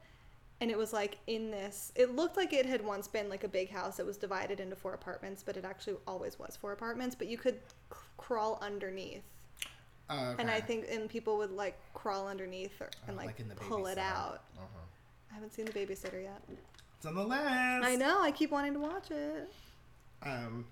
and 0.60 0.70
it 0.70 0.78
was 0.78 0.92
like 0.92 1.18
in 1.26 1.50
this 1.50 1.92
it 1.94 2.14
looked 2.14 2.36
like 2.36 2.52
it 2.52 2.64
had 2.64 2.84
once 2.84 3.08
been 3.08 3.28
like 3.28 3.44
a 3.44 3.48
big 3.48 3.70
house 3.70 3.98
it 3.98 4.06
was 4.06 4.16
divided 4.16 4.60
into 4.60 4.74
four 4.76 4.94
apartments 4.94 5.42
but 5.44 5.56
it 5.56 5.64
actually 5.64 5.96
always 6.06 6.38
was 6.38 6.56
four 6.56 6.72
apartments 6.72 7.14
but 7.14 7.26
you 7.26 7.36
could 7.36 7.56
c- 7.92 7.98
crawl 8.16 8.58
underneath 8.62 9.24
Oh, 10.10 10.30
okay. 10.30 10.42
and 10.42 10.50
I 10.50 10.60
think 10.60 10.86
and 10.90 11.08
people 11.08 11.38
would 11.38 11.52
like 11.52 11.78
crawl 11.94 12.28
underneath 12.28 12.80
or, 12.80 12.90
and 13.08 13.18
Oh, 13.18 13.24
like, 13.24 13.40
in 13.40 13.48
the 13.48 13.54
pull 13.54 13.86
it 13.86 13.98
out. 13.98 14.42
Uh-huh. 14.58 14.66
I 15.30 15.34
haven't 15.34 15.54
seen 15.54 15.64
the 15.64 15.72
babysitter 15.72 16.22
yet. 16.22 16.42
It's 16.96 17.06
on 17.06 17.14
the 17.14 17.24
list. 17.24 17.42
I 17.42 17.96
know, 17.96 18.20
I 18.22 18.30
keep 18.30 18.50
wanting 18.50 18.74
to 18.74 18.80
watch 18.80 19.10
it. 19.10 19.50
Um, 20.22 20.66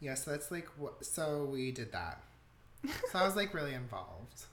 yeah, 0.00 0.14
so 0.14 0.30
that's 0.30 0.50
like, 0.50 0.68
what, 0.76 1.04
so 1.04 1.48
we 1.50 1.72
did 1.72 1.92
that. 1.92 2.20
So 3.10 3.18
I 3.18 3.24
was 3.24 3.34
like 3.34 3.52
really 3.54 3.74
involved. 3.74 4.44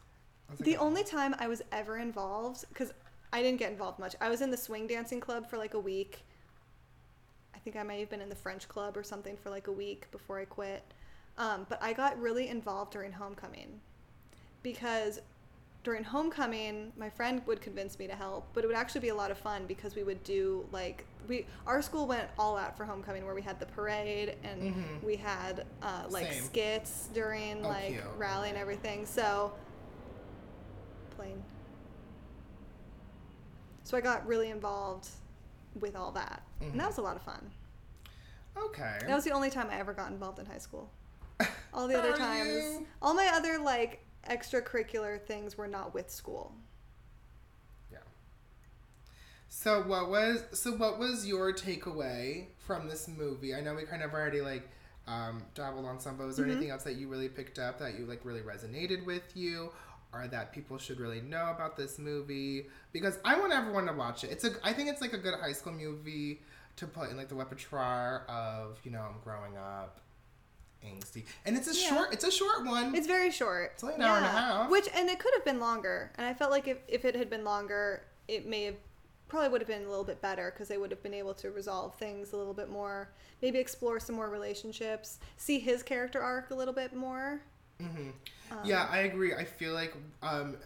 Like, 0.50 0.60
The 0.60 0.78
only 0.78 1.04
time 1.04 1.36
I 1.38 1.48
was 1.48 1.62
ever 1.72 1.98
involved, 1.98 2.66
because 2.70 2.94
I 3.32 3.42
didn't 3.44 3.60
get 3.60 3.72
involved 3.72 4.00
much, 4.00 4.16
I 4.22 4.30
was 4.30 4.42
in 4.42 4.50
the 4.52 4.58
swing 4.58 4.88
dancing 4.88 5.20
club 5.20 5.50
for 5.50 5.58
like 5.58 5.74
a 5.74 5.80
week. 5.80 6.24
I 7.54 7.60
think 7.60 7.76
I 7.76 7.84
may 7.84 8.00
have 8.00 8.10
been 8.10 8.22
in 8.22 8.30
the 8.30 8.36
French 8.36 8.68
club 8.68 8.98
or 8.98 9.04
something 9.04 9.38
for 9.38 9.50
like 9.50 9.68
a 9.68 9.72
week 9.72 10.10
before 10.12 10.40
I 10.40 10.46
quit. 10.46 10.84
Um, 11.38 11.66
but 11.70 11.82
I 11.82 11.94
got 11.94 12.20
really 12.20 12.48
involved 12.48 12.94
during 12.94 13.12
homecoming 13.12 13.80
because 14.64 15.20
during 15.84 16.04
homecoming 16.04 16.92
my 16.98 17.10
friend 17.10 17.42
would 17.46 17.60
convince 17.62 18.00
me 18.00 18.08
to 18.08 18.16
help 18.16 18.48
but 18.54 18.64
it 18.64 18.68
would 18.68 18.76
actually 18.76 19.02
be 19.02 19.10
a 19.10 19.16
lot 19.16 19.30
of 19.32 19.38
fun 19.38 19.66
because 19.68 19.96
we 19.96 20.04
would 20.04 20.24
do 20.24 20.66
like 20.72 21.06
we 21.28 21.46
our 21.68 21.82
school 21.82 22.08
went 22.08 22.28
all 22.40 22.56
out 22.58 22.76
for 22.78 22.86
homecoming 22.86 23.26
where 23.26 23.36
we 23.36 23.42
had 23.42 23.60
the 23.60 23.66
parade 23.66 24.36
and 24.44 24.74
we 25.04 25.16
had 25.18 25.66
uh, 25.82 26.04
like 26.10 26.32
Same. 26.32 26.44
skits 26.44 27.10
during 27.14 27.66
Oh, 27.66 27.70
like 27.70 27.88
cute. 27.90 28.04
rally 28.18 28.48
and 28.50 28.58
everything 28.58 29.06
so 29.06 29.52
plain 31.18 31.44
so 33.84 33.98
i 33.98 34.02
got 34.02 34.26
really 34.26 34.50
involved 34.50 35.10
with 35.80 35.96
all 35.96 36.12
that 36.12 36.44
and 36.62 36.80
that 36.80 36.88
was 36.88 36.98
a 36.98 37.02
lot 37.02 37.16
of 37.18 37.22
fun 37.22 37.52
Okay. 38.56 39.00
that 39.08 39.16
was 39.16 39.24
the 39.24 39.32
only 39.32 39.50
time 39.50 39.68
i 39.72 39.78
ever 39.78 39.94
got 39.94 40.12
involved 40.12 40.40
in 40.40 40.46
high 40.46 40.58
school 40.60 40.90
all 41.74 41.88
the 41.88 41.98
other 41.98 42.14
times 42.14 42.48
you? 42.80 42.88
all 43.02 43.14
my 43.14 43.28
other 43.34 43.58
like 43.58 44.00
extracurricular 44.30 45.22
things 45.22 45.58
were 45.58 45.68
not 45.68 45.94
with 45.94 46.10
school 46.10 46.54
Yeah. 47.92 48.00
So 49.50 49.82
what 49.84 50.10
was 50.10 50.44
so 50.54 50.72
what 50.74 51.00
was 51.00 51.28
your 51.28 51.54
takeaway 51.54 52.48
from 52.60 52.88
this 52.88 53.08
movie? 53.08 53.54
I 53.54 53.62
know 53.62 53.76
we 53.76 53.84
kind 53.84 54.04
of 54.04 54.14
already 54.14 54.42
like 54.42 54.68
um, 55.08 55.44
dabbled 55.54 55.86
on 55.86 56.00
some, 56.00 56.18
but 56.18 56.26
was 56.28 56.38
there 56.38 56.46
anything 56.46 56.70
else 56.70 56.84
that 56.84 56.96
you 56.96 57.08
really 57.10 57.28
picked 57.30 57.60
up 57.60 57.80
that 57.80 57.98
you 58.00 58.06
like 58.06 58.24
really 58.24 58.42
resonated 58.42 59.06
with 59.06 59.36
you, 59.36 59.72
or 60.14 60.28
that 60.28 60.54
people 60.54 60.78
should 60.78 61.00
really 61.00 61.22
know 61.22 61.52
about 61.52 61.76
this 61.78 62.00
movie? 62.00 62.68
Because 62.94 63.20
I 63.26 63.38
want 63.40 63.52
everyone 63.54 63.86
to 63.88 63.94
watch 63.94 64.24
it. 64.24 64.32
It's 64.32 64.44
a 64.46 64.52
I 64.64 64.74
think 64.74 64.90
it's 64.90 65.02
like 65.02 65.14
a 65.14 65.18
good 65.18 65.34
high 65.40 65.52
school 65.54 65.74
movie 65.74 66.42
to 66.78 66.88
put 66.88 67.10
in 67.10 67.18
like 67.18 67.30
the 67.30 67.36
repertoire 67.36 68.24
of 68.30 68.80
you 68.84 68.92
know 68.92 69.02
I'm 69.02 69.20
growing 69.24 69.58
up, 69.58 70.00
angsty, 70.86 71.24
and 71.46 71.56
it's 71.58 71.68
a 71.68 71.76
Yeah. 71.76 71.90
short 71.90 72.14
it's 72.14 72.24
a 72.24 72.32
short 72.32 72.66
one. 72.66 72.94
It's 72.96 73.08
very 73.08 73.32
short. 73.32 73.72
It's 73.74 73.84
only 73.84 73.96
an 73.96 74.02
hour 74.02 74.18
and 74.18 74.26
a 74.26 74.30
half. 74.30 74.70
Which 74.70 74.88
and 74.94 75.10
it 75.10 75.20
could 75.20 75.34
have 75.34 75.46
been 75.46 75.60
longer. 75.60 76.12
And 76.16 76.26
I 76.28 76.34
felt 76.34 76.52
like 76.52 76.68
if, 76.68 76.78
if 76.88 77.06
it 77.06 77.16
had 77.16 77.30
been 77.30 77.44
longer, 77.44 78.04
it 78.28 78.46
may 78.46 78.64
have 78.66 78.76
probably 79.28 79.50
would 79.50 79.62
have 79.62 79.68
been 79.68 79.84
a 79.86 79.90
little 79.90 80.04
bit 80.04 80.22
better 80.22 80.52
because 80.52 80.68
they 80.68 80.78
would 80.78 80.92
have 80.92 81.02
been 81.02 81.14
able 81.14 81.34
to 81.34 81.50
resolve 81.52 81.96
things 81.96 82.34
a 82.34 82.38
little 82.38 82.54
bit 82.54 82.70
more, 82.70 83.10
maybe 83.42 83.58
explore 83.58 84.00
some 84.00 84.16
more 84.16 84.30
relationships, 84.30 85.18
see 85.38 85.60
his 85.60 85.82
character 85.82 86.22
arc 86.22 86.52
a 86.52 86.56
little 86.56 86.74
bit 86.74 86.96
more. 86.96 87.42
yeah, 88.64 88.88
I 88.92 89.00
agree. 89.00 89.34
I 89.34 89.44
feel 89.44 89.74
like 89.74 89.94
um, 90.22 90.58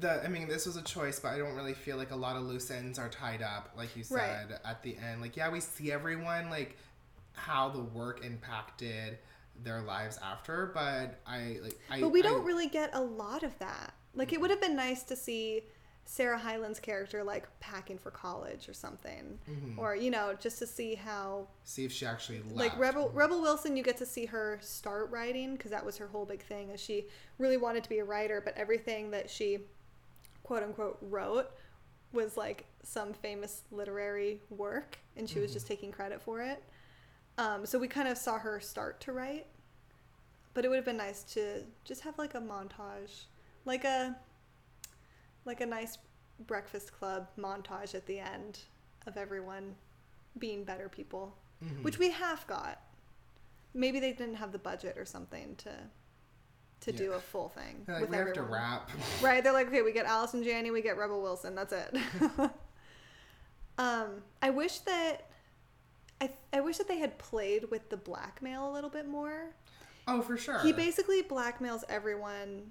the. 0.00 0.22
I 0.24 0.28
mean, 0.28 0.48
this 0.48 0.66
was 0.66 0.76
a 0.76 0.82
choice, 0.82 1.20
but 1.20 1.28
I 1.32 1.38
don't 1.38 1.54
really 1.54 1.72
feel 1.74 1.96
like 1.96 2.10
a 2.10 2.16
lot 2.16 2.36
of 2.36 2.42
loose 2.42 2.70
ends 2.70 2.98
are 2.98 3.08
tied 3.08 3.42
up, 3.42 3.70
like 3.76 3.96
you 3.96 4.04
Right. 4.10 4.26
said 4.48 4.60
at 4.64 4.82
the 4.82 4.96
end. 4.96 5.20
Like, 5.20 5.36
yeah, 5.36 5.48
we 5.48 5.60
see 5.60 5.92
everyone 5.92 6.50
like 6.50 6.76
how 7.38 7.68
the 7.68 7.80
work 7.80 8.24
impacted 8.24 9.18
their 9.62 9.80
lives 9.82 10.18
after. 10.22 10.70
But 10.74 11.20
I 11.26 11.58
like. 11.62 11.78
I, 11.90 12.00
But 12.00 12.10
we 12.10 12.20
I- 12.20 12.22
don't 12.22 12.44
really 12.44 12.68
get 12.68 12.90
a 12.94 13.00
lot 13.00 13.42
of 13.42 13.58
that. 13.58 13.94
Like 14.14 14.32
it 14.32 14.40
would 14.40 14.50
have 14.50 14.60
been 14.60 14.76
nice 14.76 15.02
to 15.04 15.16
see 15.16 15.62
Sarah 16.04 16.38
Hyland's 16.38 16.80
character 16.80 17.22
like 17.22 17.46
packing 17.60 17.98
for 17.98 18.10
college 18.10 18.68
or 18.68 18.72
something, 18.74 19.38
Mm-hmm. 19.50 19.78
or 19.78 19.94
you 19.94 20.10
know, 20.10 20.34
just 20.40 20.58
to 20.60 20.66
see 20.66 20.94
how 20.94 21.46
see 21.64 21.84
if 21.84 21.92
she 21.92 22.06
actually 22.06 22.38
left. 22.40 22.56
like 22.56 22.78
Rebel 22.78 23.10
Rebel 23.10 23.40
Wilson, 23.42 23.76
you 23.76 23.82
get 23.82 23.96
to 23.98 24.06
see 24.06 24.24
her 24.26 24.58
start 24.62 25.10
writing 25.10 25.52
because 25.56 25.70
that 25.70 25.84
was 25.84 25.96
her 25.98 26.06
whole 26.08 26.24
big 26.24 26.42
thing. 26.42 26.70
Is 26.70 26.80
she 26.80 27.06
really 27.38 27.56
wanted 27.58 27.82
to 27.84 27.88
be 27.90 27.98
a 27.98 28.04
writer, 28.04 28.40
but 28.44 28.56
everything 28.56 29.10
that 29.12 29.28
she 29.30 29.58
quote 30.42 30.62
unquote 30.62 30.98
wrote 31.02 31.50
was 32.12 32.38
like 32.38 32.64
some 32.82 33.12
famous 33.12 33.62
literary 33.70 34.40
work, 34.48 34.98
and 35.16 35.28
she 35.28 35.40
was 35.40 35.52
just 35.52 35.66
taking 35.66 35.92
credit 35.92 36.22
for 36.22 36.40
it. 36.40 36.62
Um, 37.38 37.64
so 37.64 37.78
we 37.78 37.88
kind 37.88 38.08
of 38.08 38.18
saw 38.18 38.38
her 38.38 38.60
start 38.60 39.00
to 39.02 39.12
write, 39.12 39.46
but 40.54 40.64
it 40.64 40.68
would 40.68 40.76
have 40.76 40.84
been 40.84 40.96
nice 40.96 41.22
to 41.34 41.62
just 41.84 42.02
have 42.02 42.18
like 42.18 42.34
a 42.34 42.40
montage, 42.40 43.22
like 43.64 43.84
a 43.84 44.16
like 45.44 45.60
a 45.60 45.66
nice 45.66 45.98
Breakfast 46.46 46.92
Club 46.92 47.28
montage 47.38 47.94
at 47.94 48.04
the 48.06 48.18
end 48.18 48.60
of 49.06 49.16
everyone 49.16 49.74
being 50.38 50.62
better 50.64 50.88
people 50.88 51.34
Mhm. 51.64 51.82
which 51.82 51.98
we 51.98 52.10
half 52.10 52.46
got. 52.46 52.80
Maybe 53.74 53.98
they 53.98 54.12
didn't 54.12 54.36
have 54.36 54.52
the 54.52 54.58
budget 54.58 54.96
or 54.98 55.04
something 55.04 55.56
to 55.56 55.72
to 56.80 56.92
do 56.92 57.12
a 57.14 57.18
full 57.20 57.48
thing 57.48 57.84
like, 57.88 58.02
with 58.02 58.10
we 58.10 58.16
have 58.16 58.26
to 58.34 58.40
everyone. 58.40 58.52
rap. 58.52 58.90
Right? 59.22 59.42
They're 59.42 59.52
like, 59.52 59.66
okay, 59.66 59.82
we 59.82 59.92
get 59.92 60.06
Allison 60.06 60.44
Janney, 60.44 60.70
we 60.70 60.80
get 60.82 60.96
Rebel 60.96 61.20
Wilson. 61.20 61.56
That's 61.56 61.72
it. 61.72 61.96
um, 63.78 64.22
I 64.42 64.50
wish 64.50 64.78
that 64.80 65.27
I 66.20 66.30
I 66.52 66.60
wish 66.60 66.78
that 66.78 66.88
they 66.88 66.98
had 66.98 67.18
played 67.18 67.70
with 67.70 67.88
the 67.90 67.96
blackmail 67.96 68.70
a 68.70 68.72
little 68.72 68.90
bit 68.90 69.08
more. 69.08 69.50
Oh, 70.06 70.22
for 70.22 70.36
sure. 70.36 70.58
He 70.60 70.72
basically 70.72 71.22
blackmails 71.22 71.82
everyone 71.88 72.70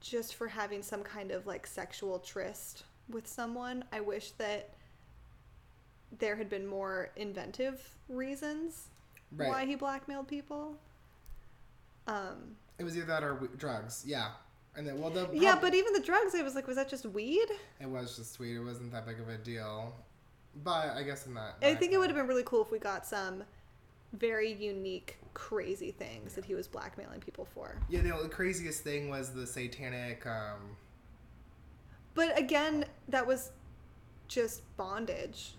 just 0.00 0.34
for 0.34 0.48
having 0.48 0.82
some 0.82 1.02
kind 1.02 1.30
of 1.30 1.46
like 1.46 1.66
sexual 1.66 2.18
tryst 2.18 2.84
with 3.08 3.26
someone. 3.26 3.84
I 3.92 4.00
wish 4.00 4.32
that 4.32 4.70
there 6.18 6.36
had 6.36 6.48
been 6.48 6.66
more 6.66 7.10
inventive 7.16 7.96
reasons 8.08 8.88
Right. 9.36 9.48
why 9.48 9.66
he 9.66 9.74
blackmailed 9.74 10.28
people. 10.28 10.76
Um, 12.06 12.56
It 12.78 12.84
was 12.84 12.96
either 12.96 13.06
that 13.06 13.24
or 13.24 13.48
drugs. 13.56 14.04
Yeah. 14.06 14.30
And 14.76 14.86
then, 14.86 15.00
well, 15.00 15.10
the 15.10 15.28
yeah, 15.32 15.56
but 15.60 15.72
even 15.74 15.92
the 15.92 16.00
drugs, 16.00 16.34
it 16.34 16.44
was 16.44 16.54
like, 16.56 16.66
was 16.66 16.76
that 16.76 16.88
just 16.88 17.06
weed? 17.06 17.46
it 17.80 17.88
was 17.88 18.16
just 18.16 18.38
weed. 18.40 18.56
It 18.56 18.60
wasn't 18.64 18.90
that 18.92 19.06
big 19.06 19.20
of 19.20 19.28
a 19.28 19.38
deal. 19.38 19.94
But 20.62 20.90
I 20.96 21.02
guess 21.02 21.26
in 21.26 21.34
that, 21.34 21.56
I 21.62 21.74
think 21.74 21.92
it 21.92 21.98
would 21.98 22.08
have 22.08 22.16
been 22.16 22.28
really 22.28 22.44
cool 22.44 22.62
if 22.62 22.70
we 22.70 22.78
got 22.78 23.04
some 23.06 23.42
very 24.12 24.52
unique, 24.52 25.18
crazy 25.34 25.90
things 25.90 26.34
that 26.34 26.44
he 26.44 26.54
was 26.54 26.68
blackmailing 26.68 27.20
people 27.20 27.44
for. 27.44 27.76
Yeah, 27.88 28.00
the, 28.02 28.22
the 28.22 28.28
craziest 28.28 28.84
thing 28.84 29.08
was 29.08 29.30
the 29.32 29.46
satanic. 29.46 30.24
um 30.26 30.76
But 32.14 32.38
again, 32.38 32.84
that 33.08 33.26
was 33.26 33.50
just 34.28 34.62
bondage. 34.76 35.54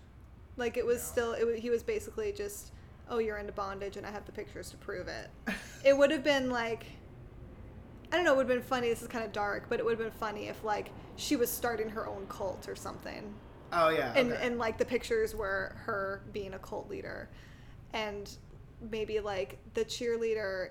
Like 0.56 0.76
it 0.78 0.86
was 0.86 0.98
Yeah. 0.98 1.04
still, 1.04 1.32
it, 1.32 1.58
he 1.58 1.68
was 1.68 1.82
basically 1.82 2.32
just, 2.32 2.72
oh, 3.10 3.18
you're 3.18 3.36
into 3.36 3.52
bondage, 3.52 3.96
and 3.98 4.06
I 4.06 4.10
have 4.10 4.24
the 4.24 4.32
pictures 4.32 4.70
to 4.70 4.76
prove 4.78 5.08
it. 5.08 5.28
it 5.84 5.96
would 5.96 6.10
have 6.10 6.24
been 6.24 6.48
like, 6.50 6.86
I 8.10 8.16
don't 8.16 8.24
know, 8.24 8.32
it 8.32 8.36
would 8.38 8.48
have 8.48 8.58
been 8.58 8.66
funny. 8.66 8.88
This 8.88 9.02
is 9.02 9.08
kind 9.08 9.24
of 9.24 9.32
dark, 9.32 9.68
but 9.68 9.78
it 9.80 9.84
would 9.84 9.98
have 9.98 10.10
been 10.10 10.18
funny 10.18 10.48
if 10.48 10.64
like 10.64 10.90
she 11.16 11.36
was 11.36 11.50
starting 11.50 11.90
her 11.90 12.06
own 12.06 12.26
cult 12.28 12.68
or 12.68 12.74
something, 12.76 13.34
Oh 13.72 13.88
yeah. 13.88 14.12
and 14.14 14.32
okay. 14.32 14.46
and 14.46 14.58
like 14.58 14.78
the 14.78 14.84
pictures 14.84 15.34
were 15.34 15.74
her 15.84 16.22
being 16.32 16.54
a 16.54 16.58
cult 16.58 16.88
leader, 16.88 17.28
and 17.92 18.30
maybe 18.90 19.20
like 19.20 19.58
the 19.74 19.84
cheerleader 19.84 20.70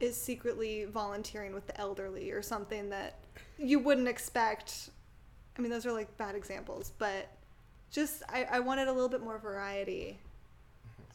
is 0.00 0.16
secretly 0.20 0.84
volunteering 0.84 1.54
with 1.54 1.66
the 1.66 1.80
elderly 1.80 2.30
or 2.30 2.42
something 2.42 2.90
that 2.90 3.18
you 3.58 3.78
wouldn't 3.78 4.08
expect. 4.08 4.90
I 5.58 5.62
mean, 5.62 5.70
those 5.70 5.86
are 5.86 5.92
like 5.92 6.14
bad 6.18 6.34
examples, 6.34 6.92
but 6.98 7.28
just 7.90 8.22
I, 8.28 8.44
I 8.44 8.60
wanted 8.60 8.88
a 8.88 8.92
little 8.92 9.08
bit 9.08 9.22
more 9.22 9.38
variety 9.38 10.18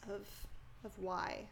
mm-hmm. 0.04 0.12
of 0.14 0.28
of 0.84 0.98
why. 0.98 1.46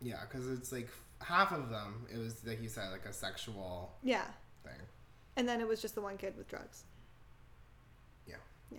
yeah, 0.00 0.20
because 0.30 0.48
it's 0.50 0.72
like 0.72 0.88
half 1.20 1.52
of 1.52 1.68
them. 1.68 2.06
It 2.12 2.16
was 2.18 2.44
like 2.46 2.62
you 2.62 2.68
said, 2.68 2.90
like 2.92 3.04
a 3.04 3.12
sexual 3.12 3.92
Yeah, 4.02 4.24
thing. 4.64 4.72
and 5.36 5.46
then 5.46 5.60
it 5.60 5.68
was 5.68 5.82
just 5.82 5.94
the 5.94 6.00
one 6.00 6.16
kid 6.16 6.34
with 6.38 6.48
drugs. 6.48 6.84
Yeah. 8.26 8.36
Yeah, 8.70 8.78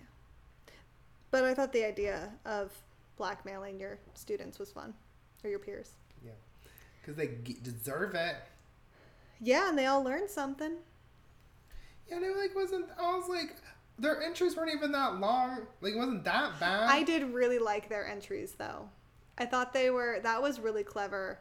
but 1.32 1.42
I 1.42 1.54
thought 1.54 1.72
the 1.72 1.84
idea 1.84 2.30
of 2.44 2.70
blackmailing 3.16 3.80
your 3.80 3.98
students 4.14 4.60
was 4.60 4.70
fun, 4.70 4.94
or 5.42 5.50
your 5.50 5.58
peers. 5.58 5.90
Yeah. 6.24 6.32
Because 7.00 7.16
they 7.16 7.38
g- 7.42 7.58
deserve 7.60 8.14
it. 8.14 8.36
Yeah, 9.40 9.68
and 9.68 9.76
they 9.76 9.86
all 9.86 10.04
learned 10.04 10.30
something. 10.30 10.74
Yeah, 12.08 12.16
and 12.16 12.24
it 12.24 12.36
like 12.36 12.54
wasn't. 12.54 12.86
I 12.96 13.16
was 13.16 13.28
like, 13.28 13.56
their 13.98 14.22
entries 14.22 14.56
weren't 14.56 14.72
even 14.72 14.92
that 14.92 15.18
long. 15.18 15.62
Like, 15.80 15.94
it 15.94 15.98
wasn't 15.98 16.22
that 16.24 16.60
bad. 16.60 16.88
I 16.88 17.02
did 17.02 17.24
really 17.34 17.58
like 17.58 17.88
their 17.88 18.06
entries 18.06 18.52
though. 18.52 18.88
I 19.38 19.46
thought 19.46 19.72
they 19.72 19.90
were 19.90 20.20
that 20.22 20.40
was 20.42 20.60
really 20.60 20.84
clever. 20.84 21.40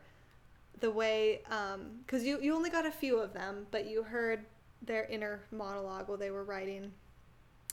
The 0.79 0.89
way 0.89 1.43
um 1.51 1.99
cuz 2.07 2.23
you 2.23 2.39
you 2.41 2.55
only 2.55 2.69
got 2.69 2.85
a 2.85 2.91
few 2.91 3.19
of 3.19 3.33
them, 3.33 3.67
but 3.69 3.85
you 3.85 4.03
heard 4.03 4.45
their 4.81 5.05
inner 5.05 5.41
monologue 5.51 6.07
while 6.07 6.17
they 6.17 6.31
were 6.31 6.43
writing. 6.43 6.93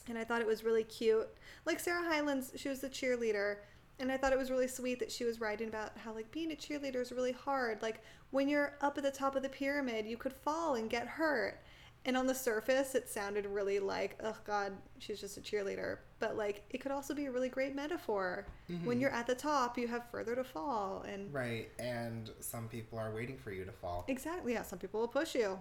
And 0.09 0.18
I 0.18 0.25
thought 0.25 0.40
it 0.40 0.47
was 0.47 0.64
really 0.64 0.85
cute. 0.85 1.29
Like 1.64 1.81
Sarah 1.81 2.05
Hyland's 2.05 2.53
she 2.57 2.68
was 2.68 2.81
the 2.81 2.88
cheerleader 2.88 3.57
and 4.01 4.12
I 4.12 4.16
thought 4.16 4.33
it 4.33 4.38
was 4.38 4.51
really 4.51 4.68
sweet 4.68 5.01
that 5.01 5.11
she 5.11 5.25
was 5.25 5.40
writing 5.40 5.68
about 5.68 5.97
how 5.99 6.14
like 6.14 6.31
being 6.31 6.53
a 6.53 6.57
cheerleader 6.57 7.01
is 7.01 7.12
really 7.12 7.33
hard. 7.33 7.83
Like 7.83 8.03
when 8.31 8.49
you're 8.49 8.75
up 8.81 8.97
at 8.97 9.05
the 9.05 9.11
top 9.11 9.35
of 9.35 9.42
the 9.42 9.49
pyramid, 9.49 10.07
you 10.07 10.16
could 10.16 10.33
fall 10.33 10.75
and 10.77 10.88
get 10.88 11.07
hurt. 11.07 11.61
And 12.05 12.16
on 12.16 12.27
the 12.27 12.35
surface, 12.35 12.94
it 12.94 13.09
sounded 13.09 13.44
really 13.44 13.81
like, 13.81 14.16
oh 14.23 14.37
God, 14.44 14.73
she's 14.99 15.21
just 15.21 15.37
a 15.37 15.40
cheerleader. 15.40 15.99
But 16.21 16.37
like, 16.37 16.62
it 16.71 16.79
could 16.79 16.92
also 16.92 17.12
be 17.12 17.27
a 17.27 17.31
really 17.31 17.49
great 17.49 17.75
metaphor. 17.75 18.47
When 18.68 18.79
mm-hmm. 18.79 19.01
you're 19.01 19.11
at 19.11 19.27
the 19.27 19.35
top, 19.35 19.77
you 19.77 19.88
have 19.88 20.09
further 20.11 20.37
to 20.37 20.44
fall. 20.44 21.05
And 21.07 21.33
Right, 21.35 21.71
and 21.79 22.31
some 22.38 22.68
people 22.68 22.99
are 22.99 23.12
waiting 23.12 23.37
for 23.37 23.51
you 23.51 23.64
to 23.64 23.73
fall. 23.73 24.05
exactly, 24.09 24.53
yeah, 24.53 24.62
some 24.62 24.79
people 24.79 25.01
will 25.01 25.09
push 25.09 25.35
you. 25.35 25.59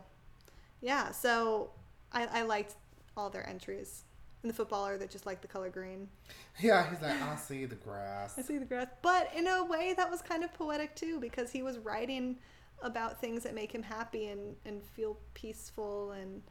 Yeah, 0.80 1.12
so 1.12 1.72
I, 2.14 2.28
I 2.28 2.42
liked 2.44 2.76
all 3.18 3.32
their 3.32 3.48
entries. 3.50 4.04
And 4.44 4.52
the 4.52 4.56
footballer 4.56 4.98
that 4.98 5.10
just 5.10 5.26
liked 5.26 5.42
the 5.42 5.48
color 5.48 5.70
green. 5.70 6.08
Yeah, 6.60 6.90
he's 6.90 7.02
like, 7.02 7.20
I'll 7.24 7.38
see 7.38 7.66
the 7.66 7.76
grass. 7.76 8.36
I 8.38 8.42
see 8.42 8.58
the 8.58 8.66
grass. 8.66 8.88
But 9.02 9.32
in 9.36 9.48
a 9.48 9.64
way, 9.64 9.94
that 9.98 10.10
was 10.10 10.22
kind 10.22 10.44
of 10.44 10.54
poetic 10.54 10.96
too, 10.96 11.20
because 11.20 11.52
he 11.52 11.64
was 11.64 11.80
writing 11.80 12.38
about 12.82 13.20
things 13.20 13.44
that 13.44 13.56
make 13.56 13.72
him 13.72 13.82
happy 13.82 14.28
and, 14.28 14.56
and 14.66 14.84
feel 14.84 15.18
peaceful. 15.34 16.12
And 16.12 16.44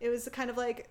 it 0.00 0.08
was 0.08 0.28
kind 0.32 0.50
of 0.50 0.56
like 0.56 0.90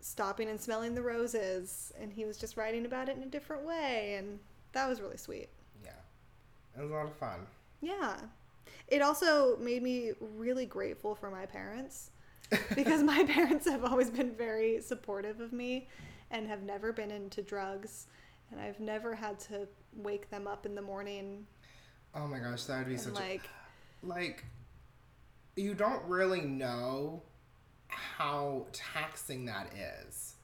stopping 0.00 0.48
and 0.48 0.60
smelling 0.60 0.94
the 0.94 1.02
roses. 1.02 1.92
And 2.00 2.12
he 2.12 2.24
was 2.24 2.36
just 2.36 2.56
writing 2.56 2.84
about 2.84 3.08
it 3.08 3.16
in 3.16 3.22
a 3.22 3.26
different 3.26 3.64
way. 3.64 4.16
And 4.18 4.40
that 4.72 4.88
was 4.88 5.00
really 5.00 5.16
sweet. 5.16 5.48
Yeah, 5.84 5.90
it 6.76 6.82
was 6.82 6.90
a 6.90 6.94
lot 6.94 7.06
of 7.06 7.14
fun. 7.14 7.46
Yeah. 7.80 8.16
It 8.88 9.02
also 9.02 9.56
made 9.58 9.82
me 9.82 10.12
really 10.36 10.66
grateful 10.66 11.14
for 11.14 11.30
my 11.30 11.46
parents 11.46 12.10
because 12.74 13.02
my 13.02 13.24
parents 13.24 13.68
have 13.68 13.84
always 13.84 14.10
been 14.10 14.32
very 14.34 14.80
supportive 14.80 15.40
of 15.40 15.52
me 15.52 15.88
and 16.30 16.46
have 16.46 16.62
never 16.62 16.92
been 16.92 17.10
into 17.10 17.42
drugs. 17.42 18.06
And 18.50 18.60
I've 18.60 18.80
never 18.80 19.14
had 19.14 19.38
to 19.40 19.66
wake 19.94 20.30
them 20.30 20.46
up 20.46 20.66
in 20.66 20.74
the 20.74 20.82
morning 20.82 21.46
Oh 22.14 22.26
my 22.26 22.38
gosh, 22.38 22.64
that 22.64 22.78
would 22.78 22.88
be 22.88 22.96
such 22.96 23.14
like, 23.14 23.42
a 24.02 24.06
like. 24.06 24.44
You 25.56 25.74
don't 25.74 26.02
really 26.04 26.40
know 26.40 27.22
how 27.88 28.66
taxing 28.72 29.46
that 29.46 29.70
is 30.06 30.34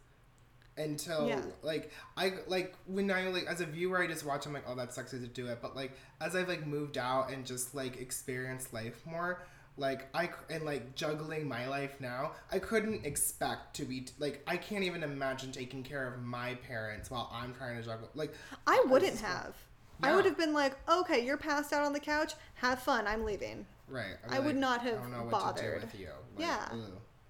until 0.76 1.28
Yeah. 1.28 1.40
like 1.62 1.90
I 2.16 2.34
like 2.46 2.74
when 2.86 3.10
I 3.10 3.28
like 3.28 3.46
as 3.46 3.60
a 3.60 3.66
viewer 3.66 4.02
I 4.02 4.06
just 4.06 4.24
watch 4.24 4.46
I'm 4.46 4.52
like 4.52 4.64
oh 4.68 4.74
that's 4.74 4.94
sexy 4.94 5.18
to 5.18 5.26
do 5.26 5.46
it 5.46 5.59
but 5.61 5.74
like 5.74 5.92
as 6.20 6.36
I've 6.36 6.46
like 6.46 6.66
moved 6.66 6.98
out 6.98 7.32
and 7.32 7.44
just 7.44 7.74
like 7.74 8.00
experienced 8.00 8.72
life 8.72 9.02
more 9.06 9.42
like 9.79 10.09
I 10.14 10.29
and 10.51 10.64
like 10.64 10.95
juggling 10.95 11.47
my 11.49 11.66
life 11.68 11.93
now 12.01 12.33
I 12.53 12.59
couldn't 12.59 13.07
expect 13.07 13.74
to 13.76 13.85
be 13.85 14.07
like 14.18 14.43
I 14.47 14.57
can't 14.57 14.85
even 14.85 15.03
imagine 15.03 15.53
taking 15.53 15.83
care 15.83 16.07
of 16.07 16.20
my 16.22 16.55
parents 16.66 17.11
while 17.11 17.31
I'm 17.33 17.55
trying 17.55 17.76
to 17.76 17.83
juggle 17.83 18.09
like 18.14 18.35
I 18.66 18.83
wouldn't 18.89 19.12
just- 19.12 19.24
have. 19.24 19.55
I 20.01 20.14
would 20.14 20.24
have 20.26 20.39
been 20.39 20.53
like, 20.55 20.76
okay, 20.89 21.24
you're 21.26 21.37
passed 21.37 21.72
out 21.72 21.85
on 21.85 21.93
the 21.93 21.99
couch. 21.99 22.35
Have 22.55 22.81
fun. 22.81 23.09
I'm 23.09 23.24
leaving. 23.24 23.66
right 23.89 24.14
I 24.29 24.39
would 24.39 24.55
not 24.57 24.81
have 24.83 24.95
I 24.99 25.03
don't 25.03 25.11
know 25.11 25.22
what 25.24 25.31
bothered. 25.33 25.81
to 25.81 25.87
do 25.87 25.87
with 25.87 26.01
you 26.01 26.07
like, 26.37 26.47
Yeah. 26.47 26.68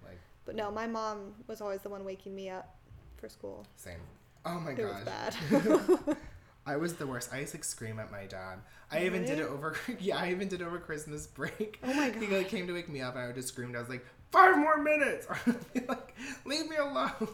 like 0.03 0.19
But 0.45 0.55
no, 0.55 0.69
my 0.69 0.85
mom 0.85 1.33
was 1.47 1.61
always 1.61 1.81
the 1.81 1.89
one 1.89 2.05
waking 2.05 2.35
me 2.35 2.49
up 2.49 2.75
for 3.17 3.27
school. 3.29 3.65
same 3.75 3.99
oh 4.45 4.59
my 4.59 4.71
It 4.71 4.85
was 4.85 5.03
bad. 5.03 5.35
I 6.69 6.77
was 6.77 6.93
the 6.93 7.07
worst. 7.07 7.33
I 7.33 7.39
used 7.39 7.53
to 7.53 7.57
like, 7.57 7.63
scream 7.63 7.99
at 7.99 8.11
my 8.11 8.25
dad. 8.25 8.59
I 8.91 9.03
even 9.05 9.25
did 9.25 9.39
it 9.39 9.47
over. 9.47 9.75
Yeah, 9.99 10.17
I 10.17 10.29
even 10.29 10.47
did 10.47 10.61
it 10.61 10.67
over 10.67 10.77
Christmas 10.77 11.25
break. 11.25 11.79
Oh 11.83 11.91
my 11.91 12.11
god! 12.11 12.21
He 12.21 12.27
like 12.27 12.47
came 12.47 12.67
to 12.67 12.73
wake 12.73 12.89
me 12.89 13.01
up. 13.01 13.15
and 13.15 13.23
I 13.23 13.27
would 13.27 13.35
just 13.35 13.47
screamed. 13.47 13.75
I 13.75 13.79
was 13.79 13.89
like, 13.89 14.05
five 14.31 14.55
more 14.55 14.77
minutes. 14.77 15.25
Or 15.47 15.55
like, 15.87 16.15
leave 16.45 16.69
me 16.69 16.75
alone. 16.75 17.27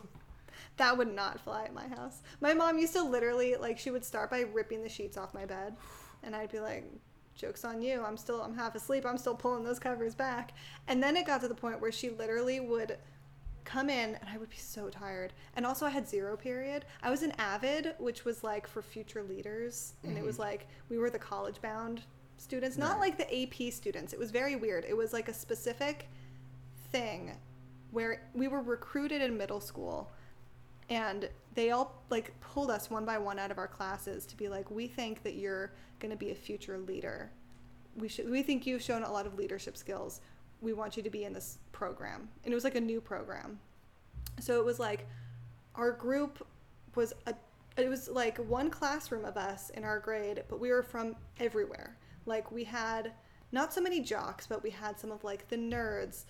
That 0.77 0.97
would 0.97 1.13
not 1.13 1.41
fly 1.41 1.65
at 1.65 1.73
my 1.73 1.87
house. 1.87 2.21
My 2.39 2.53
mom 2.53 2.77
used 2.77 2.93
to 2.93 3.03
literally 3.03 3.55
like 3.55 3.77
she 3.77 3.91
would 3.91 4.05
start 4.05 4.29
by 4.29 4.41
ripping 4.41 4.83
the 4.83 4.89
sheets 4.89 5.17
off 5.17 5.33
my 5.33 5.45
bed, 5.45 5.75
and 6.23 6.33
I'd 6.33 6.51
be 6.51 6.61
like, 6.61 6.85
joke's 7.35 7.65
on 7.65 7.81
you. 7.81 8.03
I'm 8.03 8.17
still, 8.17 8.41
I'm 8.41 8.55
half 8.55 8.73
asleep. 8.75 9.05
I'm 9.05 9.17
still 9.17 9.35
pulling 9.35 9.65
those 9.65 9.79
covers 9.79 10.15
back. 10.15 10.53
And 10.87 11.03
then 11.03 11.17
it 11.17 11.25
got 11.27 11.41
to 11.41 11.49
the 11.49 11.55
point 11.55 11.81
where 11.81 11.91
she 11.91 12.09
literally 12.09 12.61
would 12.61 12.97
come 13.65 13.89
in 13.89 14.15
and 14.15 14.29
I 14.31 14.37
would 14.37 14.49
be 14.49 14.57
so 14.57 14.89
tired. 14.89 15.33
And 15.55 15.65
also 15.65 15.85
I 15.85 15.89
had 15.89 16.07
zero 16.07 16.37
period. 16.37 16.85
I 17.03 17.09
was 17.09 17.23
an 17.23 17.33
avid, 17.37 17.95
which 17.97 18.23
was 18.23 18.43
like 18.43 18.67
for 18.67 18.81
future 18.81 19.23
leaders. 19.23 19.93
And 20.03 20.17
it 20.17 20.23
was 20.23 20.35
mm-hmm. 20.35 20.43
like, 20.43 20.67
we 20.89 20.97
were 20.97 21.09
the 21.09 21.19
college 21.19 21.61
bound 21.61 22.03
students, 22.37 22.77
not 22.77 22.99
Right. 22.99 23.17
like 23.17 23.17
the 23.17 23.43
AP 23.43 23.73
students. 23.73 24.13
It 24.13 24.19
was 24.19 24.31
very 24.31 24.55
weird. 24.55 24.85
It 24.87 24.95
was 24.95 25.11
like 25.11 25.27
a 25.27 25.33
specific 25.33 26.07
thing 26.91 27.31
where 27.91 28.21
we 28.33 28.47
were 28.47 28.61
recruited 28.61 29.21
in 29.21 29.37
middle 29.37 29.59
school 29.59 30.11
and 30.89 31.29
they 31.55 31.71
all 31.71 32.03
like 32.09 32.39
pulled 32.41 32.69
us 32.69 32.89
one 32.89 33.05
by 33.05 33.17
one 33.17 33.39
out 33.39 33.51
of 33.51 33.57
our 33.57 33.67
classes 33.67 34.25
to 34.25 34.37
be 34.37 34.47
like 34.47 34.69
we 34.69 34.87
think 34.87 35.23
that 35.23 35.35
you're 35.35 35.71
going 35.99 36.11
to 36.11 36.17
be 36.17 36.31
a 36.31 36.35
future 36.35 36.77
leader 36.77 37.31
we 37.95 38.07
should 38.07 38.29
we 38.29 38.43
think 38.43 38.67
you've 38.67 38.81
shown 38.81 39.03
a 39.03 39.11
lot 39.11 39.25
of 39.25 39.35
leadership 39.35 39.75
skills 39.77 40.21
we 40.61 40.73
want 40.73 40.97
you 40.97 41.03
to 41.03 41.09
be 41.09 41.23
in 41.23 41.33
this 41.33 41.59
program. 41.71 42.29
And 42.43 42.51
it 42.51 42.55
was 42.55 42.63
like 42.63 42.75
a 42.75 42.81
new 42.81 43.01
program. 43.01 43.59
So 44.39 44.59
it 44.59 44.65
was 44.65 44.79
like 44.79 45.07
our 45.75 45.91
group 45.91 46.45
was 46.95 47.13
a 47.27 47.33
it 47.77 47.89
was 47.89 48.07
like 48.07 48.37
one 48.37 48.69
classroom 48.69 49.25
of 49.25 49.35
us 49.35 49.69
in 49.71 49.83
our 49.83 49.99
grade 49.99 50.43
but 50.47 50.59
we 50.59 50.71
were 50.71 50.83
from 50.83 51.15
everywhere. 51.39 51.97
Like 52.25 52.51
we 52.51 52.63
had 52.63 53.11
not 53.51 53.73
so 53.73 53.81
many 53.81 54.01
jocks 54.01 54.47
but 54.47 54.63
we 54.63 54.69
had 54.69 54.99
some 54.99 55.11
of 55.11 55.23
like 55.23 55.47
the 55.49 55.57
nerds 55.57 56.25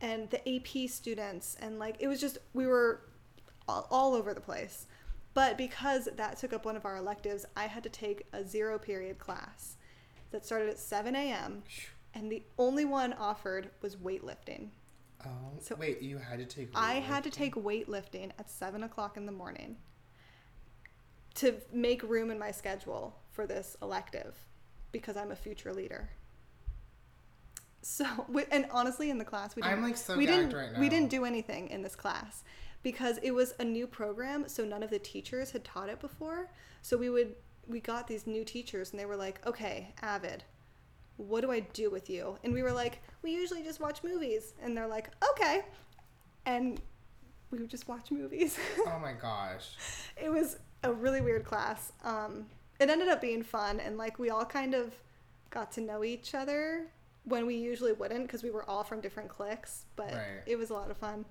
and 0.00 0.30
the 0.30 0.56
AP 0.56 0.88
students. 0.88 1.56
And 1.60 1.78
like 1.78 1.96
it 1.98 2.08
was 2.08 2.20
just 2.20 2.38
we 2.54 2.66
were 2.66 3.02
all, 3.68 3.86
all 3.90 4.14
over 4.14 4.32
the 4.34 4.40
place. 4.40 4.86
But 5.34 5.56
because 5.56 6.08
that 6.16 6.38
took 6.38 6.52
up 6.52 6.64
one 6.64 6.76
of 6.76 6.84
our 6.84 6.96
electives, 6.96 7.44
I 7.56 7.66
had 7.66 7.82
to 7.84 7.88
take 7.88 8.26
a 8.32 8.44
zero 8.44 8.78
period 8.78 9.18
class 9.18 9.76
that 10.30 10.44
started 10.44 10.68
at 10.68 10.78
7 10.78 11.14
a.m. 11.14 11.62
and 12.14 12.30
the 12.30 12.42
only 12.58 12.84
one 12.84 13.12
offered 13.14 13.70
was 13.82 13.96
weightlifting. 13.96 14.68
Oh, 15.24 15.28
So 15.60 15.74
wait, 15.76 16.00
you 16.02 16.18
had 16.18 16.38
to 16.38 16.44
take. 16.44 16.70
I 16.74 16.94
had 16.94 17.24
to 17.24 17.30
take 17.30 17.54
weightlifting 17.54 18.30
at 18.38 18.50
7 18.50 18.82
o'clock 18.84 19.16
in 19.16 19.26
the 19.26 19.32
morning 19.32 19.76
to 21.36 21.54
make 21.72 22.02
room 22.02 22.30
in 22.30 22.38
my 22.38 22.50
schedule 22.50 23.16
for 23.30 23.46
this 23.46 23.76
elective 23.82 24.36
because 24.92 25.16
I'm 25.16 25.30
a 25.30 25.36
future 25.36 25.72
leader. 25.72 26.08
So, 27.82 28.04
and 28.50 28.66
honestly, 28.70 29.10
in 29.10 29.18
the 29.18 29.24
class, 29.24 29.54
we 29.56 29.62
didn't, 29.62 29.78
I'm, 29.78 29.82
like, 29.82 29.96
so 29.96 30.16
we 30.16 30.26
didn't, 30.26 30.52
right 30.52 30.78
we 30.78 30.88
didn't 30.88 31.10
do 31.10 31.24
anything 31.24 31.68
in 31.68 31.82
this 31.82 31.94
class 31.94 32.44
because 32.82 33.18
it 33.22 33.32
was 33.32 33.54
a 33.58 33.64
new 33.64 33.86
program. 33.86 34.48
So 34.48 34.64
none 34.64 34.82
of 34.82 34.90
the 34.90 34.98
teachers 34.98 35.50
had 35.50 35.64
taught 35.64 35.88
it 35.88 36.00
before. 36.00 36.50
So 36.82 36.96
we 36.96 37.10
would, 37.10 37.34
we 37.66 37.80
got 37.80 38.06
these 38.06 38.26
new 38.26 38.44
teachers 38.44 38.90
and 38.90 39.00
they 39.00 39.06
were 39.06 39.16
like, 39.16 39.44
okay, 39.46 39.94
Avid, 40.02 40.44
what 41.18 41.42
do 41.42 41.50
I 41.52 41.60
do 41.60 41.90
with 41.90 42.08
you? 42.08 42.38
And 42.42 42.52
we 42.54 42.62
were 42.62 42.72
like, 42.72 43.02
we 43.22 43.30
usually 43.32 43.62
just 43.62 43.78
watch 43.80 44.02
movies. 44.02 44.54
And 44.62 44.74
they're 44.76 44.86
like, 44.86 45.10
okay. 45.32 45.62
And 46.46 46.80
we 47.50 47.58
would 47.58 47.68
just 47.70 47.86
watch 47.88 48.10
movies. 48.10 48.58
Oh 48.86 48.98
my 48.98 49.12
gosh. 49.12 49.70
it 50.16 50.30
was 50.30 50.56
a 50.82 50.92
really 50.92 51.20
weird 51.20 51.44
class. 51.44 51.92
Um, 52.04 52.46
it 52.80 52.88
ended 52.88 53.08
up 53.08 53.20
being 53.20 53.42
fun, 53.42 53.80
and 53.80 53.98
like 53.98 54.18
we 54.18 54.30
all 54.30 54.44
kind 54.44 54.74
of 54.74 54.94
got 55.50 55.72
to 55.72 55.80
know 55.80 56.04
each 56.04 56.34
other 56.34 56.86
when 57.24 57.46
we 57.46 57.56
usually 57.56 57.92
wouldn't 57.92 58.22
because 58.22 58.42
we 58.42 58.50
were 58.50 58.68
all 58.70 58.84
from 58.84 59.00
different 59.00 59.28
cliques. 59.28 59.84
But 59.96 60.12
Right. 60.12 60.42
it 60.46 60.56
was 60.56 60.70
a 60.70 60.74
lot 60.74 60.90
of 60.90 60.96
fun. 60.96 61.24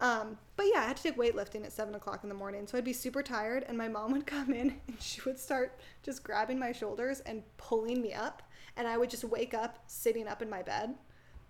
Um, 0.00 0.38
but 0.56 0.66
yeah, 0.72 0.80
I 0.80 0.84
had 0.86 0.96
to 0.96 1.02
take 1.02 1.16
weightlifting 1.16 1.64
at 1.64 1.72
seven 1.72 1.94
o'clock 1.94 2.20
in 2.22 2.28
the 2.30 2.34
morning, 2.34 2.66
so 2.66 2.76
I'd 2.78 2.84
be 2.84 2.92
super 2.94 3.22
tired, 3.22 3.64
and 3.68 3.76
my 3.78 3.86
mom 3.86 4.12
would 4.12 4.26
come 4.26 4.52
in 4.52 4.74
and 4.88 5.00
she 5.00 5.20
would 5.26 5.38
start 5.38 5.78
just 6.02 6.24
grabbing 6.24 6.58
my 6.58 6.72
shoulders 6.72 7.20
and 7.20 7.42
pulling 7.58 8.00
me 8.00 8.12
up, 8.14 8.42
and 8.76 8.86
I 8.86 8.96
would 8.96 9.10
just 9.10 9.24
wake 9.24 9.54
up 9.54 9.78
sitting 9.86 10.28
up 10.28 10.42
in 10.42 10.50
my 10.50 10.62
bed 10.62 10.94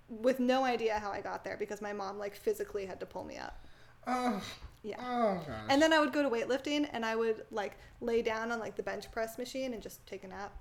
with 0.09 0.41
no 0.41 0.65
idea 0.65 0.99
how 0.99 1.11
I 1.11 1.21
got 1.21 1.45
there 1.45 1.57
because 1.57 1.81
my 1.81 1.93
mom 1.93 2.19
like 2.19 2.35
physically 2.35 2.87
had 2.87 3.01
to 3.01 3.07
pull 3.07 3.25
me 3.25 3.37
up. 3.37 3.65
Oh. 4.07 4.43
Yeah. 4.83 4.97
Oh 4.99 5.41
gosh. 5.47 5.67
And 5.69 5.81
then 5.81 5.93
I 5.93 6.01
would 6.01 6.13
go 6.13 6.23
to 6.23 6.31
weightlifting 6.31 6.89
and 6.93 7.05
I 7.05 7.15
would 7.15 7.45
like 7.51 7.77
lay 8.01 8.23
down 8.23 8.51
on 8.51 8.59
like 8.59 8.77
the 8.77 8.83
bench 8.83 9.11
press 9.13 9.39
machine 9.39 9.75
and 9.75 9.83
just 9.83 10.05
take 10.07 10.25
a 10.25 10.29
nap. 10.29 10.53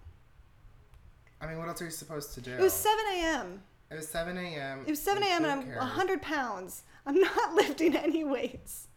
I 1.41 1.47
mean, 1.47 1.57
what 1.57 1.69
else 1.69 1.81
are 1.81 1.85
you 1.85 1.91
supposed 1.91 2.33
to 2.33 2.41
do? 2.41 2.51
It 2.51 2.59
was 2.59 2.73
7 2.73 2.97
a.m. 3.13 3.63
It 3.89 3.95
was 3.95 4.07
7 4.09 4.37
a.m. 4.37 4.83
It 4.85 4.89
was 4.89 5.01
7 5.01 5.23
a.m. 5.23 5.43
and 5.43 5.51
I'm 5.51 5.63
cares? 5.63 5.77
100 5.77 6.21
pounds. 6.21 6.83
I'm 7.05 7.19
not 7.19 7.53
lifting 7.55 7.95
any 7.95 8.23
weights. 8.23 8.87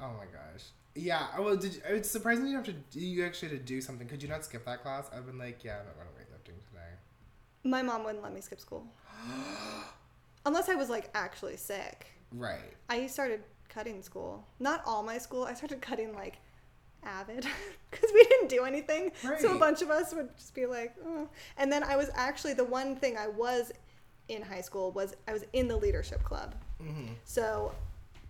Oh 0.00 0.08
my 0.18 0.24
gosh. 0.24 0.64
Yeah. 1.00 1.26
oh, 1.36 1.42
Well, 1.42 1.56
did 1.56 1.74
you, 1.74 1.80
it's 1.86 2.10
surprising 2.10 2.46
you 2.46 2.56
have 2.56 2.64
to. 2.66 2.74
You 2.92 3.24
actually 3.24 3.48
had 3.48 3.58
to 3.58 3.64
do 3.64 3.80
something. 3.80 4.06
Could 4.06 4.22
you 4.22 4.28
not 4.28 4.44
skip 4.44 4.64
that 4.66 4.82
class? 4.82 5.10
I've 5.14 5.26
been 5.26 5.38
like, 5.38 5.64
yeah, 5.64 5.78
I'm 5.80 5.86
not 5.86 5.96
going 5.96 6.06
to 6.08 6.12
weightlifting 6.14 6.68
today. 6.68 6.90
My 7.64 7.82
mom 7.82 8.04
wouldn't 8.04 8.22
let 8.22 8.32
me 8.32 8.40
skip 8.40 8.60
school. 8.60 8.86
Unless 10.46 10.68
I 10.68 10.74
was 10.74 10.88
like 10.88 11.10
actually 11.14 11.56
sick. 11.56 12.06
Right. 12.32 12.74
I 12.88 13.06
started 13.06 13.42
cutting 13.68 14.02
school. 14.02 14.46
Not 14.58 14.82
all 14.86 15.02
my 15.02 15.18
school. 15.18 15.44
I 15.44 15.54
started 15.54 15.80
cutting 15.80 16.14
like 16.14 16.38
avid 17.02 17.46
because 17.90 18.10
we 18.12 18.22
didn't 18.24 18.48
do 18.48 18.64
anything. 18.64 19.12
Right. 19.24 19.40
So 19.40 19.54
a 19.54 19.58
bunch 19.58 19.82
of 19.82 19.90
us 19.90 20.14
would 20.14 20.34
just 20.36 20.54
be 20.54 20.66
like, 20.66 20.94
oh. 21.06 21.28
And 21.56 21.70
then 21.70 21.82
I 21.82 21.96
was 21.96 22.10
actually 22.14 22.54
the 22.54 22.64
one 22.64 22.96
thing 22.96 23.16
I 23.16 23.28
was 23.28 23.72
in 24.28 24.42
high 24.42 24.60
school 24.60 24.92
was 24.92 25.14
I 25.28 25.32
was 25.32 25.44
in 25.52 25.68
the 25.68 25.76
leadership 25.76 26.22
club. 26.22 26.54
Mm-hmm. 26.82 27.12
So 27.24 27.72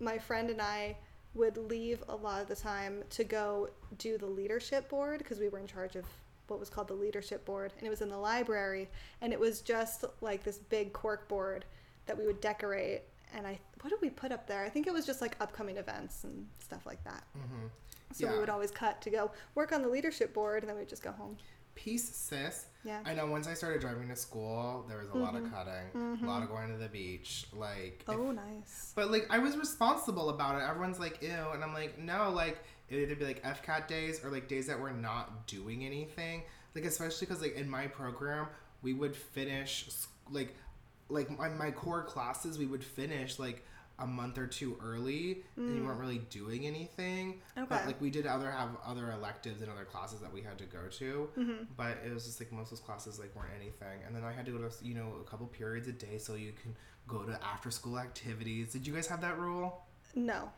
my 0.00 0.18
friend 0.18 0.50
and 0.50 0.60
I 0.60 0.96
would 1.34 1.56
leave 1.56 2.02
a 2.08 2.16
lot 2.16 2.40
of 2.40 2.48
the 2.48 2.56
time 2.56 3.02
to 3.10 3.24
go 3.24 3.68
do 3.98 4.18
the 4.18 4.26
leadership 4.26 4.88
board 4.88 5.18
because 5.18 5.38
we 5.38 5.48
were 5.48 5.58
in 5.58 5.66
charge 5.66 5.96
of 5.96 6.04
what 6.48 6.58
was 6.58 6.68
called 6.68 6.88
the 6.88 6.94
leadership 6.94 7.44
board 7.44 7.72
and 7.78 7.86
it 7.86 7.90
was 7.90 8.00
in 8.00 8.08
the 8.08 8.18
library 8.18 8.88
and 9.20 9.32
it 9.32 9.38
was 9.38 9.60
just 9.60 10.04
like 10.20 10.42
this 10.42 10.58
big 10.58 10.92
cork 10.92 11.28
board 11.28 11.64
that 12.06 12.18
we 12.18 12.26
would 12.26 12.40
decorate 12.40 13.02
and 13.34 13.46
I 13.46 13.58
what 13.80 13.90
did 13.90 14.00
we 14.02 14.10
put 14.10 14.32
up 14.32 14.46
there? 14.46 14.64
I 14.64 14.68
think 14.68 14.86
it 14.86 14.92
was 14.92 15.06
just 15.06 15.20
like 15.20 15.36
upcoming 15.40 15.76
events 15.76 16.24
and 16.24 16.46
stuff 16.58 16.84
like 16.84 17.02
that. 17.04 17.24
Mm-hmm. 17.38 17.66
So 18.12 18.30
we 18.30 18.38
would 18.38 18.50
always 18.50 18.72
cut 18.72 19.00
to 19.02 19.10
go 19.10 19.30
work 19.54 19.72
on 19.72 19.82
the 19.82 19.88
leadership 19.88 20.34
board 20.34 20.62
and 20.62 20.70
then 20.70 20.76
we'd 20.76 20.88
just 20.88 21.02
go 21.02 21.12
home. 21.12 21.36
Peace, 21.76 22.08
sis. 22.08 22.66
Yeah. 22.84 23.00
I 23.04 23.12
know 23.14 23.26
once 23.26 23.46
I 23.46 23.54
started 23.54 23.80
driving 23.80 24.08
to 24.08 24.16
school, 24.16 24.84
there 24.88 24.98
was 24.98 25.10
a 25.10 25.16
lot 25.18 25.34
of 25.36 25.50
cutting, 25.52 26.18
a 26.24 26.26
lot 26.26 26.42
of 26.42 26.48
going 26.48 26.68
to 26.72 26.78
the 26.78 26.88
beach. 26.88 27.46
Like, 27.52 28.00
if- 28.00 28.06
Mm-hmm. 28.06 28.20
Oh, 28.28 28.30
nice. 28.32 28.92
But 28.94 29.10
like 29.10 29.26
I 29.30 29.38
was 29.38 29.56
responsible 29.56 30.30
about 30.30 30.60
it. 30.60 30.64
Everyone's 30.68 30.98
like, 30.98 31.20
ew, 31.22 31.28
and 31.52 31.62
I'm 31.62 31.74
like, 31.74 31.98
no, 31.98 32.30
like 32.30 32.58
it'd 32.88 33.02
either 33.04 33.16
be 33.16 33.24
like 33.26 33.42
FCAT 33.44 33.86
days 33.86 34.24
or 34.24 34.30
like 34.30 34.48
days 34.48 34.66
that 34.68 34.80
we're 34.80 34.92
not 34.92 35.46
doing 35.46 35.84
anything. 35.84 36.42
Like 36.74 36.84
especially 36.84 37.26
because 37.26 37.42
like 37.42 37.56
in 37.56 37.68
my 37.68 37.86
program 37.86 38.46
we 38.82 38.92
would 38.94 39.14
finish 39.14 39.88
like 40.30 40.54
like 41.08 41.28
my, 41.36 41.48
my 41.48 41.70
core 41.70 42.02
classes 42.04 42.56
we 42.58 42.66
would 42.66 42.82
finish 42.84 43.38
like 43.38 43.64
a 44.00 44.06
month 44.06 44.38
or 44.38 44.46
two 44.46 44.76
early 44.82 45.42
and 45.56 45.76
you 45.76 45.84
weren't 45.84 46.00
really 46.00 46.18
doing 46.30 46.66
anything 46.66 47.40
Okay. 47.56 47.66
but 47.68 47.80
Mm. 47.82 47.86
Like 47.86 48.00
we 48.00 48.10
did 48.10 48.26
other 48.26 48.50
have 48.50 48.70
other 48.86 49.12
electives 49.12 49.60
and 49.62 49.70
other 49.70 49.84
classes 49.84 50.20
that 50.20 50.32
we 50.32 50.40
had 50.42 50.58
to 50.58 50.64
go 50.64 50.80
to 50.98 51.28
Mm-hmm. 51.38 51.64
but 51.76 51.98
it 52.04 52.12
was 52.12 52.24
just 52.24 52.40
like 52.40 52.50
most 52.52 52.66
of 52.72 52.78
those 52.78 52.80
classes 52.86 53.18
like 53.18 53.34
weren't 53.36 53.52
anything 53.60 54.00
and 54.06 54.14
then 54.16 54.24
i 54.24 54.32
had 54.32 54.46
to 54.46 54.52
go 54.52 54.58
to 54.58 54.70
you 54.84 54.94
know 54.94 55.12
a 55.20 55.24
couple 55.30 55.46
periods 55.46 55.86
a 55.88 55.92
day 55.92 56.18
so 56.18 56.34
you 56.34 56.52
can 56.62 56.74
go 57.08 57.22
to 57.24 57.38
after 57.44 57.70
school 57.70 57.98
activities 57.98 58.72
did 58.72 58.86
you 58.86 58.94
guys 58.94 59.06
have 59.06 59.20
that 59.20 59.38
rule 59.38 59.84
No. 60.14 60.50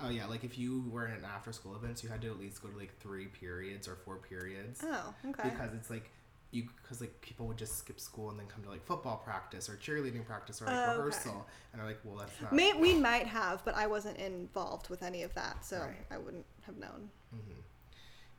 oh 0.00 0.08
yeah 0.08 0.26
like 0.26 0.44
if 0.44 0.58
you 0.58 0.84
were 0.90 1.06
in 1.06 1.12
an 1.12 1.24
after 1.24 1.52
school 1.52 1.74
events 1.76 2.02
you 2.02 2.08
had 2.08 2.20
to 2.22 2.28
at 2.30 2.38
least 2.38 2.62
go 2.62 2.68
to 2.68 2.76
like 2.78 2.96
three 3.00 3.26
periods 3.26 3.88
or 3.88 3.96
four 3.96 4.16
periods 4.16 4.82
Oh, 4.84 5.14
okay. 5.30 5.48
because 5.50 5.72
it's 5.74 5.90
like 5.90 6.10
you 6.52 6.68
because 6.82 7.00
like 7.00 7.20
people 7.20 7.46
would 7.46 7.56
just 7.56 7.76
skip 7.78 7.98
school 8.00 8.30
and 8.30 8.38
then 8.38 8.46
come 8.46 8.62
to 8.62 8.70
like 8.70 8.84
football 8.86 9.16
practice 9.24 9.68
or 9.68 9.74
cheerleading 9.74 10.24
practice 10.24 10.62
or 10.62 10.66
like 10.66 10.74
Oh, 10.76 10.90
okay. 10.90 10.96
rehearsal 10.98 11.46
and 11.72 11.80
they're 11.80 11.88
like 11.88 11.98
well 12.04 12.16
that's 12.16 12.40
not 12.40 12.52
May, 12.52 12.72
we 12.72 12.94
might 12.94 13.26
have, 13.26 13.64
but 13.64 13.74
I 13.74 13.86
wasn't 13.86 14.18
involved 14.18 14.88
with 14.88 15.02
any 15.02 15.22
of 15.22 15.34
that, 15.34 15.64
so 15.64 15.80
Right. 15.80 15.96
I 16.10 16.18
wouldn't 16.18 16.46
have 16.66 16.76
known. 16.76 17.10
Mm-hmm. 17.34 17.60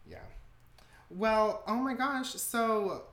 Yeah. 0.10 0.20
Well, 1.10 1.64
oh 1.68 1.76
my 1.76 1.94
gosh. 1.94 2.34
So 2.36 3.04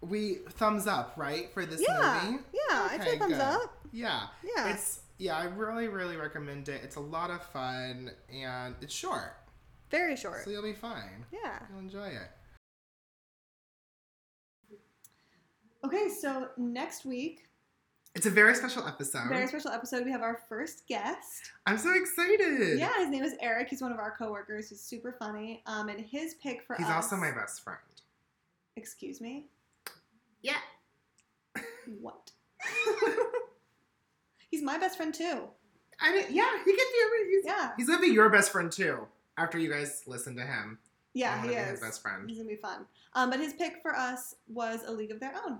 we 0.00 0.36
thumbs 0.50 0.86
up, 0.86 1.12
right, 1.16 1.52
for 1.52 1.64
this 1.66 1.80
Yeah, 1.86 2.20
movie? 2.24 2.42
yeah, 2.52 2.88
I'd 2.90 3.02
say 3.02 3.18
thumbs 3.18 3.34
up. 3.38 3.78
Yeah. 3.92 4.22
Yeah. 4.56 4.72
It's 4.72 5.00
yeah, 5.18 5.36
I 5.36 5.44
really, 5.44 5.88
really 5.88 6.16
recommend 6.16 6.68
it. 6.68 6.80
It's 6.82 6.96
a 6.96 7.00
lot 7.00 7.30
of 7.30 7.42
fun 7.42 8.10
and 8.32 8.74
it's 8.80 8.94
short. 8.94 9.36
Very 9.90 10.16
short. 10.16 10.44
So 10.44 10.50
you'll 10.50 10.62
be 10.62 10.72
fine. 10.72 11.26
Yeah. 11.32 11.58
You'll 11.70 11.80
enjoy 11.80 12.06
it. 12.06 12.30
Okay, 15.84 16.08
so 16.08 16.48
next 16.56 17.04
week, 17.04 17.46
It's 18.14 18.26
a 18.26 18.30
very 18.30 18.54
special 18.54 18.86
episode. 18.86 19.28
very 19.28 19.46
special 19.46 19.70
episode, 19.70 20.04
we 20.04 20.10
have 20.10 20.22
our 20.22 20.40
first 20.48 20.86
guest. 20.86 21.50
I'm 21.66 21.78
so 21.78 21.92
excited. 21.94 22.78
Yeah, 22.78 22.96
his 22.98 23.08
name 23.08 23.22
is 23.22 23.34
Eric. 23.40 23.68
He's 23.68 23.80
one 23.80 23.92
of 23.92 23.98
our 23.98 24.14
coworkers. 24.16 24.68
He's 24.68 24.80
super 24.80 25.12
funny. 25.18 25.62
Um, 25.66 25.88
and 25.88 26.00
his 26.00 26.34
pick 26.34 26.62
for 26.66 26.76
He's 26.76 26.86
us. 26.86 26.92
also 26.92 27.16
my 27.16 27.30
best 27.30 27.62
friend. 27.62 27.78
Excuse 28.76 29.20
me. 29.20 29.46
Yeah. 30.42 30.56
What? 32.00 32.30
He's 34.50 34.62
my 34.62 34.78
best 34.78 34.96
friend 34.96 35.14
too. 35.14 35.44
I 36.00 36.14
mean, 36.14 36.24
yeah, 36.30 36.50
he 36.64 36.70
can 36.70 36.76
do 36.76 37.10
it. 37.14 37.28
He's, 37.30 37.44
Yeah. 37.44 37.70
He's 37.76 37.86
gonna 37.88 38.00
be 38.00 38.08
your 38.08 38.28
best 38.30 38.52
friend 38.52 38.70
too 38.70 39.06
after 39.38 39.58
you 39.58 39.70
guys 39.70 40.02
listen 40.06 40.34
to 40.36 40.42
him. 40.42 40.78
Yeah, 41.14 41.32
I 41.32 41.36
wanna 41.36 41.48
he 41.48 41.54
be 41.54 41.60
is. 41.60 41.70
his 41.70 41.80
best 41.80 42.02
friend. 42.02 42.28
He's 42.28 42.38
gonna 42.38 42.48
be 42.48 42.56
fun. 42.56 42.86
Um, 43.14 43.30
but 43.30 43.40
his 43.40 43.52
pick 43.54 43.82
for 43.82 43.94
us 43.94 44.34
was 44.48 44.84
A 44.86 44.92
League 44.92 45.10
of 45.10 45.20
Their 45.20 45.34
Own. 45.46 45.58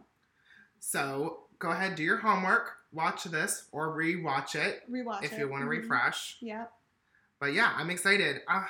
So 0.80 1.44
go 1.58 1.70
ahead, 1.70 1.94
do 1.94 2.02
your 2.02 2.16
homework, 2.16 2.72
watch 2.92 3.24
this 3.24 3.66
or 3.70 3.94
rewatch 3.96 4.54
it 4.56 4.82
Rewatch 4.90 5.22
if 5.22 5.32
it. 5.34 5.38
you 5.38 5.48
want 5.48 5.62
to 5.62 5.66
Mhm. 5.66 5.70
refresh. 5.82 6.38
Yep. 6.40 6.72
But 7.38 7.52
yeah, 7.52 7.72
I'm 7.76 7.90
excited. 7.90 8.42
Uh, 8.48 8.66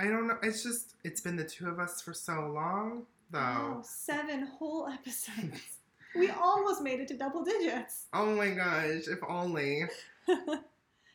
I 0.00 0.04
don't 0.06 0.26
know. 0.28 0.38
It's 0.42 0.62
just 0.62 0.94
it's 1.04 1.20
been 1.20 1.36
the 1.36 1.44
two 1.44 1.68
of 1.68 1.78
us 1.78 2.00
for 2.00 2.14
so 2.14 2.48
long, 2.52 3.06
though. 3.30 3.38
Wow, 3.38 3.82
seven 3.84 4.46
whole 4.46 4.88
episodes. 4.88 5.78
we 6.14 6.30
almost 6.30 6.80
made 6.82 7.00
it 7.00 7.08
to 7.08 7.16
double 7.16 7.44
digits. 7.44 8.06
Oh 8.12 8.34
my 8.34 8.50
gosh! 8.50 9.08
If 9.08 9.18
only. 9.28 9.84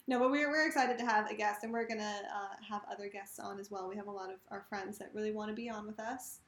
No, 0.06 0.20
but 0.20 0.32
we're, 0.32 0.50
we're 0.52 0.68
excited 0.68 0.98
to 0.98 1.06
have 1.06 1.32
a 1.32 1.34
guest, 1.34 1.64
and 1.64 1.72
we're 1.72 1.88
gonna 1.88 2.04
uh, 2.30 2.56
have 2.70 2.82
other 2.92 3.08
guests 3.08 3.40
on 3.40 3.58
as 3.58 3.72
well. 3.72 3.88
We 3.88 3.96
have 3.96 4.08
a 4.08 4.12
lot 4.12 4.30
of 4.30 4.36
our 4.52 4.66
friends 4.68 4.98
that 4.98 5.10
really 5.14 5.32
want 5.32 5.48
to 5.50 5.56
be 5.56 5.70
on 5.70 5.88
with 5.88 5.98
us. 5.98 6.40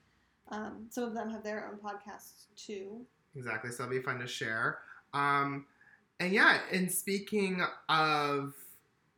Um, 0.49 0.87
some 0.89 1.05
of 1.05 1.13
them 1.13 1.29
have 1.29 1.41
their 1.41 1.65
own 1.71 1.77
podcasts 1.79 2.47
too. 2.57 3.05
Exactly. 3.35 3.71
So 3.71 3.83
it'll 3.83 3.95
be 3.95 4.01
fun 4.01 4.19
to 4.19 4.27
share. 4.27 4.79
Um, 5.13 5.65
and 6.19 6.31
yeah, 6.31 6.59
and 6.71 6.91
speaking 6.91 7.61
of 7.89 8.53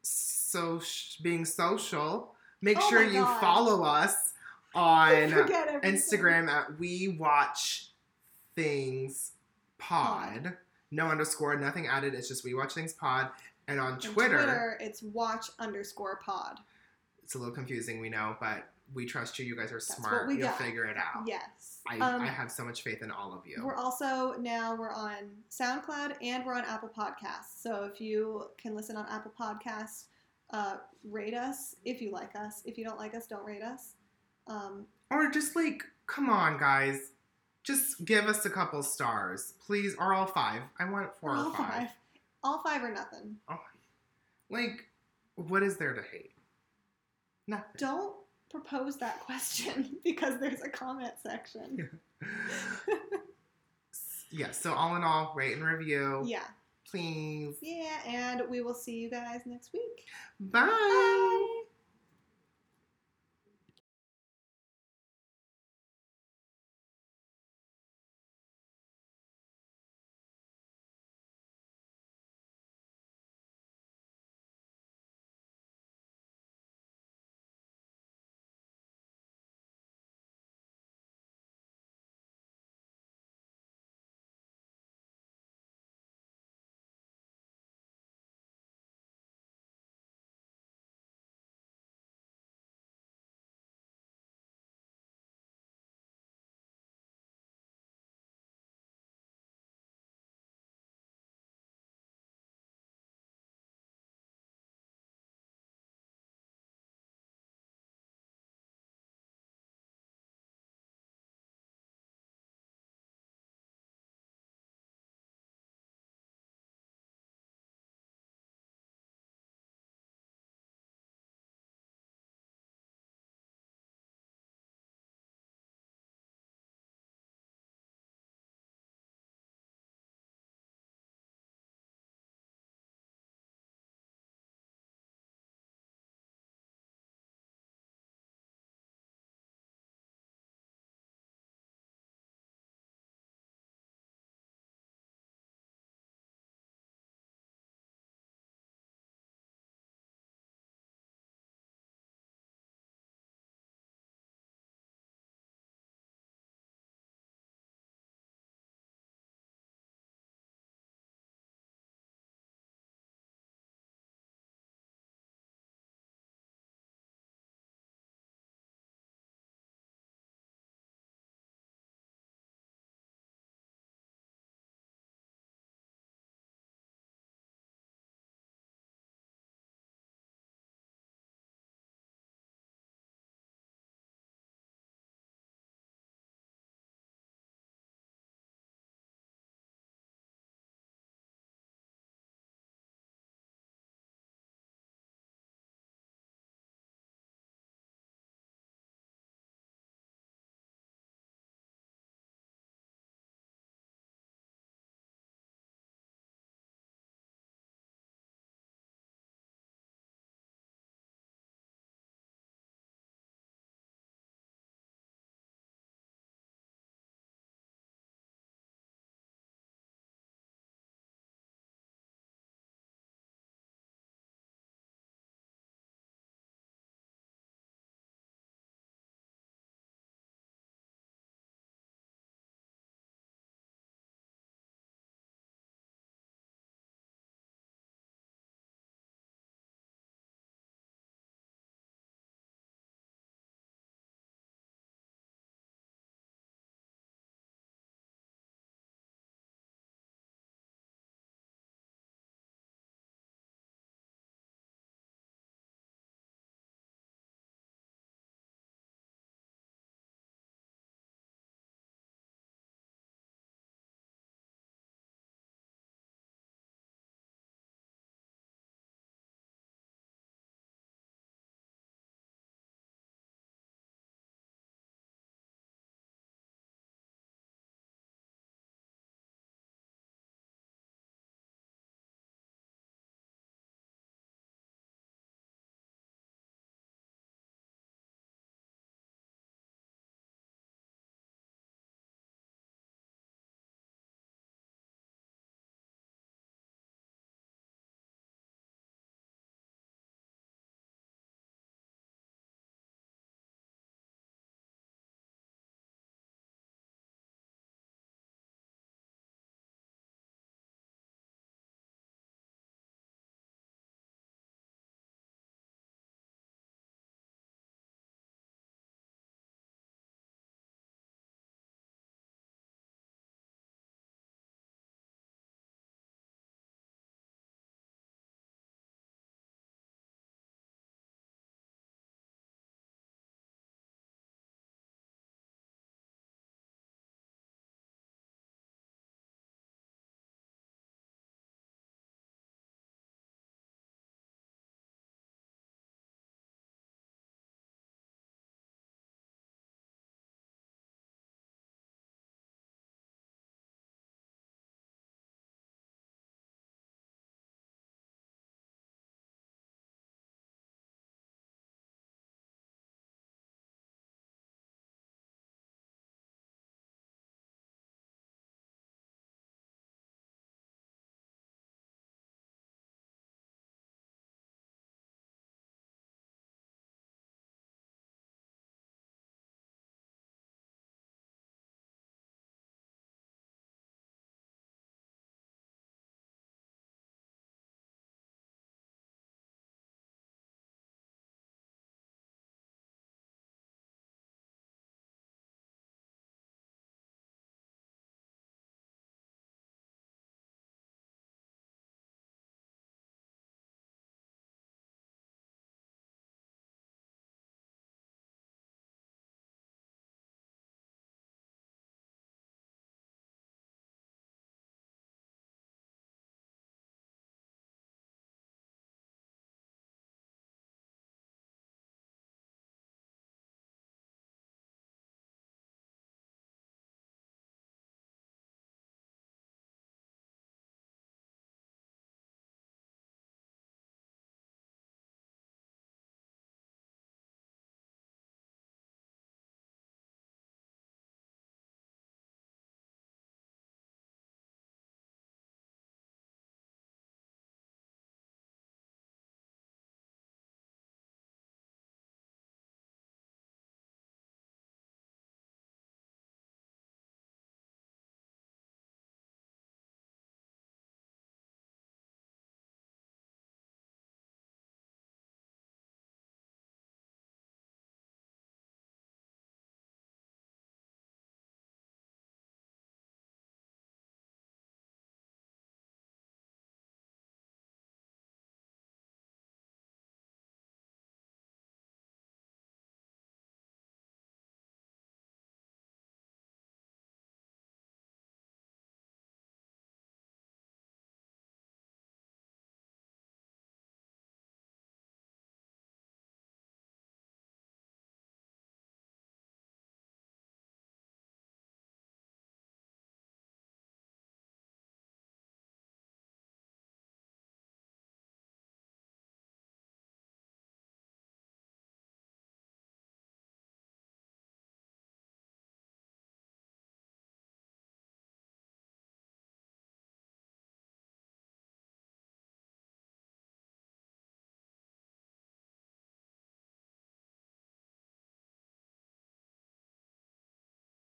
so 0.01 0.81
being 1.21 1.45
social, 1.45 2.33
make 2.61 2.77
Oh 2.79 2.89
sure 2.89 3.03
you 3.03 3.23
follow 3.39 3.83
us 3.83 4.33
on. 4.73 5.13
Instagram 5.83 6.47
at 6.47 6.79
We 6.79 7.09
Watch 7.19 7.91
Things 8.55 9.31
Pod. 9.77 10.57
No 10.89 11.07
underscore, 11.07 11.55
nothing 11.57 11.87
added. 11.87 12.13
It's 12.13 12.27
just 12.27 12.43
We 12.43 12.53
Watch 12.53 12.73
Things 12.73 12.93
Pod. 12.93 13.29
And 13.67 13.79
on 13.79 13.93
On 13.93 13.99
Twitter, 13.99 14.37
Twitter, 14.37 14.77
it's 14.79 15.03
watch 15.03 15.47
underscore 15.59 16.21
pod. 16.25 16.59
it's 17.21 17.35
a 17.35 17.37
little 17.37 17.53
confusing, 17.53 17.99
we 17.99 18.07
know, 18.07 18.37
but 18.39 18.69
we 18.93 19.05
trust 19.05 19.37
you. 19.37 19.45
You 19.45 19.55
guys 19.55 19.71
are 19.71 19.75
That's 19.75 19.95
smart. 19.95 20.27
we 20.27 20.35
You'll 20.35 20.47
got. 20.47 20.57
figure 20.59 20.85
it 20.85 20.97
out. 20.97 21.23
Yes. 21.27 21.79
I, 21.87 21.97
Um, 21.97 22.21
I 22.21 22.27
have 22.27 22.51
so 22.51 22.63
much 22.63 22.81
faith 22.83 23.01
in 23.01 23.11
all 23.11 23.33
of 23.33 23.45
you. 23.45 23.61
We're 23.63 23.75
also 23.75 24.35
now 24.39 24.75
we're 24.75 24.91
on 24.93 25.29
SoundCloud 25.51 26.15
and 26.21 26.45
we're 26.45 26.53
on 26.55 26.65
Apple 26.65 26.89
Podcasts. 26.89 27.61
So 27.61 27.83
if 27.85 27.99
you 28.01 28.49
can 28.57 28.75
listen 28.75 28.95
on 28.95 29.05
Apple 29.09 29.33
Podcasts, 29.39 30.05
uh, 30.51 30.77
rate 31.03 31.33
us 31.33 31.75
if 31.83 32.01
you 32.01 32.11
like 32.11 32.35
us. 32.35 32.61
If 32.65 32.77
you 32.77 32.85
don't 32.85 32.97
like 32.97 33.13
us, 33.13 33.27
don't 33.27 33.45
rate 33.45 33.61
us. 33.63 33.95
Um, 34.47 34.85
Or 35.11 35.29
just 35.29 35.55
like, 35.55 35.83
come 36.05 36.29
on, 36.29 36.57
guys. 36.57 37.11
Just 37.63 38.05
give 38.05 38.25
us 38.27 38.45
a 38.45 38.49
couple 38.49 38.81
stars, 38.81 39.53
please, 39.65 39.93
or 39.99 40.13
all 40.13 40.25
five. 40.27 40.61
I 40.79 40.89
want 40.89 41.13
four 41.19 41.31
all 41.35 41.47
or 41.47 41.53
five. 41.53 41.73
five. 41.73 41.87
All 42.43 42.63
five 42.65 42.81
or 42.81 42.91
nothing. 42.93 43.35
Oh, 43.49 43.59
like, 44.49 44.85
what 45.35 45.63
is 45.63 45.75
there 45.75 45.93
to 45.93 46.01
hate? 46.01 46.31
Nothing. 47.45 47.65
Don't 47.77 48.15
propose 48.49 48.97
that 48.97 49.19
question 49.21 49.97
because 50.03 50.39
there's 50.39 50.61
a 50.61 50.69
comment 50.69 51.13
section. 51.25 51.89
yeah. 54.31 54.51
So 54.51 54.73
all 54.73 54.95
in 54.95 55.03
all, 55.03 55.33
rate 55.35 55.53
and 55.55 55.63
review, 55.65 56.23
Yeah. 56.25 56.43
please. 56.89 57.55
Yeah, 57.61 57.97
and 58.07 58.43
we 58.49 58.61
will 58.61 58.73
see 58.73 58.95
you 58.97 59.09
guys 59.09 59.41
next 59.45 59.71
week. 59.73 60.05
Bye. 60.39 61.56